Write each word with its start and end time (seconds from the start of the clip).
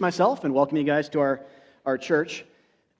myself 0.00 0.44
and 0.44 0.54
welcome 0.54 0.76
you 0.76 0.84
guys 0.84 1.08
to 1.08 1.18
our, 1.18 1.40
our 1.84 1.98
church. 1.98 2.44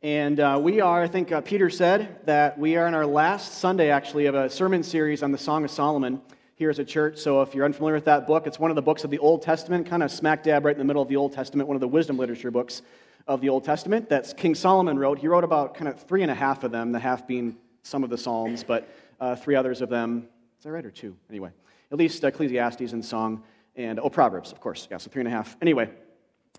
And 0.02 0.41
uh, 0.41 0.58
we 0.60 0.81
are, 0.81 1.01
I 1.01 1.06
think 1.06 1.31
uh, 1.31 1.40
Peter 1.40 1.71
said, 1.71 2.27
that 2.27 2.59
we 2.59 2.74
are 2.74 2.89
in 2.89 2.94
our 2.94 3.06
last 3.06 3.59
Sunday, 3.59 3.90
actually, 3.90 4.27
of 4.27 4.35
a 4.35 4.51
sermon 4.51 4.82
series 4.82 5.22
on 5.22 5.30
the 5.30 5.38
Song 5.38 5.64
of 5.64 5.71
Solomon 5.71 6.21
here 6.56 6.71
as 6.71 6.80
a 6.80 6.84
church. 6.84 7.19
So 7.19 7.40
if 7.42 7.54
you're 7.54 7.64
unfamiliar 7.64 7.95
with 7.95 8.06
that 8.06 8.26
book, 8.26 8.48
it's 8.48 8.58
one 8.58 8.72
of 8.72 8.74
the 8.74 8.82
books 8.82 9.04
of 9.04 9.11
the 9.11 9.19
Old 9.21 9.42
Testament, 9.42 9.87
kind 9.87 10.03
of 10.03 10.11
smack 10.11 10.42
dab 10.42 10.64
right 10.64 10.74
in 10.74 10.79
the 10.79 10.84
middle 10.84 11.00
of 11.00 11.08
the 11.08 11.14
Old 11.14 11.32
Testament, 11.32 11.69
one 11.69 11.76
of 11.76 11.80
the 11.80 11.87
wisdom 11.87 12.19
literature 12.19 12.50
books 12.50 12.82
of 13.28 13.40
the 13.40 13.49
Old 13.49 13.62
Testament 13.62 14.08
that 14.08 14.37
King 14.37 14.56
Solomon 14.56 14.99
wrote. 14.99 15.21
He 15.21 15.28
wrote 15.28 15.44
about 15.44 15.74
kind 15.76 15.87
of 15.87 16.01
three 16.01 16.23
and 16.23 16.33
a 16.33 16.35
half 16.35 16.65
of 16.65 16.73
them, 16.73 16.91
the 16.91 16.99
half 16.99 17.29
being 17.29 17.57
some 17.85 18.03
of 18.03 18.11
the 18.11 18.19
Psalms, 18.19 18.65
but 18.65 18.89
uh, 19.21 19.37
three 19.37 19.55
others 19.55 19.83
of 19.83 19.89
them. 19.89 20.27
Is 20.59 20.65
that 20.65 20.73
right, 20.73 20.85
or 20.85 20.91
two? 20.91 21.15
Anyway, 21.30 21.51
at 21.93 21.96
least 21.96 22.25
Ecclesiastes 22.25 22.93
and 22.93 23.05
Song, 23.05 23.45
and, 23.77 24.01
oh, 24.01 24.11
Proverbs, 24.11 24.51
of 24.51 24.59
course. 24.59 24.89
Yeah, 24.91 24.96
so 24.96 25.11
three 25.11 25.21
and 25.21 25.29
a 25.29 25.30
half. 25.30 25.57
Anyway 25.62 25.91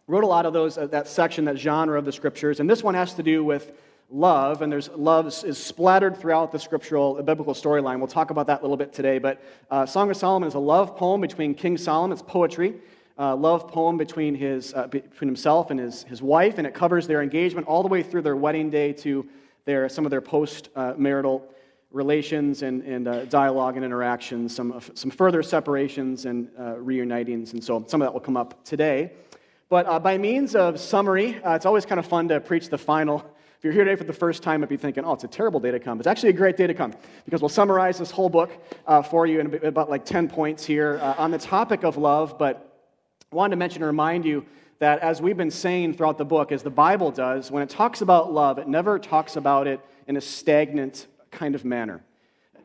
wrote 0.09 0.23
a 0.23 0.27
lot 0.27 0.47
of 0.47 0.53
those, 0.53 0.75
uh, 0.77 0.87
that 0.87 1.07
section, 1.07 1.45
that 1.45 1.57
genre 1.57 1.97
of 1.97 2.03
the 2.03 2.11
scriptures. 2.11 2.59
And 2.59 2.67
this 2.67 2.83
one 2.83 2.95
has 2.95 3.13
to 3.13 3.23
do 3.23 3.43
with 3.43 3.71
love, 4.09 4.63
and 4.63 4.71
there's 4.71 4.89
love 4.89 5.27
is 5.27 5.57
splattered 5.57 6.17
throughout 6.17 6.51
the 6.51 6.57
scriptural, 6.57 7.13
the 7.13 7.21
biblical 7.21 7.53
storyline. 7.53 7.99
We'll 7.99 8.07
talk 8.07 8.31
about 8.31 8.47
that 8.47 8.59
a 8.59 8.63
little 8.63 8.75
bit 8.75 8.91
today. 8.91 9.19
But 9.19 9.39
uh, 9.69 9.85
Song 9.85 10.09
of 10.09 10.17
Solomon 10.17 10.47
is 10.47 10.55
a 10.55 10.59
love 10.59 10.97
poem 10.97 11.21
between 11.21 11.53
King 11.53 11.77
Solomon. 11.77 12.11
It's 12.11 12.23
poetry. 12.23 12.73
Uh, 13.19 13.35
love 13.35 13.67
poem 13.67 13.97
between, 13.97 14.33
his, 14.33 14.73
uh, 14.73 14.87
between 14.87 15.27
himself 15.27 15.69
and 15.69 15.79
his, 15.79 16.03
his 16.03 16.23
wife, 16.23 16.57
and 16.57 16.65
it 16.65 16.73
covers 16.73 17.05
their 17.05 17.21
engagement 17.21 17.67
all 17.67 17.83
the 17.83 17.89
way 17.89 18.01
through 18.01 18.23
their 18.23 18.35
wedding 18.35 18.71
day 18.71 18.93
to 18.93 19.27
their, 19.65 19.89
some 19.89 20.05
of 20.05 20.09
their 20.09 20.21
post 20.21 20.69
marital 20.97 21.47
relations 21.91 22.61
and, 22.61 22.83
and 22.83 23.07
uh, 23.07 23.25
dialogue 23.25 23.75
and 23.75 23.83
interactions, 23.83 24.55
some, 24.55 24.79
some 24.93 25.11
further 25.11 25.41
separations 25.41 26.25
and 26.25 26.49
uh, 26.57 26.75
reunitings. 26.75 27.53
And 27.53 27.63
so 27.63 27.83
some 27.87 28.01
of 28.01 28.07
that 28.07 28.13
will 28.13 28.21
come 28.21 28.37
up 28.37 28.63
today. 28.63 29.11
But 29.69 29.85
uh, 29.85 29.99
by 29.99 30.17
means 30.17 30.55
of 30.55 30.79
summary, 30.79 31.39
uh, 31.43 31.53
it's 31.53 31.67
always 31.67 31.85
kind 31.85 31.99
of 31.99 32.07
fun 32.07 32.27
to 32.29 32.39
preach 32.39 32.69
the 32.69 32.77
final. 32.79 33.23
If 33.59 33.63
you're 33.63 33.73
here 33.73 33.83
today 33.83 33.95
for 33.95 34.03
the 34.03 34.13
first 34.13 34.41
time, 34.41 34.63
if 34.63 34.71
you're 34.71 34.79
thinking, 34.79 35.05
oh, 35.05 35.13
it's 35.13 35.23
a 35.23 35.27
terrible 35.27 35.59
day 35.59 35.69
to 35.69 35.79
come, 35.79 35.99
it's 35.99 36.07
actually 36.07 36.29
a 36.29 36.33
great 36.33 36.57
day 36.57 36.65
to 36.65 36.73
come 36.73 36.91
because 37.25 37.39
we'll 37.39 37.49
summarize 37.49 37.99
this 37.99 38.09
whole 38.09 38.29
book 38.29 38.49
uh, 38.87 39.03
for 39.03 39.27
you 39.27 39.39
in 39.39 39.53
about 39.63 39.87
like 39.87 40.05
10 40.05 40.27
points 40.27 40.65
here 40.65 40.97
uh, 41.03 41.13
on 41.19 41.29
the 41.29 41.37
topic 41.37 41.83
of 41.83 41.97
love. 41.97 42.39
But 42.39 42.81
I 43.31 43.35
wanted 43.35 43.51
to 43.51 43.57
mention 43.57 43.83
and 43.83 43.87
remind 43.87 44.25
you 44.25 44.43
that 44.79 44.99
as 44.99 45.21
we've 45.21 45.37
been 45.37 45.51
saying 45.51 45.93
throughout 45.93 46.17
the 46.17 46.25
book, 46.25 46.51
as 46.51 46.63
the 46.63 46.71
Bible 46.71 47.11
does, 47.11 47.51
when 47.51 47.61
it 47.61 47.69
talks 47.69 48.01
about 48.01 48.33
love, 48.33 48.57
it 48.57 48.67
never 48.67 48.97
talks 48.97 49.35
about 49.35 49.67
it 49.67 49.81
in 50.07 50.17
a 50.17 50.21
stagnant 50.21 51.05
kind 51.29 51.53
of 51.53 51.63
manner. 51.63 52.03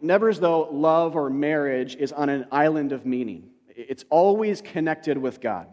Never 0.00 0.30
as 0.30 0.40
though 0.40 0.68
love 0.70 1.16
or 1.16 1.28
marriage 1.28 1.96
is 1.96 2.12
on 2.12 2.30
an 2.30 2.46
island 2.50 2.92
of 2.92 3.04
meaning. 3.04 3.50
It's 3.68 4.06
always 4.08 4.62
connected 4.62 5.18
with 5.18 5.42
God. 5.42 5.66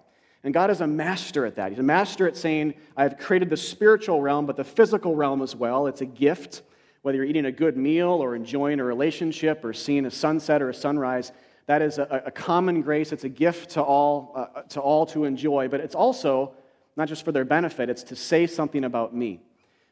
And 0.43 0.53
God 0.53 0.71
is 0.71 0.81
a 0.81 0.87
master 0.87 1.45
at 1.45 1.55
that. 1.55 1.69
He's 1.69 1.79
a 1.79 1.83
master 1.83 2.27
at 2.27 2.35
saying, 2.35 2.73
I 2.97 3.03
have 3.03 3.17
created 3.17 3.49
the 3.49 3.57
spiritual 3.57 4.21
realm, 4.21 4.45
but 4.45 4.57
the 4.57 4.63
physical 4.63 5.15
realm 5.15 5.41
as 5.41 5.55
well. 5.55 5.87
It's 5.87 6.01
a 6.01 6.05
gift. 6.05 6.63
Whether 7.03 7.17
you're 7.17 7.25
eating 7.25 7.45
a 7.45 7.51
good 7.51 7.77
meal 7.77 8.09
or 8.09 8.35
enjoying 8.35 8.79
a 8.79 8.83
relationship 8.83 9.63
or 9.63 9.73
seeing 9.73 10.05
a 10.05 10.11
sunset 10.11 10.61
or 10.61 10.69
a 10.69 10.73
sunrise, 10.73 11.31
that 11.67 11.81
is 11.81 11.99
a, 11.99 12.23
a 12.25 12.31
common 12.31 12.81
grace. 12.81 13.11
It's 13.11 13.23
a 13.23 13.29
gift 13.29 13.71
to 13.71 13.81
all, 13.81 14.33
uh, 14.35 14.61
to 14.69 14.81
all 14.81 15.05
to 15.07 15.25
enjoy, 15.25 15.67
but 15.67 15.79
it's 15.79 15.95
also 15.95 16.53
not 16.95 17.07
just 17.07 17.23
for 17.23 17.31
their 17.31 17.45
benefit, 17.45 17.89
it's 17.89 18.03
to 18.03 18.15
say 18.15 18.47
something 18.47 18.83
about 18.83 19.15
me. 19.15 19.39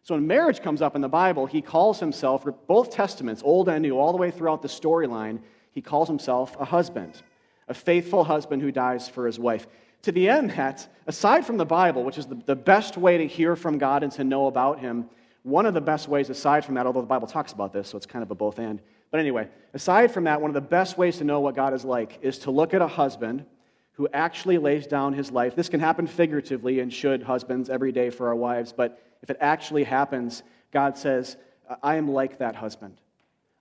So 0.03 0.16
when 0.16 0.25
marriage 0.25 0.61
comes 0.61 0.81
up 0.81 0.95
in 0.95 1.02
the 1.02 1.09
Bible, 1.09 1.45
he 1.45 1.61
calls 1.61 2.00
himself, 2.00 2.45
both 2.67 2.92
testaments, 2.92 3.42
Old 3.45 3.70
and 3.70 3.81
New, 3.81 3.97
all 3.97 4.11
the 4.11 4.17
way 4.17 4.31
throughout 4.31 4.61
the 4.61 4.67
storyline, 4.67 5.39
he 5.72 5.81
calls 5.81 6.08
himself 6.08 6.55
a 6.59 6.66
husband, 6.66 7.22
a 7.67 7.73
faithful 7.73 8.23
husband 8.23 8.61
who 8.61 8.72
dies 8.72 9.08
for 9.08 9.25
his 9.25 9.38
wife 9.38 9.67
to 10.03 10.11
the 10.11 10.30
end 10.30 10.52
that, 10.52 10.88
aside 11.08 11.45
from 11.45 11.58
the 11.58 11.66
Bible, 11.66 12.03
which 12.03 12.17
is 12.17 12.25
the, 12.25 12.36
the 12.45 12.55
best 12.55 12.97
way 12.97 13.17
to 13.17 13.28
hear 13.28 13.55
from 13.55 13.78
God 13.78 14.03
and 14.03 14.11
to 14.14 14.23
know 14.23 14.47
about 14.47 14.80
Him, 14.80 15.09
one 15.44 15.66
of 15.66 15.73
the 15.73 15.81
best 15.81 16.08
ways, 16.08 16.30
aside 16.30 16.66
from 16.66 16.75
that, 16.75 16.86
although 16.86 17.02
the 17.02 17.08
Bible 17.08 17.28
talks 17.28 17.53
about 17.53 17.73
this, 17.73 17.89
so 17.89 17.97
it's 17.97 18.05
kind 18.05 18.23
of 18.23 18.31
a 18.31 18.36
both 18.36 18.59
and. 18.59 18.81
But 19.11 19.20
anyway, 19.20 19.50
aside 19.73 20.11
from 20.11 20.26
that, 20.26 20.42
one 20.42 20.49
of 20.49 20.54
the 20.55 20.61
best 20.61 20.98
ways 20.98 21.17
to 21.17 21.23
know 21.23 21.39
what 21.39 21.55
God 21.55 21.73
is 21.73 21.83
like 21.83 22.20
is 22.21 22.39
to 22.39 22.52
look 22.52 22.73
at 22.73 22.82
a 22.82 22.88
husband 22.88 23.45
who 23.93 24.08
actually 24.14 24.58
lays 24.58 24.88
down 24.88 25.14
his 25.14 25.32
life. 25.32 25.55
This 25.55 25.67
can 25.67 25.80
happen 25.80 26.08
figuratively 26.08 26.80
and 26.80 26.93
should 26.93 27.23
husbands 27.23 27.70
every 27.70 27.92
day 27.92 28.09
for 28.09 28.27
our 28.27 28.36
wives, 28.36 28.71
but 28.71 29.02
if 29.21 29.30
it 29.30 29.38
actually 29.42 29.83
happens, 29.83 30.43
God 30.71 30.98
says, 30.98 31.38
I 31.83 31.95
am 31.95 32.08
like 32.08 32.38
that 32.38 32.55
husband. 32.55 33.02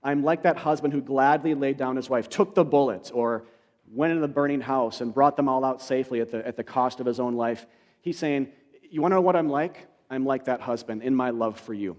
I'm 0.02 0.22
like 0.22 0.42
that 0.42 0.56
husband 0.56 0.92
who 0.92 1.00
gladly 1.00 1.54
laid 1.54 1.76
down 1.76 1.96
his 1.96 2.08
wife, 2.08 2.28
took 2.28 2.54
the 2.54 2.64
bullet, 2.64 3.10
or 3.12 3.44
went 3.92 4.10
into 4.10 4.20
the 4.20 4.32
burning 4.32 4.60
house 4.60 5.00
and 5.00 5.12
brought 5.12 5.36
them 5.36 5.48
all 5.48 5.64
out 5.64 5.82
safely 5.82 6.20
at 6.20 6.30
the, 6.30 6.46
at 6.46 6.56
the 6.56 6.64
cost 6.64 7.00
of 7.00 7.06
his 7.06 7.20
own 7.20 7.34
life. 7.34 7.66
He's 8.00 8.18
saying, 8.18 8.48
You 8.90 9.02
want 9.02 9.12
to 9.12 9.16
know 9.16 9.20
what 9.20 9.36
I'm 9.36 9.48
like? 9.48 9.86
I'm 10.10 10.24
like 10.24 10.44
that 10.46 10.60
husband 10.60 11.02
in 11.02 11.14
my 11.14 11.30
love 11.30 11.58
for 11.58 11.74
you. 11.74 11.96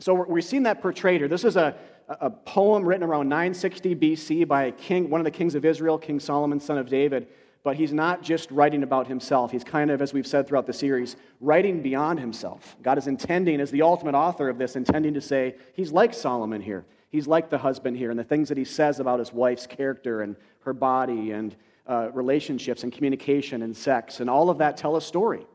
So 0.00 0.14
we're, 0.14 0.40
seeing 0.40 0.62
that 0.62 0.80
portrayed 0.80 1.20
here. 1.20 1.28
This 1.28 1.44
is 1.44 1.56
a, 1.56 1.76
a 2.08 2.30
poem 2.30 2.84
written 2.84 3.04
around 3.04 3.28
960 3.28 3.94
BC 3.94 4.48
by 4.48 4.64
a 4.64 4.72
king, 4.72 5.10
one 5.10 5.20
of 5.20 5.26
the 5.26 5.30
kings 5.30 5.54
of 5.54 5.64
Israel, 5.64 5.98
King 5.98 6.18
Solomon, 6.18 6.58
son 6.58 6.78
of 6.78 6.88
David. 6.88 7.28
But 7.62 7.76
he's 7.76 7.92
not 7.92 8.22
just 8.22 8.50
writing 8.50 8.82
about 8.82 9.06
himself. 9.06 9.52
He's 9.52 9.62
kind 9.62 9.90
of, 9.90 10.00
as 10.00 10.14
we've 10.14 10.26
said 10.26 10.48
throughout 10.48 10.66
the 10.66 10.72
series, 10.72 11.16
writing 11.40 11.82
beyond 11.82 12.18
himself. 12.18 12.74
God 12.80 12.96
is 12.96 13.06
intending, 13.06 13.60
as 13.60 13.70
the 13.70 13.82
ultimate 13.82 14.14
author 14.14 14.48
of 14.48 14.56
this, 14.56 14.76
intending 14.76 15.12
to 15.12 15.20
say, 15.20 15.56
he's 15.74 15.92
like 15.92 16.14
Solomon 16.14 16.62
here. 16.62 16.86
He's 17.10 17.26
like 17.26 17.50
the 17.50 17.58
husband 17.58 17.96
here. 17.96 18.10
And 18.10 18.18
the 18.18 18.24
things 18.24 18.48
that 18.48 18.56
he 18.56 18.64
says 18.64 19.00
about 19.00 19.18
his 19.18 19.32
wife's 19.32 19.66
character 19.66 20.22
and 20.22 20.36
her 20.60 20.72
body 20.72 21.32
and 21.32 21.54
uh, 21.86 22.08
relationships 22.12 22.84
and 22.84 22.92
communication 22.92 23.62
and 23.62 23.76
sex 23.76 24.20
and 24.20 24.30
all 24.30 24.48
of 24.48 24.58
that 24.58 24.76
tell 24.76 24.96
a 24.96 25.02
story. 25.02 25.46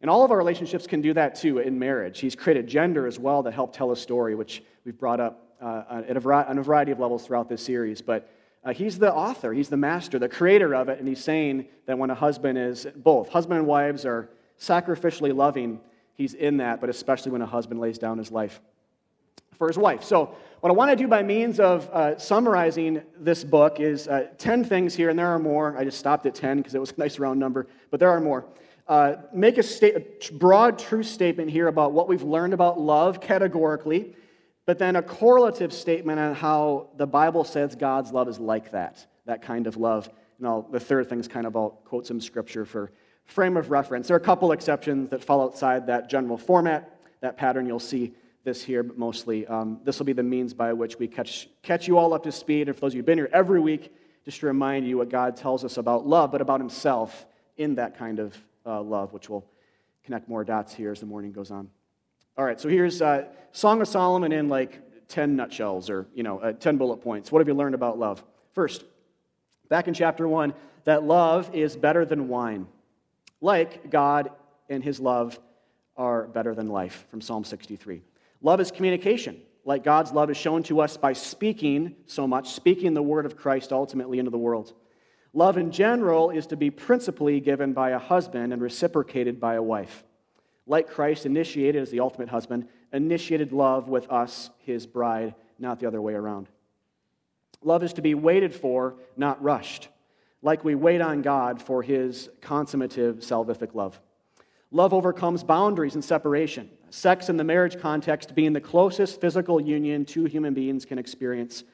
And 0.00 0.10
all 0.10 0.24
of 0.24 0.30
our 0.30 0.36
relationships 0.36 0.86
can 0.86 1.00
do 1.00 1.12
that 1.14 1.36
too 1.36 1.58
in 1.58 1.78
marriage. 1.78 2.20
He's 2.20 2.36
created 2.36 2.66
gender 2.66 3.06
as 3.06 3.18
well 3.18 3.42
to 3.42 3.50
help 3.50 3.72
tell 3.72 3.92
a 3.92 3.96
story, 3.96 4.34
which 4.34 4.62
we've 4.84 4.98
brought 4.98 5.20
up 5.20 5.48
uh, 5.60 6.02
at 6.08 6.16
a 6.16 6.20
variety, 6.20 6.50
on 6.50 6.58
a 6.58 6.62
variety 6.62 6.92
of 6.92 7.00
levels 7.00 7.26
throughout 7.26 7.48
this 7.48 7.62
series. 7.62 8.02
But 8.02 8.30
uh, 8.64 8.72
he's 8.72 8.98
the 8.98 9.12
author, 9.12 9.52
he's 9.52 9.68
the 9.68 9.76
master, 9.76 10.18
the 10.18 10.28
creator 10.28 10.74
of 10.74 10.88
it, 10.88 10.98
and 10.98 11.06
he's 11.06 11.22
saying 11.22 11.66
that 11.86 11.98
when 11.98 12.10
a 12.10 12.14
husband 12.14 12.58
is 12.58 12.86
both, 12.96 13.28
husband 13.28 13.58
and 13.58 13.66
wives 13.66 14.04
are 14.04 14.28
sacrificially 14.58 15.34
loving, 15.34 15.80
he's 16.14 16.34
in 16.34 16.58
that, 16.58 16.80
but 16.80 16.90
especially 16.90 17.32
when 17.32 17.42
a 17.42 17.46
husband 17.46 17.80
lays 17.80 17.98
down 17.98 18.18
his 18.18 18.30
life 18.30 18.60
for 19.56 19.68
his 19.68 19.78
wife. 19.78 20.04
So, 20.04 20.34
what 20.60 20.70
I 20.70 20.72
want 20.74 20.90
to 20.90 20.96
do 20.96 21.06
by 21.06 21.22
means 21.22 21.60
of 21.60 21.88
uh, 21.90 22.18
summarizing 22.18 23.02
this 23.16 23.44
book 23.44 23.78
is 23.78 24.08
uh, 24.08 24.28
10 24.38 24.64
things 24.64 24.92
here, 24.92 25.08
and 25.08 25.16
there 25.16 25.28
are 25.28 25.38
more. 25.38 25.76
I 25.78 25.84
just 25.84 25.98
stopped 25.98 26.26
at 26.26 26.34
10 26.34 26.56
because 26.56 26.74
it 26.74 26.80
was 26.80 26.90
a 26.90 26.98
nice 26.98 27.20
round 27.20 27.38
number, 27.38 27.68
but 27.92 28.00
there 28.00 28.10
are 28.10 28.20
more. 28.20 28.44
Uh, 28.88 29.16
make 29.32 29.58
a, 29.58 29.62
sta- 29.62 29.94
a 29.94 30.32
broad 30.32 30.76
truth 30.76 31.06
statement 31.06 31.48
here 31.48 31.68
about 31.68 31.92
what 31.92 32.08
we've 32.08 32.24
learned 32.24 32.54
about 32.54 32.80
love 32.80 33.20
categorically, 33.20 34.16
but 34.66 34.78
then 34.78 34.96
a 34.96 35.02
correlative 35.02 35.72
statement 35.72 36.18
on 36.18 36.34
how 36.34 36.88
the 36.96 37.06
Bible 37.06 37.44
says 37.44 37.76
God's 37.76 38.10
love 38.10 38.28
is 38.28 38.40
like 38.40 38.72
that, 38.72 39.06
that 39.26 39.42
kind 39.42 39.68
of 39.68 39.76
love. 39.76 40.10
And 40.38 40.46
I'll, 40.48 40.62
the 40.62 40.80
third 40.80 41.08
thing 41.08 41.20
is 41.20 41.28
kind 41.28 41.46
of 41.46 41.54
I'll 41.54 41.70
quote 41.84 42.04
some 42.04 42.20
scripture 42.20 42.64
for 42.64 42.90
frame 43.26 43.56
of 43.56 43.70
reference. 43.70 44.08
There 44.08 44.16
are 44.16 44.20
a 44.20 44.24
couple 44.24 44.50
exceptions 44.50 45.10
that 45.10 45.22
fall 45.22 45.40
outside 45.40 45.86
that 45.86 46.10
general 46.10 46.36
format, 46.36 47.00
that 47.20 47.36
pattern 47.36 47.66
you'll 47.66 47.78
see 47.78 48.14
this 48.48 48.64
here, 48.64 48.82
but 48.82 48.96
mostly 48.96 49.46
um, 49.46 49.78
this 49.84 49.98
will 49.98 50.06
be 50.06 50.14
the 50.14 50.22
means 50.22 50.54
by 50.54 50.72
which 50.72 50.98
we 50.98 51.06
catch, 51.06 51.48
catch 51.62 51.86
you 51.86 51.98
all 51.98 52.14
up 52.14 52.22
to 52.22 52.32
speed. 52.32 52.68
And 52.68 52.74
for 52.74 52.80
those 52.80 52.92
of 52.92 52.94
you 52.94 53.00
who've 53.00 53.06
been 53.06 53.18
here 53.18 53.28
every 53.30 53.60
week, 53.60 53.92
just 54.24 54.40
to 54.40 54.46
remind 54.46 54.88
you 54.88 54.96
what 54.96 55.10
God 55.10 55.36
tells 55.36 55.64
us 55.64 55.76
about 55.76 56.06
love, 56.06 56.32
but 56.32 56.40
about 56.40 56.58
Himself 56.58 57.26
in 57.58 57.74
that 57.74 57.98
kind 57.98 58.18
of 58.18 58.36
uh, 58.64 58.80
love, 58.80 59.12
which 59.12 59.28
will 59.28 59.44
connect 60.04 60.28
more 60.28 60.44
dots 60.44 60.74
here 60.74 60.92
as 60.92 61.00
the 61.00 61.06
morning 61.06 61.30
goes 61.30 61.50
on. 61.50 61.68
All 62.38 62.44
right, 62.44 62.58
so 62.58 62.70
here's 62.70 63.02
uh, 63.02 63.26
Song 63.52 63.82
of 63.82 63.88
Solomon 63.88 64.32
in 64.32 64.48
like 64.48 64.80
10 65.08 65.36
nutshells 65.36 65.90
or, 65.90 66.06
you 66.14 66.22
know, 66.22 66.38
uh, 66.38 66.52
10 66.52 66.78
bullet 66.78 66.98
points. 66.98 67.30
What 67.30 67.40
have 67.40 67.48
you 67.48 67.54
learned 67.54 67.74
about 67.74 67.98
love? 67.98 68.24
First, 68.54 68.82
back 69.68 69.88
in 69.88 69.94
chapter 69.94 70.26
1, 70.26 70.54
that 70.84 71.02
love 71.02 71.54
is 71.54 71.76
better 71.76 72.06
than 72.06 72.28
wine. 72.28 72.66
Like 73.42 73.90
God 73.90 74.30
and 74.70 74.82
His 74.82 75.00
love 75.00 75.38
are 75.98 76.26
better 76.28 76.54
than 76.54 76.68
life, 76.68 77.06
from 77.10 77.20
Psalm 77.20 77.44
63. 77.44 78.02
Love 78.40 78.60
is 78.60 78.70
communication, 78.70 79.40
like 79.64 79.82
God's 79.82 80.12
love 80.12 80.30
is 80.30 80.36
shown 80.36 80.62
to 80.64 80.80
us 80.80 80.96
by 80.96 81.12
speaking 81.12 81.96
so 82.06 82.26
much, 82.26 82.50
speaking 82.50 82.94
the 82.94 83.02
word 83.02 83.26
of 83.26 83.36
Christ 83.36 83.72
ultimately 83.72 84.18
into 84.18 84.30
the 84.30 84.38
world. 84.38 84.72
Love 85.32 85.58
in 85.58 85.70
general 85.70 86.30
is 86.30 86.46
to 86.46 86.56
be 86.56 86.70
principally 86.70 87.40
given 87.40 87.72
by 87.72 87.90
a 87.90 87.98
husband 87.98 88.52
and 88.52 88.62
reciprocated 88.62 89.40
by 89.40 89.54
a 89.54 89.62
wife. 89.62 90.04
Like 90.66 90.88
Christ 90.88 91.26
initiated 91.26 91.82
as 91.82 91.90
the 91.90 92.00
ultimate 92.00 92.28
husband, 92.28 92.68
initiated 92.92 93.52
love 93.52 93.88
with 93.88 94.10
us, 94.10 94.50
his 94.60 94.86
bride, 94.86 95.34
not 95.58 95.80
the 95.80 95.86
other 95.86 96.00
way 96.00 96.14
around. 96.14 96.48
Love 97.62 97.82
is 97.82 97.92
to 97.94 98.02
be 98.02 98.14
waited 98.14 98.54
for, 98.54 98.94
not 99.16 99.42
rushed, 99.42 99.88
like 100.42 100.64
we 100.64 100.74
wait 100.74 101.00
on 101.00 101.22
God 101.22 101.60
for 101.60 101.82
his 101.82 102.30
consummative 102.40 103.16
salvific 103.16 103.74
love. 103.74 104.00
Love 104.70 104.94
overcomes 104.94 105.42
boundaries 105.42 105.94
and 105.94 106.04
separation 106.04 106.70
sex 106.90 107.28
in 107.28 107.36
the 107.36 107.44
marriage 107.44 107.78
context 107.78 108.34
being 108.34 108.52
the 108.52 108.60
closest 108.60 109.20
physical 109.20 109.60
union 109.60 110.04
two 110.04 110.24
human 110.24 110.54
beings 110.54 110.84
can 110.84 110.98
experience 110.98 111.64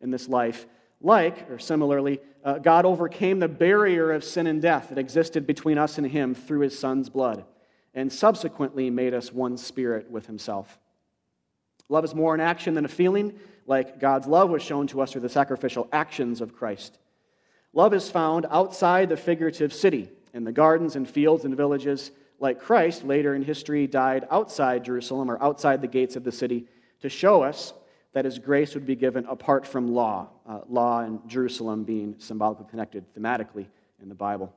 in 0.00 0.10
this 0.10 0.28
life. 0.28 0.66
Like, 1.00 1.50
or 1.50 1.58
similarly, 1.58 2.20
uh, 2.44 2.58
God 2.58 2.84
overcame 2.84 3.38
the 3.38 3.48
barrier 3.48 4.12
of 4.12 4.24
sin 4.24 4.46
and 4.46 4.62
death 4.62 4.88
that 4.88 4.98
existed 4.98 5.46
between 5.46 5.78
us 5.78 5.98
and 5.98 6.06
Him 6.06 6.34
through 6.34 6.60
His 6.60 6.78
Son's 6.78 7.08
blood, 7.08 7.44
and 7.94 8.12
subsequently 8.12 8.90
made 8.90 9.14
us 9.14 9.32
one 9.32 9.56
spirit 9.56 10.10
with 10.10 10.26
Himself. 10.26 10.78
Love 11.88 12.04
is 12.04 12.14
more 12.14 12.34
an 12.34 12.40
action 12.40 12.74
than 12.74 12.84
a 12.84 12.88
feeling, 12.88 13.38
like 13.66 14.00
God's 14.00 14.26
love 14.26 14.50
was 14.50 14.62
shown 14.62 14.86
to 14.88 15.00
us 15.00 15.12
through 15.12 15.22
the 15.22 15.28
sacrificial 15.28 15.88
actions 15.92 16.40
of 16.40 16.54
Christ. 16.54 16.98
Love 17.72 17.92
is 17.92 18.10
found 18.10 18.46
outside 18.50 19.08
the 19.08 19.16
figurative 19.16 19.72
city, 19.72 20.10
in 20.32 20.44
the 20.44 20.52
gardens 20.52 20.96
and 20.96 21.08
fields 21.08 21.44
and 21.44 21.56
villages, 21.56 22.10
like 22.38 22.60
Christ 22.60 23.04
later 23.04 23.34
in 23.34 23.42
history 23.42 23.86
died 23.86 24.26
outside 24.30 24.84
Jerusalem 24.84 25.30
or 25.30 25.42
outside 25.42 25.80
the 25.80 25.88
gates 25.88 26.16
of 26.16 26.24
the 26.24 26.32
city 26.32 26.66
to 27.00 27.08
show 27.08 27.42
us 27.42 27.72
that 28.12 28.24
his 28.24 28.38
grace 28.38 28.74
would 28.74 28.86
be 28.86 28.96
given 28.96 29.26
apart 29.26 29.66
from 29.66 29.92
law, 29.92 30.28
uh, 30.48 30.60
law 30.68 31.00
and 31.00 31.20
Jerusalem 31.28 31.84
being 31.84 32.14
symbolically 32.18 32.66
connected 32.70 33.04
thematically 33.14 33.66
in 34.00 34.08
the 34.08 34.14
Bible. 34.14 34.52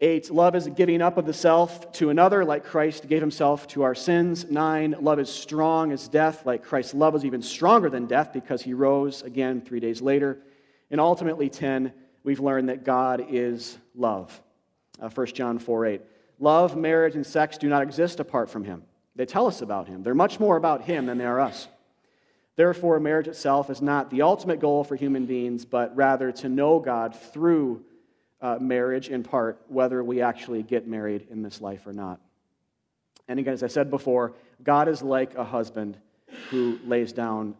Eight, 0.00 0.30
love 0.30 0.54
is 0.54 0.66
a 0.66 0.70
giving 0.70 1.00
up 1.00 1.16
of 1.16 1.24
the 1.24 1.32
self 1.32 1.90
to 1.92 2.10
another, 2.10 2.44
like 2.44 2.64
Christ 2.64 3.08
gave 3.08 3.22
himself 3.22 3.66
to 3.68 3.82
our 3.82 3.94
sins. 3.94 4.44
Nine, 4.50 4.94
love 5.00 5.18
is 5.18 5.30
strong 5.30 5.90
as 5.90 6.06
death, 6.06 6.44
like 6.44 6.62
Christ's 6.62 6.92
love 6.92 7.14
was 7.14 7.24
even 7.24 7.40
stronger 7.40 7.88
than 7.88 8.06
death 8.06 8.32
because 8.32 8.62
he 8.62 8.74
rose 8.74 9.22
again 9.22 9.62
three 9.62 9.80
days 9.80 10.02
later. 10.02 10.38
And 10.90 11.00
ultimately, 11.00 11.48
10, 11.48 11.92
we've 12.24 12.40
learned 12.40 12.68
that 12.68 12.84
God 12.84 13.24
is 13.30 13.78
love. 13.94 14.38
Uh, 15.00 15.08
1 15.08 15.26
John 15.28 15.58
4 15.58 15.86
8. 15.86 16.02
Love, 16.38 16.76
marriage, 16.76 17.14
and 17.14 17.26
sex 17.26 17.56
do 17.58 17.68
not 17.68 17.82
exist 17.82 18.20
apart 18.20 18.50
from 18.50 18.64
him. 18.64 18.82
They 19.14 19.26
tell 19.26 19.46
us 19.46 19.62
about 19.62 19.88
him. 19.88 20.02
They're 20.02 20.14
much 20.14 20.38
more 20.38 20.56
about 20.56 20.82
him 20.82 21.06
than 21.06 21.18
they 21.18 21.24
are 21.24 21.40
us. 21.40 21.68
Therefore, 22.56 23.00
marriage 23.00 23.28
itself 23.28 23.70
is 23.70 23.82
not 23.82 24.10
the 24.10 24.22
ultimate 24.22 24.60
goal 24.60 24.84
for 24.84 24.96
human 24.96 25.26
beings, 25.26 25.64
but 25.64 25.94
rather 25.96 26.32
to 26.32 26.48
know 26.48 26.78
God 26.78 27.14
through 27.14 27.84
uh, 28.40 28.58
marriage 28.60 29.08
in 29.08 29.22
part, 29.22 29.60
whether 29.68 30.02
we 30.04 30.20
actually 30.20 30.62
get 30.62 30.86
married 30.86 31.26
in 31.30 31.42
this 31.42 31.60
life 31.60 31.86
or 31.86 31.92
not. 31.92 32.20
And 33.28 33.38
again, 33.38 33.54
as 33.54 33.62
I 33.62 33.66
said 33.66 33.90
before, 33.90 34.34
God 34.62 34.88
is 34.88 35.02
like 35.02 35.34
a 35.34 35.44
husband 35.44 35.96
who 36.50 36.78
lays 36.84 37.12
down 37.12 37.54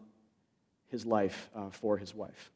his 0.89 1.05
life 1.05 1.49
uh, 1.55 1.69
for 1.71 1.97
his 1.97 2.15
wife. 2.15 2.51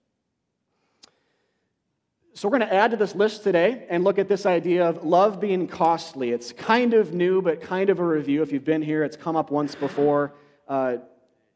So, 2.33 2.47
we're 2.47 2.59
going 2.59 2.69
to 2.69 2.73
add 2.73 2.91
to 2.91 2.97
this 2.97 3.13
list 3.13 3.43
today 3.43 3.85
and 3.89 4.05
look 4.05 4.17
at 4.17 4.29
this 4.29 4.45
idea 4.45 4.87
of 4.87 5.03
love 5.03 5.41
being 5.41 5.67
costly. 5.67 6.31
It's 6.31 6.53
kind 6.53 6.93
of 6.93 7.13
new, 7.13 7.41
but 7.41 7.59
kind 7.59 7.89
of 7.89 7.99
a 7.99 8.05
review. 8.05 8.41
If 8.41 8.53
you've 8.53 8.63
been 8.63 8.81
here, 8.81 9.03
it's 9.03 9.17
come 9.17 9.35
up 9.35 9.51
once 9.51 9.75
before. 9.75 10.33
Uh, 10.67 10.97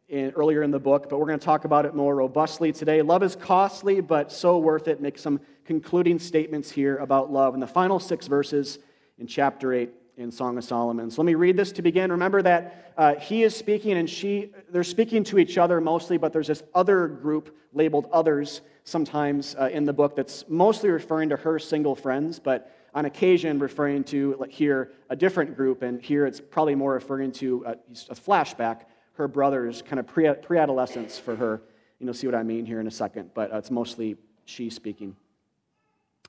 in, 0.08 0.32
earlier 0.32 0.62
in 0.62 0.72
the 0.72 0.80
book, 0.80 1.10
but 1.10 1.18
we're 1.18 1.26
going 1.26 1.40
to 1.40 1.46
talk 1.46 1.66
about 1.66 1.86
it 1.86 1.96
more 1.96 2.16
robustly 2.16 2.72
today. 2.72 3.02
Love 3.02 3.24
is 3.24 3.36
costly, 3.36 4.02
but 4.02 4.32
so 4.32 4.58
worth 4.60 4.88
it. 4.88 5.02
Make 5.02 5.18
some 5.18 5.40
concluding 5.66 6.20
statements 6.20 6.70
here 6.70 6.98
about 6.98 7.32
love 7.32 7.56
in 7.56 7.60
the 7.60 7.68
final 7.68 8.00
six 8.00 8.28
verses 8.28 8.78
in 9.18 9.26
chapter 9.26 9.74
8 9.74 9.90
in 10.18 10.32
Song 10.32 10.58
of 10.58 10.64
Solomon. 10.64 11.12
So 11.12 11.22
let 11.22 11.26
me 11.26 11.36
read 11.36 11.58
this 11.58 11.72
to 11.74 11.82
begin. 11.82 12.12
Remember 12.12 12.42
that 12.42 12.94
uh, 12.98 13.16
he 13.16 13.44
is 13.44 13.56
speaking 13.56 13.94
and 13.94 14.10
she, 14.10 14.54
they're 14.70 14.84
speaking 14.84 15.24
to 15.26 15.40
each 15.40 15.58
other 15.58 15.82
mostly, 15.82 16.18
but 16.18 16.32
there's 16.32 16.48
this 16.48 16.64
other 16.74 17.08
group 17.08 17.56
labeled 17.74 18.08
others 18.12 18.62
sometimes 18.84 19.56
uh, 19.60 19.70
in 19.72 19.84
the 19.86 19.94
book 19.94 20.16
that's 20.16 20.46
mostly 20.48 20.90
referring 20.90 21.30
to 21.30 21.36
her 21.36 21.60
single 21.60 21.96
friends, 21.96 22.40
but 22.40 22.72
on 22.94 23.06
occasion 23.06 23.60
referring 23.60 24.04
to 24.06 24.46
here 24.50 24.94
a 25.10 25.16
different 25.16 25.58
group, 25.58 25.82
and 25.82 26.02
here 26.02 26.26
it's 26.26 26.40
probably 26.40 26.76
more 26.76 26.94
referring 26.94 27.32
to 27.32 27.64
a, 27.66 27.72
uh, 27.72 27.76
a 28.10 28.16
flashback 28.16 28.82
her 29.16 29.28
brother's 29.28 29.82
kind 29.82 30.00
of 30.00 30.08
pre 30.08 30.58
adolescence 30.58 31.18
for 31.18 31.36
her. 31.36 31.62
You'll 32.00 32.14
see 32.14 32.28
what 32.28 32.36
I 32.36 32.44
mean 32.44 32.66
here 32.66 32.80
in 32.80 32.88
a 32.88 32.92
second, 32.92 33.32
but 33.34 33.52
uh, 33.52 33.58
it's 33.58 33.72
mostly 33.72 34.18
she 34.46 34.70
speaking. 34.70 35.16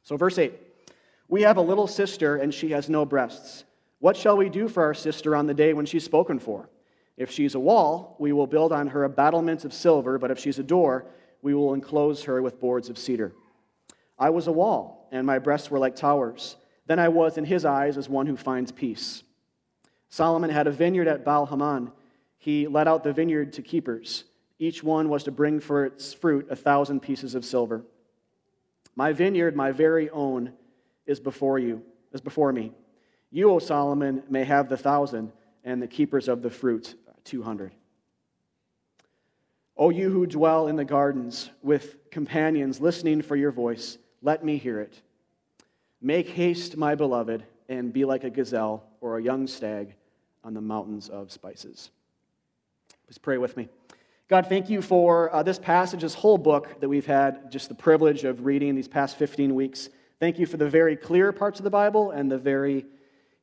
So, 0.02 0.16
verse 0.16 0.38
8 0.38 0.54
We 1.28 1.42
have 1.42 1.56
a 1.56 1.62
little 1.62 1.86
sister, 1.86 2.36
and 2.36 2.54
she 2.54 2.70
has 2.70 2.88
no 2.88 3.04
breasts. 3.04 3.64
What 4.06 4.16
shall 4.16 4.36
we 4.36 4.48
do 4.48 4.68
for 4.68 4.84
our 4.84 4.94
sister 4.94 5.34
on 5.34 5.48
the 5.48 5.52
day 5.52 5.72
when 5.72 5.84
she's 5.84 6.04
spoken 6.04 6.38
for? 6.38 6.68
If 7.16 7.32
she's 7.32 7.56
a 7.56 7.58
wall, 7.58 8.14
we 8.20 8.32
will 8.32 8.46
build 8.46 8.70
on 8.70 8.86
her 8.86 9.02
a 9.02 9.08
battlement 9.08 9.64
of 9.64 9.74
silver, 9.74 10.16
but 10.16 10.30
if 10.30 10.38
she's 10.38 10.60
a 10.60 10.62
door, 10.62 11.06
we 11.42 11.54
will 11.54 11.74
enclose 11.74 12.22
her 12.22 12.40
with 12.40 12.60
boards 12.60 12.88
of 12.88 12.98
cedar. 12.98 13.32
I 14.16 14.30
was 14.30 14.46
a 14.46 14.52
wall, 14.52 15.08
and 15.10 15.26
my 15.26 15.40
breasts 15.40 15.72
were 15.72 15.80
like 15.80 15.96
towers. 15.96 16.54
Then 16.86 17.00
I 17.00 17.08
was 17.08 17.36
in 17.36 17.44
his 17.46 17.64
eyes 17.64 17.96
as 17.96 18.08
one 18.08 18.28
who 18.28 18.36
finds 18.36 18.70
peace. 18.70 19.24
Solomon 20.08 20.50
had 20.50 20.68
a 20.68 20.70
vineyard 20.70 21.08
at 21.08 21.24
Baal 21.24 21.46
Hamon 21.46 21.90
he 22.38 22.68
let 22.68 22.86
out 22.86 23.02
the 23.02 23.12
vineyard 23.12 23.54
to 23.54 23.62
keepers. 23.62 24.22
Each 24.60 24.84
one 24.84 25.08
was 25.08 25.24
to 25.24 25.32
bring 25.32 25.58
for 25.58 25.84
its 25.84 26.14
fruit 26.14 26.46
a 26.48 26.54
thousand 26.54 27.00
pieces 27.00 27.34
of 27.34 27.44
silver. 27.44 27.82
My 28.94 29.12
vineyard, 29.12 29.56
my 29.56 29.72
very 29.72 30.08
own, 30.10 30.52
is 31.06 31.18
before 31.18 31.58
you, 31.58 31.82
is 32.12 32.20
before 32.20 32.52
me. 32.52 32.70
You, 33.30 33.50
O 33.50 33.58
Solomon, 33.58 34.22
may 34.28 34.44
have 34.44 34.68
the 34.68 34.76
thousand, 34.76 35.32
and 35.64 35.82
the 35.82 35.86
keepers 35.88 36.28
of 36.28 36.42
the 36.42 36.50
fruit, 36.50 36.94
two 37.24 37.42
hundred. 37.42 37.72
O 39.76 39.90
you 39.90 40.10
who 40.10 40.26
dwell 40.26 40.68
in 40.68 40.76
the 40.76 40.84
gardens 40.84 41.50
with 41.62 42.10
companions 42.10 42.80
listening 42.80 43.20
for 43.20 43.36
your 43.36 43.50
voice, 43.50 43.98
let 44.22 44.44
me 44.44 44.56
hear 44.56 44.80
it. 44.80 45.02
Make 46.00 46.28
haste, 46.28 46.76
my 46.76 46.94
beloved, 46.94 47.44
and 47.68 47.92
be 47.92 48.04
like 48.04 48.24
a 48.24 48.30
gazelle 48.30 48.84
or 49.00 49.18
a 49.18 49.22
young 49.22 49.46
stag 49.46 49.94
on 50.44 50.54
the 50.54 50.60
mountains 50.60 51.08
of 51.08 51.30
spices. 51.30 51.90
Please 53.06 53.18
pray 53.18 53.38
with 53.38 53.56
me. 53.56 53.68
God, 54.28 54.48
thank 54.48 54.70
you 54.70 54.82
for 54.82 55.32
uh, 55.34 55.42
this 55.42 55.58
passage, 55.58 56.00
this 56.00 56.14
whole 56.14 56.38
book 56.38 56.80
that 56.80 56.88
we've 56.88 57.06
had 57.06 57.50
just 57.50 57.68
the 57.68 57.74
privilege 57.74 58.24
of 58.24 58.44
reading 58.44 58.74
these 58.74 58.88
past 58.88 59.16
15 59.16 59.54
weeks. 59.54 59.88
Thank 60.18 60.38
you 60.38 60.46
for 60.46 60.56
the 60.56 60.68
very 60.68 60.96
clear 60.96 61.32
parts 61.32 61.60
of 61.60 61.64
the 61.64 61.70
Bible 61.70 62.10
and 62.10 62.30
the 62.30 62.38
very 62.38 62.86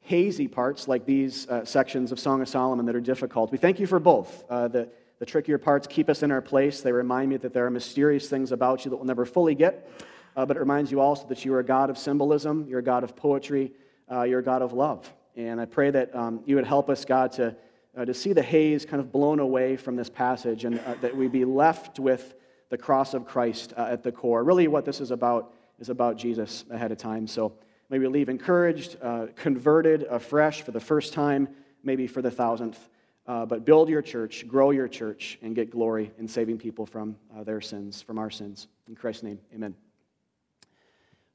hazy 0.04 0.48
parts, 0.48 0.88
like 0.88 1.06
these 1.06 1.48
uh, 1.48 1.66
sections 1.66 2.12
of 2.12 2.20
Song 2.20 2.42
of 2.42 2.48
Solomon 2.48 2.86
that 2.86 2.96
are 2.96 3.02
difficult. 3.02 3.52
We 3.52 3.58
thank 3.58 3.80
you 3.80 3.88
for 3.88 4.00
both. 4.00 4.44
Uh, 4.50 4.68
the, 4.68 4.90
the 5.20 5.26
trickier 5.26 5.58
parts 5.58 5.88
keep 5.88 6.10
us 6.10 6.24
in 6.24 6.32
our 6.32 6.42
place. 6.42 6.82
They 6.82 6.92
remind 6.92 7.30
me 7.30 7.38
that 7.38 7.54
there 7.54 7.66
are 7.66 7.72
mysterious 7.72 8.28
things 8.30 8.52
about 8.52 8.86
you 8.86 8.92
that 8.92 8.98
we'll 8.98 9.06
never 9.06 9.26
fully 9.26 9.56
get, 9.56 9.90
uh, 10.36 10.46
but 10.46 10.58
it 10.58 10.60
reminds 10.60 10.92
you 10.92 11.00
also 11.00 11.26
that 11.28 11.44
you 11.46 11.54
are 11.54 11.60
a 11.60 11.66
God 11.66 11.90
of 11.90 11.98
symbolism, 11.98 12.66
you're 12.68 12.80
a 12.80 12.84
God 12.84 13.04
of 13.04 13.16
poetry, 13.16 13.72
uh, 14.12 14.24
you're 14.24 14.40
a 14.40 14.44
God 14.44 14.62
of 14.62 14.74
love. 14.74 15.12
And 15.36 15.60
I 15.60 15.66
pray 15.66 15.90
that 15.92 16.14
um, 16.16 16.42
you 16.46 16.56
would 16.56 16.68
help 16.68 16.90
us, 16.90 17.06
God, 17.06 17.32
to 17.34 17.56
uh, 17.96 18.06
to 18.06 18.14
see 18.14 18.34
the 18.34 18.42
haze 18.42 18.86
kind 18.86 19.00
of 19.00 19.12
blown 19.12 19.40
away 19.40 19.78
from 19.78 19.96
this 19.96 20.10
passage 20.10 20.66
and 20.66 20.80
uh, 20.80 20.96
that 21.02 21.16
we 21.16 21.28
be 21.28 21.46
left 21.46 22.00
with 22.00 22.34
the 22.70 22.78
cross 22.78 23.14
of 23.14 23.26
Christ 23.26 23.74
at 23.78 24.02
the 24.02 24.12
core. 24.12 24.44
Really, 24.44 24.68
what 24.68 24.84
this 24.84 25.00
is 25.00 25.12
about 25.12 25.54
is 25.80 25.90
about 25.90 26.18
Jesus 26.18 26.66
ahead 26.72 26.92
of 26.92 26.98
time. 26.98 27.28
So 27.28 27.54
maybe 27.94 28.08
leave 28.08 28.28
encouraged, 28.28 28.98
uh, 29.04 29.28
converted 29.36 30.02
afresh 30.10 30.64
for 30.64 30.72
the 30.72 30.80
first 30.80 31.14
time, 31.14 31.48
maybe 31.84 32.08
for 32.08 32.24
the 32.24 32.32
thousandth. 32.32 32.90
Uh, 33.28 33.46
but 33.46 33.66
build 33.66 33.88
your 33.88 34.02
church, 34.02 34.48
grow 34.48 34.72
your 34.72 34.88
church, 34.88 35.38
and 35.44 35.54
get 35.54 35.70
glory 35.70 36.12
in 36.18 36.28
saving 36.28 36.58
people 36.58 36.88
from 36.88 37.16
uh, 37.38 37.44
their 37.44 37.62
sins, 37.62 38.02
from 38.02 38.18
our 38.18 38.32
sins. 38.32 38.68
In 38.90 38.96
Christ's 38.96 39.22
name, 39.22 39.38
amen. 39.54 39.76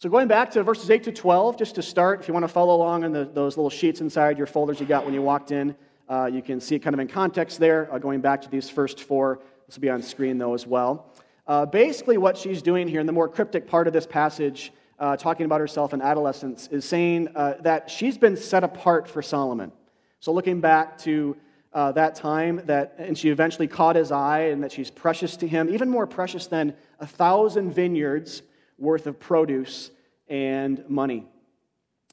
So, 0.00 0.08
going 0.08 0.26
back 0.26 0.50
to 0.50 0.64
verses 0.64 0.90
8 0.90 1.04
to 1.04 1.12
12, 1.12 1.56
just 1.56 1.76
to 1.76 1.82
start, 1.82 2.20
if 2.20 2.26
you 2.26 2.34
want 2.34 2.42
to 2.42 2.48
follow 2.48 2.74
along 2.74 3.04
on 3.04 3.12
those 3.12 3.56
little 3.56 3.70
sheets 3.70 4.00
inside 4.00 4.36
your 4.36 4.48
folders 4.48 4.80
you 4.80 4.86
got 4.86 5.04
when 5.04 5.14
you 5.14 5.22
walked 5.22 5.52
in, 5.52 5.76
uh, 6.08 6.28
you 6.30 6.42
can 6.42 6.60
see 6.60 6.74
it 6.74 6.80
kind 6.80 6.92
of 6.92 6.98
in 6.98 7.06
context 7.06 7.60
there, 7.60 7.88
uh, 7.94 7.98
going 7.98 8.20
back 8.20 8.42
to 8.42 8.50
these 8.50 8.68
first 8.68 9.00
four. 9.00 9.38
This 9.68 9.76
will 9.76 9.82
be 9.82 9.90
on 9.90 10.02
screen, 10.02 10.38
though, 10.38 10.54
as 10.54 10.66
well. 10.66 11.14
Uh, 11.46 11.66
basically, 11.66 12.18
what 12.18 12.36
she's 12.36 12.62
doing 12.62 12.88
here 12.88 12.98
in 12.98 13.06
the 13.06 13.12
more 13.12 13.28
cryptic 13.28 13.68
part 13.68 13.86
of 13.86 13.92
this 13.92 14.08
passage, 14.08 14.72
uh, 14.98 15.16
talking 15.16 15.46
about 15.46 15.60
herself 15.60 15.94
in 15.94 16.02
adolescence, 16.02 16.68
is 16.68 16.84
saying 16.84 17.28
uh, 17.34 17.54
that 17.60 17.90
she's 17.90 18.18
been 18.18 18.36
set 18.36 18.64
apart 18.64 19.08
for 19.08 19.22
Solomon. 19.22 19.72
So, 20.20 20.32
looking 20.32 20.60
back 20.60 20.98
to 20.98 21.36
uh, 21.72 21.92
that 21.92 22.14
time, 22.14 22.62
that, 22.66 22.94
and 22.98 23.16
she 23.16 23.28
eventually 23.30 23.68
caught 23.68 23.96
his 23.96 24.10
eye, 24.10 24.48
and 24.50 24.64
that 24.64 24.72
she's 24.72 24.90
precious 24.90 25.36
to 25.36 25.48
him, 25.48 25.68
even 25.68 25.88
more 25.88 26.06
precious 26.06 26.46
than 26.46 26.74
a 26.98 27.06
thousand 27.06 27.72
vineyards 27.72 28.42
worth 28.78 29.06
of 29.06 29.20
produce 29.20 29.90
and 30.28 30.84
money. 30.88 31.26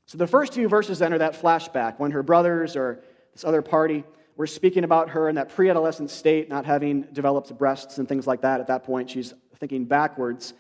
So, 0.06 0.18
the 0.18 0.28
first 0.28 0.54
few 0.54 0.68
verses 0.68 1.00
then 1.00 1.14
are 1.14 1.18
that 1.18 1.42
flashback 1.42 1.98
when 1.98 2.12
her 2.12 2.22
brothers 2.22 2.76
or 2.76 3.04
this 3.34 3.44
other 3.44 3.62
party. 3.62 4.04
We're 4.38 4.48
speaking 4.48 4.84
about 4.84 5.12
her 5.12 5.30
in 5.30 5.36
that 5.36 5.50
pre 5.50 5.70
adolescent 5.70 6.12
state, 6.12 6.50
not 6.50 6.66
having 6.66 7.04
developed 7.14 7.58
breasts 7.58 7.98
and 7.98 8.08
things 8.08 8.28
like 8.28 8.42
that 8.42 8.60
at 8.60 8.68
that 8.68 8.84
point. 8.84 9.10
She's 9.10 9.34
thinking 9.58 9.86
backwards. 9.86 10.54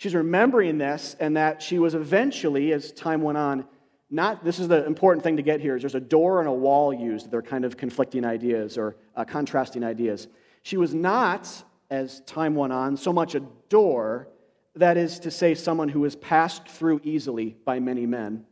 She's 0.00 0.14
remembering 0.14 0.78
this 0.78 1.14
and 1.20 1.36
that 1.36 1.60
she 1.60 1.78
was 1.78 1.94
eventually, 1.94 2.72
as 2.72 2.90
time 2.90 3.20
went 3.20 3.36
on, 3.36 3.66
not, 4.08 4.42
this 4.42 4.58
is 4.58 4.66
the 4.66 4.86
important 4.86 5.22
thing 5.22 5.36
to 5.36 5.42
get 5.42 5.60
here, 5.60 5.76
is 5.76 5.82
there's 5.82 5.94
a 5.94 6.00
door 6.00 6.40
and 6.40 6.48
a 6.48 6.52
wall 6.52 6.90
used. 6.90 7.30
They're 7.30 7.42
kind 7.42 7.66
of 7.66 7.76
conflicting 7.76 8.24
ideas 8.24 8.78
or 8.78 8.96
uh, 9.14 9.24
contrasting 9.24 9.84
ideas. 9.84 10.26
She 10.62 10.78
was 10.78 10.94
not, 10.94 11.52
as 11.90 12.20
time 12.20 12.54
went 12.54 12.72
on, 12.72 12.96
so 12.96 13.12
much 13.12 13.34
a 13.34 13.40
door, 13.68 14.28
that 14.74 14.96
is 14.96 15.18
to 15.18 15.30
say, 15.30 15.54
someone 15.54 15.90
who 15.90 16.00
was 16.00 16.16
passed 16.16 16.66
through 16.66 17.02
easily 17.04 17.58
by 17.66 17.78
many 17.78 18.06
men, 18.06 18.46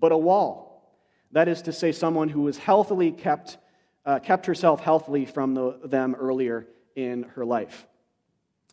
but 0.00 0.10
a 0.10 0.18
wall 0.18 0.98
that 1.30 1.46
is 1.46 1.62
to 1.62 1.72
say, 1.72 1.92
someone 1.92 2.28
who 2.28 2.40
was 2.40 2.58
healthily 2.58 3.12
kept, 3.12 3.58
uh, 4.04 4.18
kept 4.18 4.46
herself 4.46 4.80
healthily 4.80 5.26
from 5.26 5.54
the, 5.54 5.78
them 5.84 6.16
earlier 6.16 6.66
in 6.96 7.22
her 7.22 7.44
life. 7.44 7.86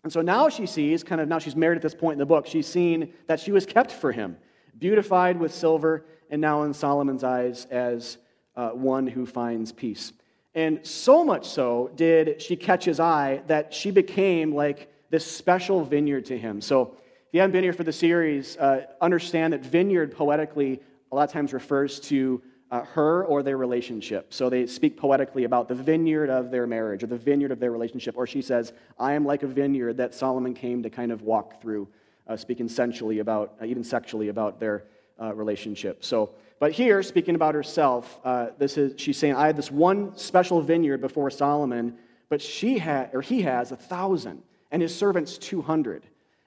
And 0.05 0.13
so 0.13 0.21
now 0.21 0.49
she 0.49 0.67
sees, 0.67 1.03
kind 1.03 1.19
of 1.19 1.27
now 1.27 1.39
she's 1.39 1.55
married 1.55 1.77
at 1.77 1.81
this 1.81 1.95
point 1.95 2.13
in 2.13 2.19
the 2.19 2.27
book, 2.27 2.45
she's 2.45 2.67
seen 2.67 3.11
that 3.25 3.39
she 3.39 3.51
was 3.51 3.65
kept 3.65 3.91
for 3.91 4.11
him, 4.11 4.37
beautified 4.77 5.39
with 5.39 5.51
silver, 5.51 6.05
and 6.29 6.39
now 6.39 6.61
in 6.61 6.75
Solomon's 6.75 7.23
eyes 7.23 7.65
as 7.71 8.19
uh, 8.55 8.69
one 8.69 9.07
who 9.07 9.25
finds 9.25 9.71
peace. 9.71 10.13
And 10.53 10.85
so 10.85 11.25
much 11.25 11.47
so 11.47 11.89
did 11.95 12.39
she 12.39 12.55
catch 12.55 12.85
his 12.85 12.99
eye 12.99 13.41
that 13.47 13.73
she 13.73 13.89
became 13.89 14.53
like 14.53 14.93
this 15.09 15.25
special 15.25 15.83
vineyard 15.83 16.25
to 16.25 16.37
him. 16.37 16.61
So 16.61 16.97
if 17.27 17.33
you 17.33 17.39
haven't 17.39 17.53
been 17.53 17.63
here 17.63 17.73
for 17.73 17.83
the 17.83 17.91
series, 17.91 18.57
uh, 18.57 18.85
understand 19.01 19.53
that 19.53 19.65
vineyard 19.65 20.15
poetically 20.15 20.81
a 21.11 21.15
lot 21.15 21.23
of 21.23 21.33
times 21.33 21.51
refers 21.51 21.99
to 22.01 22.43
uh, 22.75 22.83
her 22.83 23.23
or 23.23 23.41
their 23.41 23.57
relationship. 23.57 24.33
So 24.33 24.49
they 24.49 24.67
speak 24.67 24.97
poetically 24.97 25.45
about 25.45 25.69
the 25.69 25.75
vineyard 25.75 26.29
of 26.29 26.51
their 26.51 26.67
marriage 26.67 27.03
or 27.03 27.07
the 27.07 27.17
vineyard 27.17 27.51
of 27.51 27.59
their 27.59 27.71
relationship. 27.71 28.17
Or 28.17 28.27
she 28.27 28.41
says, 28.41 28.73
I 28.99 29.13
am 29.13 29.25
like 29.25 29.43
a 29.43 29.47
vineyard 29.47 29.95
that 29.97 30.13
Solomon 30.13 30.53
came 30.53 30.83
to 30.83 30.89
kind 30.89 31.13
of 31.13 31.21
walk 31.21 31.61
through, 31.61 31.87
uh, 32.27 32.35
speaking 32.35 32.67
sensually 32.67 33.19
about, 33.19 33.53
uh, 33.61 33.65
even 33.65 33.81
sexually 33.81 34.27
about 34.27 34.59
their 34.59 34.83
uh, 35.21 35.33
relationship. 35.33 36.03
So, 36.03 36.31
but 36.59 36.73
here, 36.73 37.01
speaking 37.01 37.35
about 37.35 37.55
herself, 37.55 38.19
uh, 38.25 38.47
this 38.57 38.77
is, 38.77 38.99
she's 38.99 39.17
saying, 39.17 39.35
I 39.35 39.47
had 39.47 39.55
this 39.55 39.71
one 39.71 40.17
special 40.17 40.61
vineyard 40.61 40.99
before 40.99 41.29
Solomon, 41.29 41.97
but 42.27 42.41
she 42.41 42.77
had, 42.77 43.11
or 43.13 43.21
he 43.21 43.43
has 43.43 43.71
a 43.71 43.77
thousand, 43.77 44.43
and 44.71 44.81
his 44.81 44.93
servants 44.93 45.37
200. 45.37 46.03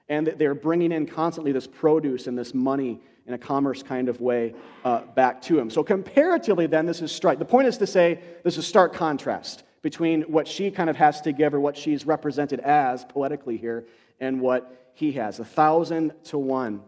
And 0.09 0.27
they're 0.27 0.55
bringing 0.55 0.91
in 0.91 1.07
constantly 1.07 1.51
this 1.51 1.65
produce 1.65 2.27
and 2.27 2.37
this 2.37 2.53
money 2.53 3.01
in 3.29 3.35
a 3.35 3.37
commerce 3.37 3.83
kind 3.83 4.09
of 4.09 4.19
way 4.19 4.55
uh, 4.83 5.01
back 5.13 5.39
to 5.43 5.57
him. 5.57 5.69
So, 5.69 5.83
comparatively, 5.83 6.65
then, 6.65 6.87
this 6.87 6.99
is 6.99 7.11
strike. 7.11 7.37
The 7.37 7.45
point 7.45 7.67
is 7.67 7.77
to 7.77 7.87
say 7.87 8.19
this 8.43 8.55
is 8.55 8.65
a 8.65 8.67
stark 8.67 8.91
contrast 8.93 9.63
between 9.83 10.23
what 10.23 10.47
she 10.47 10.71
kind 10.71 10.89
of 10.89 10.95
has 10.97 11.21
to 11.21 11.31
give 11.31 11.53
or 11.53 11.59
what 11.59 11.77
she's 11.77 12.05
represented 12.05 12.59
as 12.61 13.05
poetically 13.05 13.55
here 13.55 13.85
and 14.19 14.41
what 14.41 14.91
he 14.93 15.13
has 15.13 15.39
a 15.39 15.45
thousand 15.45 16.11
to 16.25 16.37
one. 16.37 16.81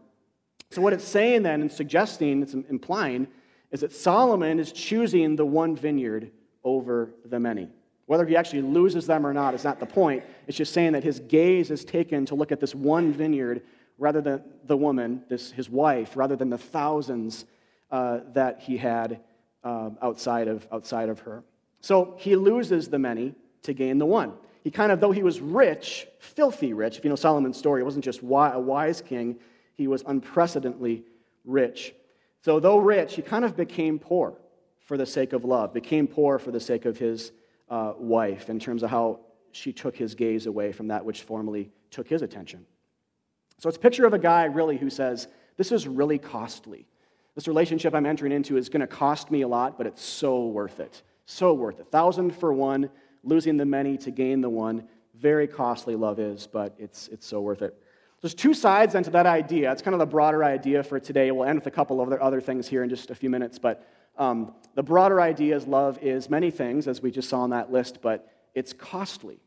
So, 0.72 0.82
what 0.82 0.94
it's 0.94 1.08
saying 1.08 1.44
then 1.44 1.62
and 1.62 1.72
suggesting, 1.72 2.42
it's 2.42 2.56
implying, 2.56 3.28
is 3.70 3.82
that 3.82 3.94
Solomon 3.94 4.60
is 4.60 4.72
choosing 4.72 5.36
the 5.36 5.46
one 5.46 5.76
vineyard 5.76 6.32
over 6.64 7.14
the 7.24 7.40
many. 7.40 7.70
Whether 8.08 8.26
he 8.26 8.36
actually 8.36 8.64
loses 8.64 9.06
them 9.06 9.28
or 9.28 9.34
not 9.34 9.54
is 9.54 9.64
not 9.64 9.80
the 9.80 9.86
point. 9.86 10.24
It's 10.48 10.58
just 10.58 10.74
saying 10.74 10.94
that 10.94 11.04
his 11.04 11.20
gaze 11.20 11.70
is 11.70 11.86
taken 11.86 12.26
to 12.26 12.36
look 12.36 12.52
at 12.52 12.60
this 12.60 12.74
one 12.74 13.14
vineyard 13.14 13.62
rather 13.98 14.22
than 14.22 14.44
the 14.66 14.78
woman, 14.78 15.24
this, 15.30 15.52
his 15.52 15.70
wife, 15.70 16.16
rather 16.16 16.36
than 16.36 16.50
the 16.50 16.58
thousands 16.58 17.46
uh, 17.92 18.20
that 18.34 18.62
he 18.62 18.78
had 18.78 19.22
uh, 19.64 19.90
outside, 20.02 20.48
of, 20.48 20.68
outside 20.72 21.10
of 21.10 21.20
her. 21.20 21.44
So 21.82 22.16
he 22.18 22.36
loses 22.36 22.90
the 22.90 23.00
many 23.00 23.36
to 23.64 23.74
gain 23.74 23.98
the 23.98 24.06
one. 24.06 24.34
He 24.64 24.72
kind 24.72 24.92
of, 24.92 25.00
though 25.00 25.12
he 25.12 25.24
was 25.24 25.40
rich, 25.40 26.08
filthy 26.20 26.74
rich, 26.74 26.98
if 26.98 27.04
you 27.04 27.10
know 27.10 27.16
Solomon's 27.16 27.58
story, 27.58 27.82
it 27.82 27.86
wasn't 27.86 28.06
just 28.06 28.22
a 28.22 28.60
wise 28.60 29.02
king, 29.02 29.40
he 29.74 29.88
was 29.88 30.04
unprecedentedly 30.06 31.04
rich. 31.46 31.94
So, 32.44 32.60
though 32.60 32.78
rich, 32.78 33.16
he 33.16 33.22
kind 33.22 33.46
of 33.46 33.56
became 33.56 34.00
poor 34.00 34.38
for 34.80 34.98
the 34.98 35.06
sake 35.06 35.34
of 35.34 35.46
love, 35.46 35.74
became 35.74 36.08
poor 36.08 36.38
for 36.40 36.52
the 36.52 36.60
sake 36.60 36.86
of 36.86 36.98
his 36.98 37.32
uh, 37.70 37.94
wife, 37.98 38.50
in 38.50 38.60
terms 38.60 38.84
of 38.84 38.90
how 38.90 39.20
she 39.52 39.74
took 39.74 39.96
his 39.96 40.16
gaze 40.16 40.46
away 40.46 40.72
from 40.72 40.88
that 40.88 41.06
which 41.06 41.24
formerly 41.24 41.72
took 41.90 42.08
his 42.08 42.22
attention. 42.22 42.66
So 43.62 43.70
it's 43.70 43.78
a 43.78 43.82
picture 43.82 44.08
of 44.08 44.14
a 44.16 44.20
guy 44.20 44.46
really 44.46 44.76
who 44.76 44.90
says, 44.90 45.28
This 45.56 45.72
is 45.72 45.88
really 45.88 46.18
costly. 46.18 46.88
This 47.36 47.48
relationship 47.48 47.94
I'm 47.94 48.08
entering 48.08 48.32
into 48.32 48.58
is 48.58 48.70
going 48.70 48.82
to 48.82 48.88
cost 48.88 49.30
me 49.30 49.44
a 49.44 49.48
lot, 49.48 49.78
but 49.78 49.86
it's 49.86 50.04
so 50.04 50.48
worth 50.48 50.80
it. 50.80 51.04
So 51.28 51.54
worth 51.54 51.80
it. 51.80 51.86
Thousand 51.92 52.36
for 52.36 52.52
one, 52.54 52.90
losing 53.24 53.58
the 53.58 53.66
many 53.66 53.98
to 54.00 54.10
gain 54.10 54.42
the 54.42 54.50
one. 54.50 54.88
Very 55.14 55.46
costly 55.46 55.96
love 55.96 56.20
is, 56.20 56.48
but 56.48 56.74
it's, 56.80 57.08
it's 57.10 57.28
so 57.28 57.40
worth 57.40 57.62
it. 57.62 57.78
There's 58.20 58.34
two 58.34 58.56
sides 58.56 58.94
then 58.94 59.04
to 59.04 59.12
that 59.12 59.28
idea. 59.28 59.72
It's 59.72 59.84
kind 59.84 59.94
of 59.94 60.00
the 60.00 60.08
broader 60.08 60.44
idea 60.44 60.82
for 60.82 61.00
today. 61.00 61.30
We'll 61.30 61.48
end 61.48 61.60
with 61.60 61.68
a 61.68 61.72
couple 61.72 62.02
of 62.02 62.12
other, 62.14 62.42
things 62.42 62.68
here 62.68 62.84
in 62.84 62.90
just 62.90 63.12
a 63.12 63.16
few 63.16 63.30
minutes, 63.30 63.60
but 63.60 63.88
um, 64.18 64.56
the 64.74 64.84
broader 64.84 65.22
idea 65.22 65.56
is 65.56 65.68
love 65.68 66.00
is 66.02 66.32
many 66.32 66.50
things, 66.50 66.88
as 66.88 67.04
we 67.04 67.12
just 67.12 67.30
saw 67.30 67.42
on 67.42 67.52
that 67.52 67.72
list, 67.72 68.00
but 68.02 68.28
it's 68.56 68.74
costly. 68.74 69.40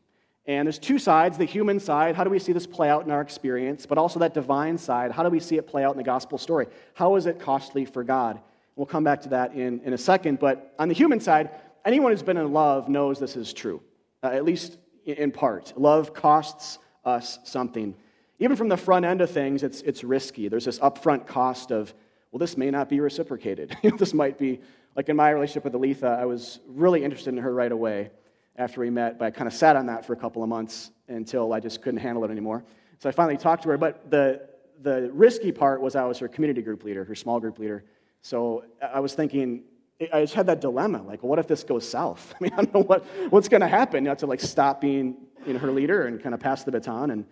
And 0.47 0.67
there's 0.67 0.77
two 0.77 0.99
sides 0.99 1.37
the 1.37 1.45
human 1.45 1.79
side, 1.79 2.15
how 2.15 2.23
do 2.23 2.29
we 2.29 2.39
see 2.39 2.53
this 2.53 2.67
play 2.67 2.89
out 2.89 3.03
in 3.05 3.11
our 3.11 3.21
experience? 3.21 3.85
But 3.85 3.97
also 3.97 4.19
that 4.19 4.33
divine 4.33 4.77
side, 4.77 5.11
how 5.11 5.23
do 5.23 5.29
we 5.29 5.39
see 5.39 5.57
it 5.57 5.67
play 5.67 5.83
out 5.83 5.91
in 5.91 5.97
the 5.97 6.03
gospel 6.03 6.37
story? 6.37 6.67
How 6.93 7.15
is 7.15 7.25
it 7.25 7.39
costly 7.39 7.85
for 7.85 8.03
God? 8.03 8.39
We'll 8.75 8.85
come 8.85 9.03
back 9.03 9.21
to 9.21 9.29
that 9.29 9.53
in, 9.53 9.81
in 9.81 9.93
a 9.93 9.97
second. 9.97 10.39
But 10.39 10.73
on 10.77 10.87
the 10.87 10.93
human 10.93 11.19
side, 11.19 11.49
anyone 11.83 12.11
who's 12.11 12.21
been 12.21 12.37
in 12.37 12.53
love 12.53 12.89
knows 12.89 13.19
this 13.19 13.35
is 13.35 13.53
true, 13.53 13.81
uh, 14.21 14.27
at 14.27 14.45
least 14.45 14.77
in 15.05 15.31
part. 15.31 15.73
Love 15.77 16.13
costs 16.13 16.77
us 17.03 17.39
something. 17.43 17.95
Even 18.37 18.55
from 18.55 18.67
the 18.67 18.77
front 18.77 19.05
end 19.05 19.21
of 19.21 19.31
things, 19.31 19.63
it's, 19.63 19.81
it's 19.81 20.03
risky. 20.03 20.47
There's 20.47 20.65
this 20.65 20.79
upfront 20.79 21.25
cost 21.25 21.71
of, 21.71 21.93
well, 22.31 22.39
this 22.39 22.57
may 22.57 22.69
not 22.69 22.89
be 22.89 22.99
reciprocated. 22.99 23.75
this 23.97 24.13
might 24.13 24.37
be, 24.37 24.59
like 24.95 25.09
in 25.09 25.15
my 25.15 25.29
relationship 25.29 25.63
with 25.63 25.73
Aletha, 25.73 26.19
I 26.19 26.25
was 26.25 26.59
really 26.67 27.03
interested 27.03 27.33
in 27.33 27.39
her 27.39 27.53
right 27.53 27.71
away 27.71 28.11
after 28.57 28.81
we 28.81 28.89
met, 28.89 29.19
but 29.19 29.25
I 29.25 29.31
kind 29.31 29.47
of 29.47 29.53
sat 29.53 29.75
on 29.75 29.85
that 29.87 30.05
for 30.05 30.13
a 30.13 30.15
couple 30.15 30.43
of 30.43 30.49
months 30.49 30.91
until 31.07 31.53
I 31.53 31.59
just 31.59 31.81
couldn't 31.81 31.99
handle 31.99 32.23
it 32.23 32.31
anymore. 32.31 32.63
So 32.99 33.09
I 33.09 33.11
finally 33.11 33.37
talked 33.37 33.63
to 33.63 33.69
her, 33.69 33.77
but 33.77 34.09
the, 34.09 34.47
the 34.81 35.09
risky 35.13 35.51
part 35.51 35.81
was 35.81 35.95
I 35.95 36.05
was 36.05 36.17
her 36.19 36.27
community 36.27 36.61
group 36.61 36.83
leader, 36.83 37.03
her 37.03 37.15
small 37.15 37.39
group 37.39 37.59
leader. 37.59 37.83
So 38.21 38.63
I 38.81 38.99
was 38.99 39.13
thinking, 39.13 39.63
I 40.11 40.21
just 40.21 40.33
had 40.33 40.47
that 40.47 40.61
dilemma, 40.61 41.01
like, 41.03 41.23
what 41.23 41.39
if 41.39 41.47
this 41.47 41.63
goes 41.63 41.87
south? 41.87 42.33
I 42.39 42.43
mean, 42.43 42.53
I 42.53 42.57
don't 42.57 42.73
know 42.73 42.83
what, 42.83 43.05
what's 43.29 43.47
going 43.49 43.61
to 43.61 43.67
happen. 43.67 44.03
You 44.03 44.09
have 44.09 44.17
to 44.19 44.27
like 44.27 44.39
stop 44.39 44.81
being 44.81 45.15
you 45.45 45.53
know, 45.53 45.59
her 45.59 45.71
leader 45.71 46.07
and 46.07 46.21
kind 46.21 46.33
of 46.33 46.41
pass 46.41 46.63
the 46.63 46.71
baton 46.71 47.11
and 47.11 47.25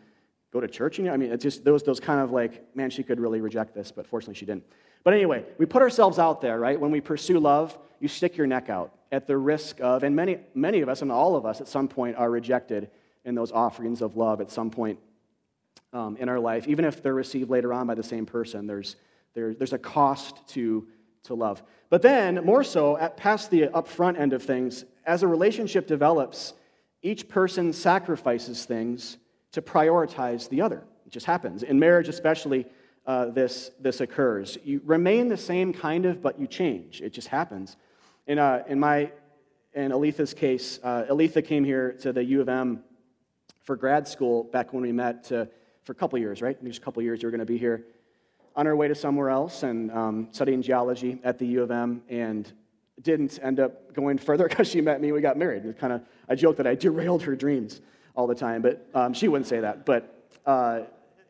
go 0.52 0.60
to 0.60 0.68
church. 0.68 0.98
You 0.98 1.06
know? 1.06 1.14
I 1.14 1.18
mean, 1.18 1.32
it's 1.32 1.44
just 1.44 1.64
those, 1.64 1.84
those 1.84 2.00
kind 2.00 2.20
of 2.22 2.32
like, 2.32 2.76
man, 2.76 2.90
she 2.90 3.04
could 3.04 3.20
really 3.20 3.42
reject 3.42 3.74
this, 3.74 3.92
but 3.92 4.06
fortunately 4.06 4.36
she 4.36 4.46
didn't. 4.46 4.66
But 5.04 5.14
anyway, 5.14 5.46
we 5.58 5.66
put 5.66 5.82
ourselves 5.82 6.20
out 6.20 6.42
there, 6.42 6.60
right? 6.60 6.80
When 6.80 6.92
we 6.92 7.02
pursue 7.02 7.40
love, 7.40 7.78
you 8.00 8.08
stick 8.08 8.38
your 8.38 8.48
neck 8.48 8.70
out 8.70 8.94
at 9.12 9.28
the 9.28 9.38
risk 9.38 9.80
of, 9.80 10.04
and 10.04 10.16
many, 10.16 10.40
many 10.56 10.82
of 10.82 10.90
us 10.90 11.02
and 11.02 11.12
all 11.12 11.36
of 11.36 11.46
us 11.46 11.62
at 11.62 11.68
some 11.68 11.88
point 11.88 12.16
are 12.18 12.30
rejected 12.30 12.90
in 13.26 13.36
those 13.36 13.52
offerings 13.52 14.02
of 14.02 14.18
love 14.18 14.42
at 14.42 14.50
some 14.50 14.70
point 14.70 15.00
um, 15.94 16.18
in 16.18 16.30
our 16.30 16.40
life, 16.40 16.68
even 16.68 16.86
if 16.86 17.04
they're 17.04 17.14
received 17.14 17.50
later 17.50 17.72
on 17.74 17.88
by 17.88 17.96
the 17.96 18.04
same 18.04 18.26
person. 18.26 18.66
There's, 18.66 18.96
there, 19.34 19.54
there's 19.54 19.74
a 19.74 19.78
cost 19.78 20.48
to, 20.50 20.88
to 21.24 21.34
love. 21.34 21.62
But 21.90 22.02
then, 22.02 22.44
more 22.44 22.64
so, 22.64 22.98
at 22.98 23.18
past 23.18 23.52
the 23.52 23.68
upfront 23.68 24.20
end 24.20 24.34
of 24.34 24.42
things, 24.42 24.84
as 25.06 25.22
a 25.22 25.28
relationship 25.28 25.86
develops, 25.86 26.54
each 27.02 27.28
person 27.28 27.72
sacrifices 27.72 28.66
things 28.66 29.18
to 29.52 29.62
prioritize 29.62 30.50
the 30.50 30.62
other. 30.62 30.84
It 31.06 31.12
just 31.12 31.26
happens. 31.26 31.62
In 31.62 31.78
marriage, 31.78 32.08
especially, 32.08 32.66
uh, 33.06 33.26
this, 33.26 33.72
this 33.80 34.02
occurs. 34.02 34.58
You 34.64 34.82
remain 34.86 35.28
the 35.28 35.38
same 35.38 35.74
kind 35.74 36.06
of, 36.06 36.22
but 36.22 36.40
you 36.40 36.48
change. 36.48 37.02
It 37.02 37.12
just 37.12 37.28
happens. 37.28 37.76
In, 38.28 38.40
uh, 38.40 38.64
in 38.68 38.80
my, 38.80 39.12
in 39.74 39.92
Aletha's 39.92 40.34
case, 40.34 40.80
uh, 40.84 41.06
Aletha 41.10 41.46
came 41.46 41.64
here 41.64 41.94
to 42.02 42.14
the 42.14 42.24
U 42.24 42.42
of 42.42 42.50
M 42.50 42.84
for 43.64 43.76
grad 43.76 44.08
school 44.08 44.44
back 44.46 44.74
when 44.74 44.84
we 44.84 44.92
met 44.92 45.26
to, 45.26 45.50
for 45.84 45.92
a 45.92 45.96
couple 45.96 46.18
years, 46.20 46.42
right? 46.42 46.62
Just 46.64 46.80
a 46.80 46.82
couple 46.82 47.02
years 47.02 47.22
you 47.22 47.28
were 47.28 47.32
going 47.32 47.40
to 47.40 47.46
be 47.46 47.58
here. 47.58 47.86
On 48.56 48.68
our 48.68 48.76
way 48.76 48.88
to 48.88 48.96
somewhere 48.96 49.30
else 49.30 49.64
and 49.64 49.92
um, 49.92 50.28
studying 50.32 50.62
geology 50.62 51.20
at 51.24 51.40
the 51.40 51.46
U 51.48 51.64
of 51.64 51.72
M, 51.72 52.04
and 52.08 52.52
didn't 53.02 53.40
end 53.42 53.60
up 53.60 53.94
going 53.94 54.18
further 54.20 54.48
because 54.48 54.70
she 54.70 54.82
met 54.82 55.02
me. 55.02 55.12
We 55.12 55.22
got 55.22 55.38
married. 55.38 55.66
It's 55.66 55.80
kind 55.80 55.94
of, 55.94 56.02
I 56.30 56.36
joke 56.36 56.58
that 56.58 56.68
I 56.68 56.76
derailed 56.76 57.24
her 57.24 57.36
dreams 57.36 57.82
all 58.16 58.28
the 58.28 58.36
time, 58.36 58.62
but 58.62 58.88
um, 58.94 59.14
she 59.14 59.28
wouldn't 59.28 59.48
say 59.48 59.60
that. 59.60 59.86
But 59.86 60.30
uh, 60.46 60.82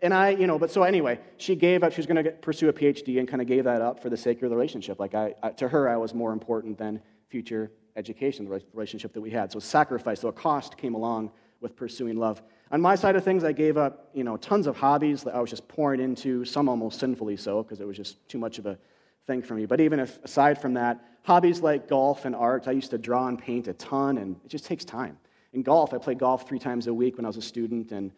and 0.03 0.13
I, 0.13 0.31
you 0.31 0.47
know, 0.47 0.59
but 0.59 0.69
so 0.69 0.83
anyway, 0.83 1.17
she 1.37 1.55
gave 1.55 1.81
up, 1.81 1.93
she 1.93 1.97
was 1.99 2.05
going 2.05 2.21
to 2.23 2.31
pursue 2.31 2.67
a 2.67 2.73
PhD 2.73 3.19
and 3.19 3.27
kind 3.27 3.41
of 3.41 3.47
gave 3.47 3.63
that 3.63 3.81
up 3.81 4.01
for 4.01 4.09
the 4.09 4.17
sake 4.17 4.43
of 4.43 4.49
the 4.49 4.55
relationship. 4.55 4.99
Like, 4.99 5.15
I, 5.15 5.33
I, 5.41 5.51
to 5.51 5.69
her, 5.69 5.87
I 5.89 5.95
was 5.95 6.13
more 6.13 6.33
important 6.33 6.77
than 6.77 7.01
future 7.29 7.71
education, 7.95 8.43
the 8.43 8.61
relationship 8.73 9.13
that 9.13 9.21
we 9.21 9.31
had. 9.31 9.49
So, 9.51 9.59
sacrifice, 9.59 10.19
so 10.19 10.27
a 10.27 10.33
cost 10.33 10.77
came 10.77 10.93
along 10.93 11.31
with 11.61 11.77
pursuing 11.77 12.17
love. 12.17 12.41
On 12.71 12.81
my 12.81 12.95
side 12.95 13.15
of 13.15 13.23
things, 13.23 13.45
I 13.45 13.53
gave 13.53 13.77
up, 13.77 14.09
you 14.13 14.25
know, 14.25 14.35
tons 14.35 14.67
of 14.67 14.75
hobbies 14.75 15.23
that 15.23 15.35
I 15.35 15.39
was 15.39 15.49
just 15.49 15.67
pouring 15.69 16.01
into, 16.01 16.43
some 16.43 16.67
almost 16.67 16.99
sinfully 16.99 17.37
so, 17.37 17.63
because 17.63 17.79
it 17.79 17.87
was 17.87 17.95
just 17.95 18.27
too 18.27 18.37
much 18.37 18.59
of 18.59 18.65
a 18.65 18.77
thing 19.25 19.41
for 19.41 19.53
me. 19.55 19.65
But 19.65 19.79
even 19.79 20.01
if, 20.01 20.21
aside 20.25 20.59
from 20.61 20.73
that, 20.73 20.99
hobbies 21.23 21.61
like 21.61 21.87
golf 21.87 22.25
and 22.25 22.35
art, 22.35 22.67
I 22.67 22.71
used 22.71 22.91
to 22.91 22.97
draw 22.97 23.29
and 23.29 23.39
paint 23.39 23.69
a 23.69 23.73
ton, 23.73 24.17
and 24.17 24.35
it 24.43 24.49
just 24.49 24.65
takes 24.65 24.83
time. 24.83 25.17
In 25.53 25.61
golf, 25.61 25.93
I 25.93 25.97
played 25.97 26.19
golf 26.19 26.45
three 26.45 26.59
times 26.59 26.87
a 26.87 26.93
week 26.93 27.15
when 27.15 27.25
I 27.25 27.29
was 27.29 27.37
a 27.37 27.41
student, 27.41 27.93
and 27.93 28.11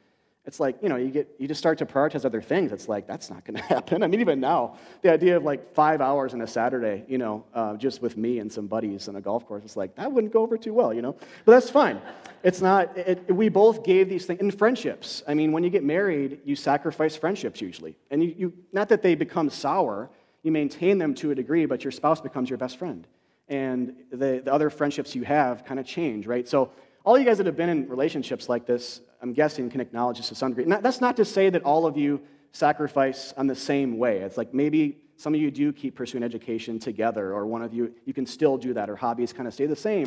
it's 0.45 0.59
like, 0.59 0.77
you 0.81 0.89
know, 0.89 0.95
you, 0.95 1.09
get, 1.09 1.27
you 1.39 1.47
just 1.47 1.59
start 1.59 1.79
to 1.79 1.85
prioritize 1.85 2.23
other 2.23 2.41
things. 2.41 2.71
It's 2.71 2.87
like, 2.87 3.07
that's 3.07 3.29
not 3.29 3.43
going 3.45 3.57
to 3.61 3.63
happen. 3.63 4.03
I 4.03 4.07
mean, 4.07 4.19
even 4.19 4.39
now, 4.39 4.77
the 5.01 5.11
idea 5.11 5.37
of 5.37 5.43
like 5.43 5.73
five 5.73 6.01
hours 6.01 6.33
on 6.33 6.41
a 6.41 6.47
Saturday, 6.47 7.03
you 7.07 7.17
know, 7.17 7.43
uh, 7.53 7.75
just 7.77 8.01
with 8.01 8.15
me 8.15 8.39
and 8.39 8.51
some 8.51 8.67
buddies 8.67 9.07
on 9.07 9.15
a 9.15 9.21
golf 9.21 9.47
course, 9.47 9.63
it's 9.63 9.75
like, 9.75 9.95
that 9.95 10.11
wouldn't 10.11 10.33
go 10.33 10.41
over 10.41 10.57
too 10.57 10.73
well, 10.73 10.93
you 10.93 11.01
know? 11.01 11.13
But 11.45 11.53
that's 11.53 11.69
fine. 11.69 11.99
It's 12.43 12.61
not, 12.61 12.95
it, 12.95 13.33
we 13.33 13.49
both 13.49 13.83
gave 13.83 14.07
these 14.07 14.25
things 14.25 14.39
in 14.39 14.51
friendships. 14.51 15.23
I 15.27 15.33
mean, 15.33 15.51
when 15.51 15.63
you 15.63 15.71
get 15.71 15.83
married, 15.83 16.39
you 16.45 16.55
sacrifice 16.55 17.15
friendships 17.15 17.59
usually. 17.59 17.95
And 18.11 18.23
you, 18.23 18.35
you 18.37 18.53
not 18.71 18.89
that 18.89 19.01
they 19.01 19.15
become 19.15 19.49
sour, 19.49 20.11
you 20.43 20.51
maintain 20.51 20.99
them 20.99 21.15
to 21.15 21.31
a 21.31 21.35
degree, 21.35 21.65
but 21.65 21.83
your 21.83 21.91
spouse 21.91 22.21
becomes 22.21 22.51
your 22.51 22.57
best 22.57 22.77
friend. 22.77 23.07
And 23.47 23.95
the, 24.11 24.41
the 24.45 24.53
other 24.53 24.69
friendships 24.69 25.15
you 25.15 25.23
have 25.23 25.65
kind 25.65 25.79
of 25.79 25.87
change, 25.87 26.27
right? 26.27 26.47
So, 26.47 26.71
all 27.03 27.19
you 27.19 27.25
guys 27.25 27.37
that 27.37 27.45
have 27.45 27.55
been 27.55 27.69
in 27.69 27.87
relationships 27.87 28.49
like 28.49 28.65
this, 28.65 28.99
I'm 29.25 29.33
guessing, 29.33 29.71
can 29.71 29.81
acknowledge 29.81 30.17
this 30.17 30.29
to 30.29 30.35
some 30.35 30.51
degree. 30.51 30.65
Not, 30.65 30.83
that's 30.83 31.01
not 31.01 31.17
to 31.17 31.25
say 31.25 31.49
that 31.49 31.63
all 31.63 31.87
of 31.87 31.97
you 31.97 32.21
sacrifice 32.51 33.33
on 33.35 33.47
the 33.47 33.55
same 33.55 33.97
way. 33.97 34.19
It's 34.19 34.37
like 34.37 34.53
maybe 34.53 34.99
some 35.17 35.33
of 35.33 35.41
you 35.41 35.49
do 35.49 35.73
keep 35.73 35.95
pursuing 35.95 36.23
education 36.23 36.77
together, 36.77 37.33
or 37.33 37.47
one 37.47 37.63
of 37.63 37.73
you, 37.73 37.91
you 38.05 38.13
can 38.13 38.27
still 38.27 38.55
do 38.55 38.71
that, 38.75 38.87
or 38.87 38.95
hobbies 38.95 39.33
kind 39.33 39.47
of 39.47 39.53
stay 39.55 39.65
the 39.65 39.75
same. 39.75 40.05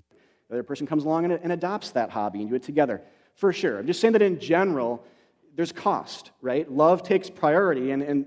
The 0.48 0.54
other 0.54 0.62
person 0.62 0.86
comes 0.86 1.04
along 1.04 1.24
and, 1.24 1.34
and 1.42 1.50
adopts 1.50 1.90
that 1.90 2.10
hobby 2.10 2.42
and 2.42 2.48
do 2.48 2.54
it 2.54 2.62
together. 2.62 3.02
For 3.34 3.52
sure. 3.52 3.80
I'm 3.80 3.88
just 3.88 4.00
saying 4.00 4.12
that 4.12 4.22
in 4.22 4.38
general, 4.38 5.04
there's 5.56 5.72
cost, 5.72 6.30
right? 6.40 6.70
Love 6.70 7.02
takes 7.02 7.28
priority. 7.28 7.90
And, 7.90 8.02
and 8.02 8.26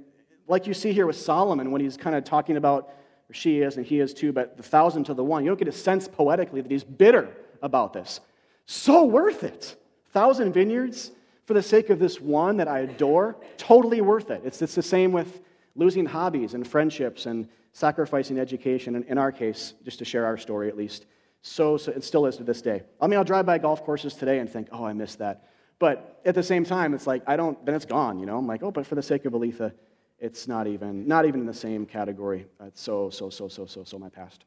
like 0.50 0.68
you 0.68 0.74
see 0.74 0.92
here 0.92 1.08
with 1.08 1.16
Solomon, 1.16 1.72
when 1.72 1.80
he's 1.80 1.96
kind 1.96 2.18
of 2.18 2.26
talking 2.26 2.58
about, 2.58 2.94
or 3.30 3.34
she 3.34 3.62
is, 3.62 3.78
and 3.78 3.86
he 3.86 4.02
is 4.02 4.14
too, 4.14 4.34
but 4.34 4.58
the 4.58 4.64
thousand 4.64 5.06
to 5.06 5.14
the 5.14 5.24
one, 5.24 5.46
you 5.46 5.50
don't 5.50 5.58
get 5.58 5.70
a 5.70 5.72
sense 5.72 6.10
poetically 6.10 6.60
that 6.60 6.70
he's 6.70 6.84
bitter 6.84 7.30
about 7.62 7.94
this. 7.94 8.20
So 8.66 9.06
worth 9.06 9.46
it. 9.46 9.78
Thousand 10.12 10.54
vineyards 10.54 11.12
for 11.46 11.54
the 11.54 11.64
sake 11.64 11.90
of 11.90 12.00
this 12.00 12.20
one 12.22 12.58
that 12.58 12.68
I 12.68 12.80
adore, 12.80 13.36
totally 13.58 14.02
worth 14.02 14.30
it. 14.30 14.42
It's, 14.46 14.62
it's 14.62 14.76
the 14.76 14.84
same 14.84 15.12
with 15.12 15.42
losing 15.76 16.06
hobbies 16.06 16.54
and 16.54 16.68
friendships 16.68 17.26
and 17.26 17.48
sacrificing 17.74 18.38
education. 18.38 18.96
And 18.96 19.06
in 19.06 19.18
our 19.18 19.32
case, 19.32 19.74
just 19.84 20.00
to 20.00 20.06
share 20.06 20.26
our 20.26 20.38
story 20.38 20.68
at 20.68 20.78
least, 20.78 21.06
so, 21.42 21.78
so 21.78 21.92
it 21.92 22.04
still 22.04 22.26
is 22.26 22.38
to 22.38 22.44
this 22.44 22.62
day. 22.62 22.84
I 23.00 23.08
mean, 23.08 23.18
I'll 23.18 23.26
drive 23.26 23.46
by 23.46 23.58
golf 23.58 23.84
courses 23.84 24.14
today 24.14 24.40
and 24.40 24.50
think, 24.50 24.68
oh, 24.72 24.86
I 24.86 24.94
missed 24.94 25.20
that. 25.20 25.48
But 25.80 26.22
at 26.26 26.36
the 26.36 26.44
same 26.44 26.64
time, 26.64 26.94
it's 26.94 27.08
like 27.08 27.24
I 27.26 27.36
don't. 27.36 27.66
Then 27.66 27.74
it's 27.74 27.86
gone. 27.86 28.20
You 28.20 28.28
know, 28.28 28.38
I'm 28.38 28.46
like, 28.46 28.62
oh, 28.62 28.70
but 28.70 28.86
for 28.86 28.94
the 28.94 29.02
sake 29.02 29.26
of 29.26 29.34
Aletha, 29.34 29.74
it's 30.20 30.48
not 30.48 30.68
even 30.68 31.08
not 31.08 31.26
even 31.26 31.40
in 31.40 31.48
the 31.48 31.56
same 31.56 31.88
category. 31.88 32.46
It's 32.64 32.80
so 32.80 33.10
so 33.10 33.32
so 33.32 33.48
so 33.48 33.66
so 33.66 33.84
so 33.84 33.98
my 33.98 34.10
past. 34.10 34.46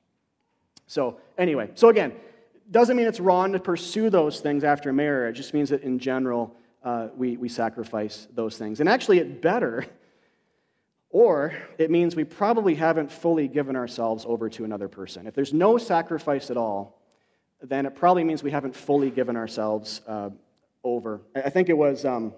So 0.87 1.19
anyway, 1.37 1.71
so 1.75 1.89
again, 1.89 2.13
doesn't 2.71 2.97
mean 2.97 3.07
it's 3.07 3.21
wrong 3.21 3.53
to 3.53 3.59
pursue 3.59 4.11
those 4.11 4.41
things 4.41 4.65
after 4.65 4.93
marriage. 4.93 5.37
It 5.37 5.43
just 5.43 5.55
means 5.55 5.71
that 5.71 5.83
in 5.83 5.99
general, 5.99 6.57
uh, 6.83 7.09
we, 7.17 7.37
we 7.37 7.49
sacrifice 7.49 8.29
those 8.35 8.57
things. 8.59 8.81
And 8.81 8.89
actually, 8.89 9.19
it 9.19 9.43
better, 9.43 9.87
or 11.11 11.55
it 11.79 11.91
means 11.91 12.17
we 12.17 12.25
probably 12.25 12.75
haven't 12.75 13.11
fully 13.11 13.49
given 13.49 13.77
ourselves 13.77 14.25
over 14.27 14.49
to 14.51 14.65
another 14.65 14.89
person. 14.89 15.27
If 15.27 15.35
there's 15.35 15.53
no 15.53 15.79
sacrifice 15.79 16.51
at 16.51 16.57
all, 16.57 17.01
then 17.63 17.87
it 17.87 17.95
probably 17.95 18.25
means 18.25 18.43
we 18.43 18.51
haven't 18.51 18.77
fully 18.77 19.11
given 19.11 19.37
ourselves 19.37 20.01
uh, 20.07 20.31
over. 20.83 21.23
I 21.35 21.51
think 21.51 21.69
it 21.69 21.77
was 21.77 22.05
um, 22.05 22.35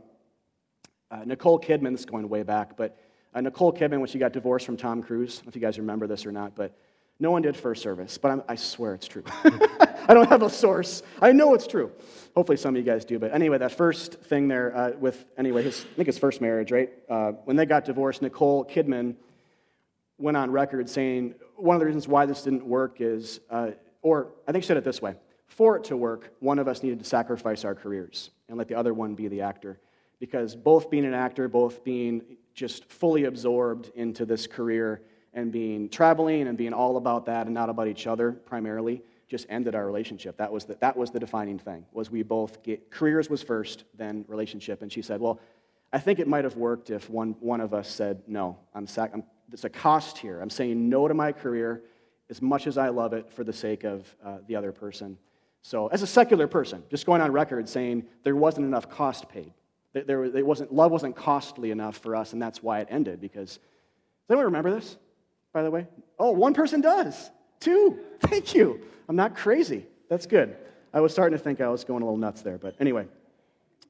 uh, 1.10 1.22
Nicole 1.24 1.58
Kidman, 1.58 1.92
this 1.92 2.00
is 2.00 2.06
going 2.06 2.28
way 2.28 2.42
back, 2.42 2.76
but 2.76 2.96
uh, 3.34 3.40
Nicole 3.40 3.72
Kidman, 3.72 3.98
when 3.98 4.06
she 4.06 4.18
got 4.18 4.32
divorced 4.32 4.64
from 4.64 4.76
Tom 4.76 5.02
Cruise, 5.02 5.42
if 5.46 5.54
you 5.54 5.60
guys 5.60 5.78
remember 5.78 6.06
this 6.06 6.24
or 6.24 6.32
not, 6.32 6.54
but 6.54 6.76
no 7.18 7.30
one 7.30 7.42
did 7.42 7.56
first 7.56 7.82
service, 7.82 8.18
but 8.18 8.30
I'm, 8.30 8.42
i 8.48 8.54
swear 8.54 8.94
it's 8.94 9.06
true. 9.06 9.24
I 10.08 10.14
don't 10.14 10.28
have 10.28 10.42
a 10.42 10.50
source. 10.50 11.02
I 11.20 11.32
know 11.32 11.54
it's 11.54 11.66
true. 11.66 11.90
Hopefully, 12.34 12.56
some 12.56 12.76
of 12.76 12.84
you 12.84 12.90
guys 12.90 13.04
do. 13.04 13.18
But 13.18 13.34
anyway, 13.34 13.58
that 13.58 13.72
first 13.72 14.14
thing 14.14 14.48
there 14.48 14.76
uh, 14.76 14.90
with, 14.98 15.24
anyway, 15.38 15.62
his, 15.62 15.84
I 15.92 15.96
think 15.96 16.06
his 16.06 16.18
first 16.18 16.40
marriage, 16.40 16.70
right? 16.70 16.90
Uh, 17.08 17.32
when 17.44 17.56
they 17.56 17.66
got 17.66 17.84
divorced, 17.84 18.22
Nicole 18.22 18.64
Kidman 18.64 19.16
went 20.18 20.36
on 20.36 20.50
record 20.50 20.88
saying 20.88 21.34
one 21.56 21.74
of 21.74 21.80
the 21.80 21.86
reasons 21.86 22.06
why 22.06 22.26
this 22.26 22.42
didn't 22.42 22.64
work 22.64 23.00
is, 23.00 23.40
uh, 23.50 23.70
or 24.02 24.28
I 24.46 24.52
think 24.52 24.64
she 24.64 24.68
said 24.68 24.76
it 24.76 24.84
this 24.84 25.00
way 25.00 25.16
for 25.46 25.76
it 25.76 25.84
to 25.84 25.96
work, 25.96 26.32
one 26.40 26.58
of 26.58 26.68
us 26.68 26.82
needed 26.82 26.98
to 26.98 27.04
sacrifice 27.04 27.64
our 27.64 27.74
careers 27.74 28.30
and 28.48 28.58
let 28.58 28.68
the 28.68 28.74
other 28.74 28.92
one 28.92 29.14
be 29.14 29.28
the 29.28 29.42
actor. 29.42 29.78
Because 30.18 30.56
both 30.56 30.90
being 30.90 31.04
an 31.04 31.14
actor, 31.14 31.48
both 31.48 31.84
being 31.84 32.22
just 32.54 32.84
fully 32.86 33.24
absorbed 33.24 33.90
into 33.94 34.24
this 34.24 34.46
career, 34.46 35.02
and 35.36 35.52
being 35.52 35.88
traveling 35.88 36.48
and 36.48 36.58
being 36.58 36.72
all 36.72 36.96
about 36.96 37.26
that 37.26 37.46
and 37.46 37.54
not 37.54 37.68
about 37.68 37.86
each 37.86 38.08
other 38.08 38.32
primarily 38.32 39.02
just 39.28 39.46
ended 39.48 39.74
our 39.74 39.86
relationship. 39.86 40.36
That 40.38 40.50
was 40.50 40.64
the, 40.64 40.76
that 40.80 40.96
was 40.96 41.10
the 41.10 41.20
defining 41.20 41.58
thing, 41.58 41.84
was 41.92 42.10
we 42.10 42.22
both 42.22 42.62
get, 42.62 42.90
careers 42.90 43.28
was 43.28 43.42
first, 43.42 43.84
then 43.96 44.24
relationship. 44.28 44.82
And 44.82 44.90
she 44.90 45.02
said, 45.02 45.20
well, 45.20 45.38
I 45.92 45.98
think 45.98 46.18
it 46.18 46.26
might 46.26 46.44
have 46.44 46.56
worked 46.56 46.90
if 46.90 47.10
one, 47.10 47.36
one 47.40 47.60
of 47.60 47.74
us 47.74 47.88
said, 47.88 48.22
no, 48.26 48.58
I'm, 48.74 48.86
sac- 48.86 49.10
I'm, 49.12 49.24
it's 49.52 49.64
a 49.64 49.68
cost 49.68 50.18
here. 50.18 50.40
I'm 50.40 50.50
saying 50.50 50.88
no 50.88 51.06
to 51.06 51.14
my 51.14 51.32
career 51.32 51.82
as 52.30 52.40
much 52.40 52.66
as 52.66 52.78
I 52.78 52.88
love 52.88 53.12
it 53.12 53.30
for 53.30 53.44
the 53.44 53.52
sake 53.52 53.84
of 53.84 54.16
uh, 54.24 54.38
the 54.48 54.56
other 54.56 54.72
person. 54.72 55.18
So 55.62 55.88
as 55.88 56.02
a 56.02 56.06
secular 56.06 56.46
person, 56.46 56.82
just 56.90 57.04
going 57.04 57.20
on 57.20 57.30
record 57.30 57.68
saying 57.68 58.06
there 58.22 58.36
wasn't 58.36 58.66
enough 58.66 58.88
cost 58.88 59.28
paid. 59.28 59.52
There, 59.92 60.30
there 60.30 60.44
wasn't, 60.44 60.72
love 60.72 60.92
wasn't 60.92 61.16
costly 61.16 61.70
enough 61.70 61.98
for 61.98 62.16
us, 62.16 62.32
and 62.32 62.40
that's 62.40 62.62
why 62.62 62.80
it 62.80 62.88
ended. 62.90 63.20
Because, 63.20 63.54
does 63.54 63.60
anyone 64.30 64.46
remember 64.46 64.70
this? 64.70 64.96
By 65.56 65.62
the 65.62 65.70
way? 65.70 65.86
Oh, 66.18 66.32
one 66.32 66.52
person 66.52 66.82
does. 66.82 67.30
Two. 67.60 67.98
Thank 68.20 68.54
you. 68.54 68.78
I'm 69.08 69.16
not 69.16 69.34
crazy. 69.34 69.86
That's 70.10 70.26
good. 70.26 70.54
I 70.92 71.00
was 71.00 71.12
starting 71.12 71.34
to 71.38 71.42
think 71.42 71.62
I 71.62 71.68
was 71.68 71.82
going 71.82 72.02
a 72.02 72.04
little 72.04 72.18
nuts 72.18 72.42
there, 72.42 72.58
but 72.58 72.74
anyway. 72.78 73.06